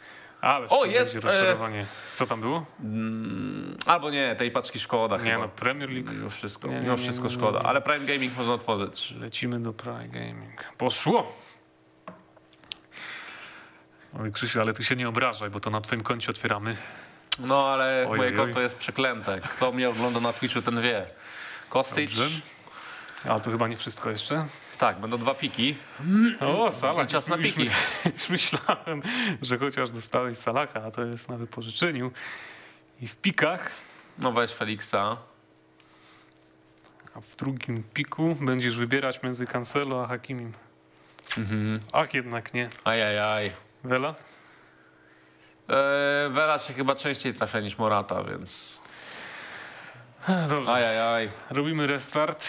Ale 0.41 0.69
O, 0.69 0.85
jest, 0.85 1.17
e, 1.17 1.21
rozczarowanie. 1.21 1.87
Co 2.15 2.27
tam 2.27 2.41
było? 2.41 2.65
Albo 3.87 4.11
nie, 4.11 4.37
tej 4.37 4.51
paczki 4.51 4.81
szkoda 4.81 5.17
Nie 5.17 5.23
chyba. 5.23 5.39
no, 5.39 5.49
Premier 5.49 5.91
League. 5.91 6.11
Mimo 6.13 6.31
wszystko, 6.31 6.69
Nie, 6.69 6.81
mimo 6.81 6.97
wszystko 6.97 7.29
nie, 7.29 7.35
nie, 7.35 7.41
szkoda. 7.41 7.59
Ale 7.63 7.81
Prime 7.81 8.07
Gaming 8.07 8.37
można 8.37 8.53
otworzyć. 8.55 9.15
Lecimy 9.21 9.61
do 9.61 9.73
Prime 9.73 10.09
Gaming. 10.09 10.65
Poszło! 10.79 11.33
Oj 14.21 14.33
Krzysiu, 14.33 14.61
ale 14.61 14.73
ty 14.73 14.85
się 14.85 14.97
nie 14.97 15.09
obrażaj, 15.09 15.51
bo 15.51 15.61
to 15.61 15.71
na 15.71 15.81
twoim 15.81 16.01
koncie 16.01 16.31
otwieramy. 16.31 16.77
No 17.39 17.69
ale 17.69 18.07
Oj, 18.09 18.17
moje 18.19 18.31
oj, 18.31 18.39
oj. 18.39 18.45
konto 18.45 18.61
jest 18.61 18.77
przeklęte. 18.77 19.41
Kto 19.41 19.73
mnie 19.73 19.89
ogląda 19.91 20.21
na 20.21 20.33
Twitchu, 20.33 20.63
ten 20.63 20.81
wie. 20.81 21.07
Kostic. 21.69 22.13
Ale 23.29 23.41
to 23.41 23.51
chyba 23.51 23.69
nie 23.69 23.77
wszystko 23.77 24.11
jeszcze. 24.11 24.47
Tak, 24.79 25.01
będą 25.01 25.19
dwa 25.19 25.35
piki. 25.35 25.77
O, 26.41 26.71
Salah. 26.71 27.09
Czas 27.09 27.29
na 27.29 27.39
piki. 27.39 27.71
Już 28.15 28.29
myślałem, 28.37 29.03
że 29.43 29.59
chociaż 29.59 29.91
dostałeś 29.91 30.37
Salaha, 30.37 30.81
a 30.87 30.91
to 30.91 31.05
jest 31.05 31.29
na 31.29 31.37
wypożyczeniu. 31.37 32.11
I 33.01 33.09
w 33.09 33.17
pikach, 33.17 33.71
No 34.19 34.33
weź 34.33 34.51
Felixa. 34.51 35.17
a 37.15 37.21
w 37.21 37.37
drugim 37.37 37.83
piku 37.95 38.37
będziesz 38.41 38.77
wybierać 38.77 39.23
między 39.23 39.47
Cancelo 39.47 40.05
a 40.05 40.07
Hakimim. 40.07 40.53
Mhm. 41.39 41.81
Ach, 41.93 42.15
jednak 42.15 42.55
nie. 42.55 42.69
Ajajaj. 42.85 43.53
Wela? 43.85 44.15
Eee, 45.69 46.31
Vera 46.31 46.59
się 46.59 46.75
chyba 46.75 46.95
częściej 46.95 47.35
trafia 47.35 47.61
niż 47.61 47.79
Morata, 47.79 48.25
więc... 48.25 48.81
Dobrze. 50.49 50.73
Ajajaj. 50.73 51.29
Robimy 51.51 51.87
restart. 51.87 52.47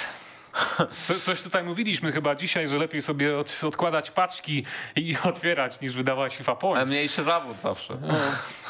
Co, 1.07 1.13
coś 1.19 1.41
tutaj 1.41 1.63
mówiliśmy 1.63 2.11
chyba 2.11 2.35
dzisiaj, 2.35 2.67
że 2.67 2.77
lepiej 2.77 3.01
sobie 3.01 3.37
od, 3.37 3.59
odkładać 3.63 4.11
paczki 4.11 4.65
i 4.95 5.17
otwierać 5.23 5.81
niż 5.81 5.93
wydawać 5.93 6.35
FIFA 6.35 6.55
Points. 6.55 6.91
mniejszy 6.91 7.23
zawód 7.23 7.57
zawsze. 7.63 7.97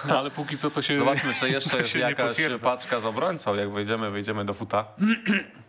No, 0.06 0.20
ale 0.20 0.32
póki 0.32 0.58
co 0.58 0.70
to 0.70 0.82
się... 0.82 0.98
Zobaczmy, 0.98 1.34
czy 1.40 1.50
jeszcze 1.50 1.78
jest 1.78 1.96
jakaś 1.96 2.36
paczka 2.64 3.00
z 3.00 3.06
obrońcą. 3.06 3.56
Jak 3.56 3.72
wejdziemy, 3.72 4.12
wejdziemy 4.12 4.46
do 4.46 4.54
futa. 4.54 4.86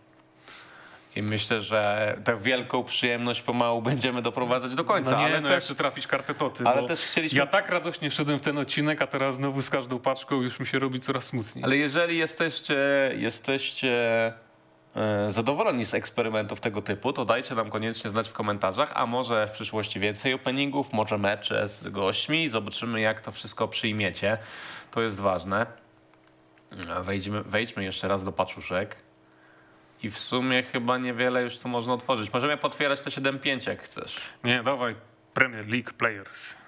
I 1.16 1.22
myślę, 1.22 1.62
że 1.62 2.16
tę 2.24 2.36
wielką 2.40 2.84
przyjemność 2.84 3.42
pomału 3.42 3.82
będziemy 3.82 4.22
doprowadzać 4.22 4.74
do 4.74 4.84
końca. 4.84 5.10
No 5.10 5.18
nie, 5.18 5.24
ale 5.24 5.40
no 5.40 5.48
też 5.48 5.54
jeszcze 5.56 5.74
trafić 5.74 6.06
kartę 6.06 6.34
Toty. 6.34 6.64
ale 6.66 6.82
też 6.88 7.00
chcieliśmy- 7.00 7.38
Ja 7.38 7.46
tak 7.46 7.68
radośnie 7.68 8.10
szedłem 8.10 8.38
w 8.38 8.42
ten 8.42 8.58
odcinek, 8.58 9.02
a 9.02 9.06
teraz 9.06 9.34
znowu 9.34 9.62
z 9.62 9.70
każdą 9.70 9.98
paczką 9.98 10.42
już 10.42 10.60
mi 10.60 10.66
się 10.66 10.78
robi 10.78 11.00
coraz 11.00 11.24
smutniej. 11.24 11.64
Ale 11.64 11.76
jeżeli 11.76 12.18
jesteście, 12.18 12.76
jesteście 13.16 13.92
e, 14.96 15.32
zadowoleni 15.32 15.84
z 15.84 15.94
eksperymentów 15.94 16.60
tego 16.60 16.82
typu, 16.82 17.12
to 17.12 17.24
dajcie 17.24 17.54
nam 17.54 17.70
koniecznie 17.70 18.10
znać 18.10 18.28
w 18.28 18.32
komentarzach, 18.32 18.92
a 18.94 19.06
może 19.06 19.46
w 19.46 19.50
przyszłości 19.50 20.00
więcej 20.00 20.34
openingów, 20.34 20.92
może 20.92 21.18
mecze 21.18 21.68
z 21.68 21.88
gośćmi, 21.88 22.48
zobaczymy 22.50 23.00
jak 23.00 23.20
to 23.20 23.32
wszystko 23.32 23.68
przyjmiecie. 23.68 24.38
To 24.90 25.02
jest 25.02 25.20
ważne. 25.20 25.66
E, 26.98 27.02
Wejdźmy, 27.02 27.42
wejdźmy 27.42 27.84
jeszcze 27.84 28.08
raz 28.08 28.24
do 28.24 28.32
paczuszek. 28.32 28.96
I 30.04 30.10
w 30.10 30.18
sumie 30.18 30.62
chyba 30.62 30.98
niewiele 30.98 31.42
już 31.42 31.58
tu 31.58 31.68
można 31.68 31.92
otworzyć. 31.92 32.32
Możemy 32.32 32.56
potwierać 32.56 33.00
te 33.00 33.10
7.5 33.10 33.68
jak 33.68 33.82
chcesz. 33.82 34.16
Nie, 34.44 34.62
dawaj 34.62 34.94
Premier 35.34 35.68
League 35.68 35.92
Players. 35.98 36.58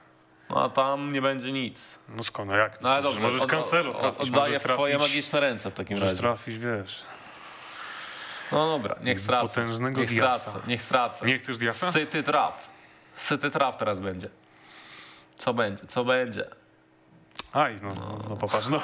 No 0.50 0.64
a 0.64 0.68
tam 0.68 1.12
nie 1.12 1.22
będzie 1.22 1.52
nic. 1.52 1.98
No 2.08 2.22
skąd, 2.22 2.50
no 2.50 2.56
jak? 2.56 2.80
No 2.80 2.88
ale 2.88 3.02
dobrze, 3.02 3.20
możesz 3.20 3.42
od- 3.42 3.50
Cancelo 3.50 3.90
od- 3.90 3.98
trafić, 3.98 4.20
Oddaję 4.28 4.46
możesz 4.46 4.62
w 4.62 4.74
twoje 4.74 4.96
trafić, 4.96 5.14
magiczne 5.14 5.40
ręce 5.40 5.70
w 5.70 5.74
takim 5.74 5.96
możesz 5.96 6.08
razie. 6.10 6.20
trafić, 6.22 6.58
wiesz. 6.58 7.02
No 8.52 8.66
dobra, 8.78 8.96
niech 9.02 9.20
stracę. 9.20 9.48
Potężnego 9.48 10.00
niech 10.00 10.10
Diasa. 10.10 10.38
stracę, 10.38 10.66
niech 10.68 10.82
stracę. 10.82 11.26
Nie 11.26 11.38
chcesz 11.38 11.58
Diasa? 11.58 11.92
Syty 11.92 12.22
traf. 12.22 12.68
Syty 13.16 13.50
traf 13.50 13.76
teraz 13.76 13.98
będzie. 13.98 14.28
Co 15.38 15.54
będzie, 15.54 15.86
co 15.86 16.04
będzie? 16.04 16.44
Aj, 17.56 17.74
no, 17.82 17.88
no, 17.94 18.18
no 18.30 18.36
popatrz, 18.36 18.68
no. 18.68 18.80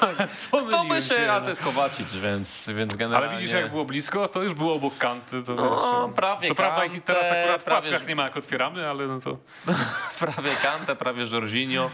To 0.71 0.85
by 0.85 1.01
się, 1.01 1.25
no. 1.27 1.33
ale 1.33 1.41
to 1.41 1.49
jest 1.49 1.63
Kowacic, 1.63 2.13
więc, 2.13 2.69
więc 2.69 2.95
generalnie... 2.95 3.29
Ale 3.29 3.37
widzisz, 3.37 3.55
jak 3.55 3.69
było 3.69 3.85
blisko, 3.85 4.27
to 4.27 4.43
już 4.43 4.53
było 4.53 4.73
obok 4.73 4.97
kanty. 4.97 5.43
To 5.43 5.55
No, 5.55 5.69
wiesz, 6.07 6.15
prawie 6.15 6.47
Co 6.47 6.55
prawda 6.55 6.81
kantę, 6.81 7.01
teraz 7.01 7.31
akurat 7.31 7.61
w 7.61 7.65
paczkach 7.65 8.01
że- 8.01 8.07
nie 8.07 8.15
ma 8.15 8.23
jak 8.23 8.37
otwieramy, 8.37 8.89
ale 8.89 9.07
no 9.07 9.19
to... 9.21 9.37
prawie 10.25 10.51
Kante, 10.61 10.95
prawie 10.95 11.25
Jorginho. 11.25 11.89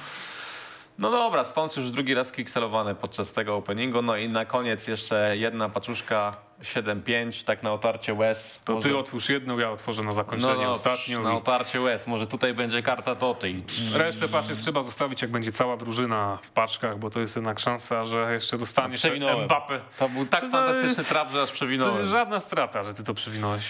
No 0.99 1.11
dobra, 1.11 1.43
stąd 1.43 1.77
już 1.77 1.91
drugi 1.91 2.13
raz 2.13 2.31
kikselowane 2.31 2.95
podczas 2.95 3.33
tego 3.33 3.55
openingu. 3.55 4.01
No 4.01 4.15
i 4.15 4.29
na 4.29 4.45
koniec 4.45 4.87
jeszcze 4.87 5.37
jedna 5.37 5.69
paczuszka 5.69 6.48
7-5, 6.63 7.43
tak 7.43 7.63
na 7.63 7.73
otarcie 7.73 8.13
łez. 8.13 8.61
To 8.65 8.73
Może- 8.73 8.89
ty 8.89 8.97
otwórz 8.97 9.29
jedną, 9.29 9.57
ja 9.59 9.71
otworzę 9.71 10.03
na 10.03 10.11
zakończenie 10.11 10.65
no, 10.65 10.71
ostatnią. 10.71 11.23
Na 11.23 11.33
i 11.33 11.35
otarcie 11.35 11.81
łez. 11.81 12.07
Może 12.07 12.27
tutaj 12.27 12.53
będzie 12.53 12.83
karta 12.83 13.15
Toty. 13.15 13.49
i- 13.49 13.63
Resztę 13.93 14.27
paczek 14.27 14.57
trzeba 14.57 14.83
zostawić, 14.83 15.21
jak 15.21 15.31
będzie 15.31 15.51
cała 15.51 15.77
drużyna 15.77 16.37
w 16.41 16.51
paczkach, 16.51 16.99
bo 16.99 17.09
to 17.09 17.19
jest 17.19 17.35
jednak 17.35 17.59
szansa, 17.59 18.05
że 18.05 18.33
jeszcze 18.33 18.57
dostaniesz 18.57 18.99
Przewinąłem. 18.99 19.47
Mbappé. 19.47 19.79
To 19.99 20.09
był 20.09 20.25
tak 20.25 20.41
To 20.41 20.49
fantastyczny 20.51 20.97
jest- 20.97 21.09
trap, 21.09 21.31
że 21.31 21.41
aż 21.41 21.49
To 21.49 21.55
przewinąłem. 21.55 21.97
jest 21.97 22.11
żadna 22.11 22.39
strata, 22.39 22.83
że 22.83 22.93
ty 22.93 23.03
to 23.03 23.13
przewinąłeś. 23.13 23.63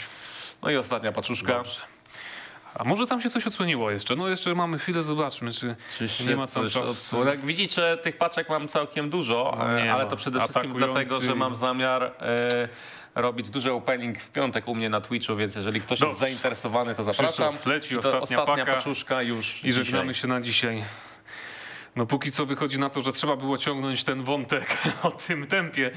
No 0.62 0.70
i 0.72 0.76
ostatnia 0.78 1.12
paczuszka. 1.12 1.54
Dobrze. 1.54 1.82
A 2.76 2.84
może 2.84 3.08
tam 3.08 3.22
się 3.22 3.30
coś 3.30 3.48
odsłoniło 3.48 3.92
jeszcze? 3.92 4.16
No 4.16 4.28
jeszcze 4.28 4.56
mamy 4.56 4.80
chwilę, 4.80 5.04
zobaczmy, 5.04 5.52
czy, 5.52 5.76
Czy 6.18 6.26
nie 6.28 6.36
ma 6.36 6.48
tam 6.48 6.70
czasu. 6.70 7.26
Jak 7.26 7.46
widzicie, 7.46 7.98
tych 7.98 8.18
paczek 8.18 8.50
mam 8.50 8.68
całkiem 8.68 9.10
dużo, 9.10 9.56
No 9.58 9.80
e, 9.80 9.94
ale 9.94 10.04
ma. 10.04 10.10
to 10.10 10.16
przede 10.16 10.40
wszystkim 10.40 10.72
Atakujący- 10.72 10.92
dlatego, 10.94 11.22
że 11.22 11.36
mam 11.36 11.56
zamiar 11.56 12.04
e, 12.04 12.70
robić 13.16 13.50
duży 13.50 13.74
opening 13.74 14.20
w 14.22 14.30
piątek 14.30 14.68
u 14.68 14.76
mnie 14.76 14.90
na 14.90 15.02
Twitchu, 15.02 15.36
więc 15.36 15.56
jeżeli 15.56 15.82
ktoś 15.82 16.00
Dobrze. 16.00 16.10
jest 16.10 16.20
zainteresowany, 16.20 16.96
to 16.96 17.04
zapraszam. 17.04 17.50
Krzysztof, 17.50 17.66
leci 17.66 17.98
ostatnia 17.98 18.20
ostatnia 18.22 18.46
paka 18.66 18.76
paczuszka 18.76 19.22
już 19.22 19.66
I 19.66 19.72
żegnamy 19.72 20.14
się 20.14 20.28
na 20.28 20.42
dzisiaj. 20.42 20.84
No 21.96 22.06
póki 22.06 22.32
co 22.32 22.46
wychodzi 22.46 22.80
na 22.80 22.90
to, 22.90 23.02
że 23.02 23.14
trzeba 23.14 23.36
było 23.36 23.58
ciągnąć 23.58 24.04
ten 24.04 24.24
wątek 24.24 24.78
o 25.04 25.12
tym 25.12 25.48
tempie, 25.48 25.92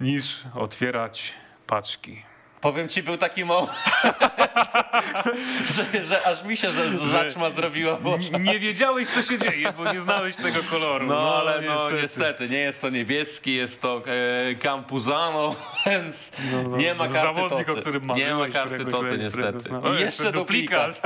niż 0.00 0.42
otwierać 0.54 1.34
paczki. 1.66 2.22
Powiem 2.60 2.88
ci, 2.88 3.02
był 3.02 3.18
taki 3.18 3.44
moment, 3.44 3.70
że, 5.76 6.04
że 6.04 6.26
aż 6.26 6.42
mi 6.44 6.56
się 6.56 6.70
ze- 6.70 6.90
z 6.90 7.00
zaćma 7.02 7.50
zrobiła 7.50 7.96
w 7.96 8.06
oczach. 8.06 8.40
Nie 8.40 8.58
wiedziałeś, 8.58 9.08
co 9.08 9.22
się 9.22 9.38
dzieje, 9.38 9.72
bo 9.76 9.92
nie 9.92 10.00
znałeś 10.00 10.36
tego 10.36 10.58
koloru. 10.70 11.06
No, 11.06 11.34
ale 11.40 11.60
no 11.62 11.90
niestety. 11.90 12.48
nie 12.48 12.58
jest 12.58 12.80
to 12.80 12.88
niebieski, 12.90 13.54
jest 13.54 13.82
to 13.82 14.02
e, 14.50 14.54
Campuzano, 14.54 15.54
więc 15.86 16.32
No, 16.52 16.62
no, 16.62 16.76
nie 16.76 16.94
ma 16.94 17.04
karty 17.08 17.20
zawodnik, 17.20 17.66
toty. 17.66 17.78
o 17.78 17.80
którym 17.82 18.06
Nie 18.16 18.34
ma 18.34 18.48
karty 18.48 18.84
toty 18.84 19.18
niestety. 19.18 19.60
zna- 19.60 19.82
O, 19.82 19.94
jeszcze 19.94 20.32
duplikat. 20.32 21.02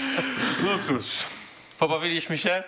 No 0.64 0.78
cóż, 0.82 1.04
Pobawiliśmy 1.78 2.38
się? 2.38 2.62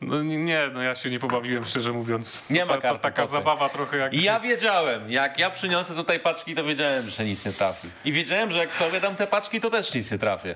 No 0.00 0.22
nie, 0.22 0.70
no 0.72 0.82
ja 0.82 0.94
się 0.94 1.10
nie 1.10 1.18
pobawiłem, 1.18 1.66
szczerze 1.66 1.92
mówiąc. 1.92 2.42
Nie 2.50 2.64
ma 2.64 2.78
karty 2.78 3.02
Taka 3.02 3.26
zabawa 3.26 3.68
trochę 3.68 3.96
jak... 3.96 4.14
Ja 4.14 4.40
wiedziałem, 4.40 5.10
jak 5.12 5.38
ja 5.38 5.50
przyniosę 5.50 5.94
tutaj 5.94 6.20
paczki, 6.20 6.54
to 6.54 6.64
wiedziałem, 6.64 7.10
że 7.10 7.24
nic 7.24 7.46
nie 7.46 7.52
trafi. 7.52 7.88
I 8.04 8.12
wiedziałem, 8.12 8.50
że 8.50 8.58
jak 8.58 8.76
tobie 8.76 9.00
dam 9.00 9.16
te 9.16 9.26
paczki, 9.26 9.60
to 9.60 9.70
też 9.70 9.94
nic 9.94 10.10
nie 10.10 10.18
trafię. 10.18 10.54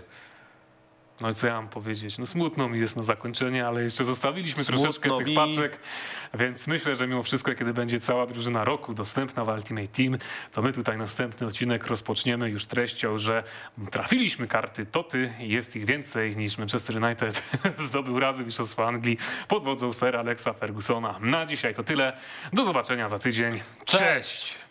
No 1.21 1.31
i 1.31 1.35
co 1.35 1.47
ja 1.47 1.55
mam 1.55 1.69
powiedzieć? 1.69 2.19
No 2.19 2.27
smutno 2.27 2.69
mi 2.69 2.81
jest 2.81 2.97
na 2.97 3.03
zakończenie, 3.03 3.67
ale 3.67 3.83
jeszcze 3.83 4.05
zostawiliśmy 4.05 4.65
Smutno 4.65 4.83
troszeczkę 4.83 5.19
tych 5.19 5.27
mi. 5.27 5.35
paczek, 5.35 5.79
więc 6.35 6.67
myślę, 6.67 6.95
że 6.95 7.07
mimo 7.09 7.23
wszystko, 7.23 7.55
kiedy 7.55 7.73
będzie 7.75 8.01
cała 8.01 8.27
drużyna 8.27 8.65
roku 8.65 8.95
dostępna 8.95 9.45
w 9.45 9.49
Ultimate 9.49 9.89
Team, 9.89 10.19
to 10.53 10.63
my 10.63 10.73
tutaj 10.73 10.99
następny 10.99 11.47
odcinek 11.47 11.87
rozpoczniemy 11.87 12.51
już 12.51 12.67
treścią, 12.67 13.19
że 13.19 13.43
trafiliśmy 13.91 14.47
karty 14.47 14.87
Toty 14.87 15.33
i 15.41 15.49
jest 15.49 15.77
ich 15.77 15.85
więcej 15.85 16.37
niż 16.37 16.59
Manchester 16.59 17.05
United 17.05 17.43
zdobył 17.89 18.21
razy 18.21 18.45
Mistrzostwa 18.45 18.87
Anglii 18.87 19.19
pod 19.49 19.65
wodzą 19.65 19.93
Sir 19.93 20.17
Alexa 20.17 20.53
Fergusona. 20.53 21.19
Na 21.21 21.47
dzisiaj 21.47 21.75
to 21.75 21.85
tyle. 21.85 22.17
Do 22.53 22.65
zobaczenia 22.65 23.09
za 23.09 23.19
tydzień. 23.19 23.61
Cześć. 23.85 24.01
Cześć. 24.03 24.64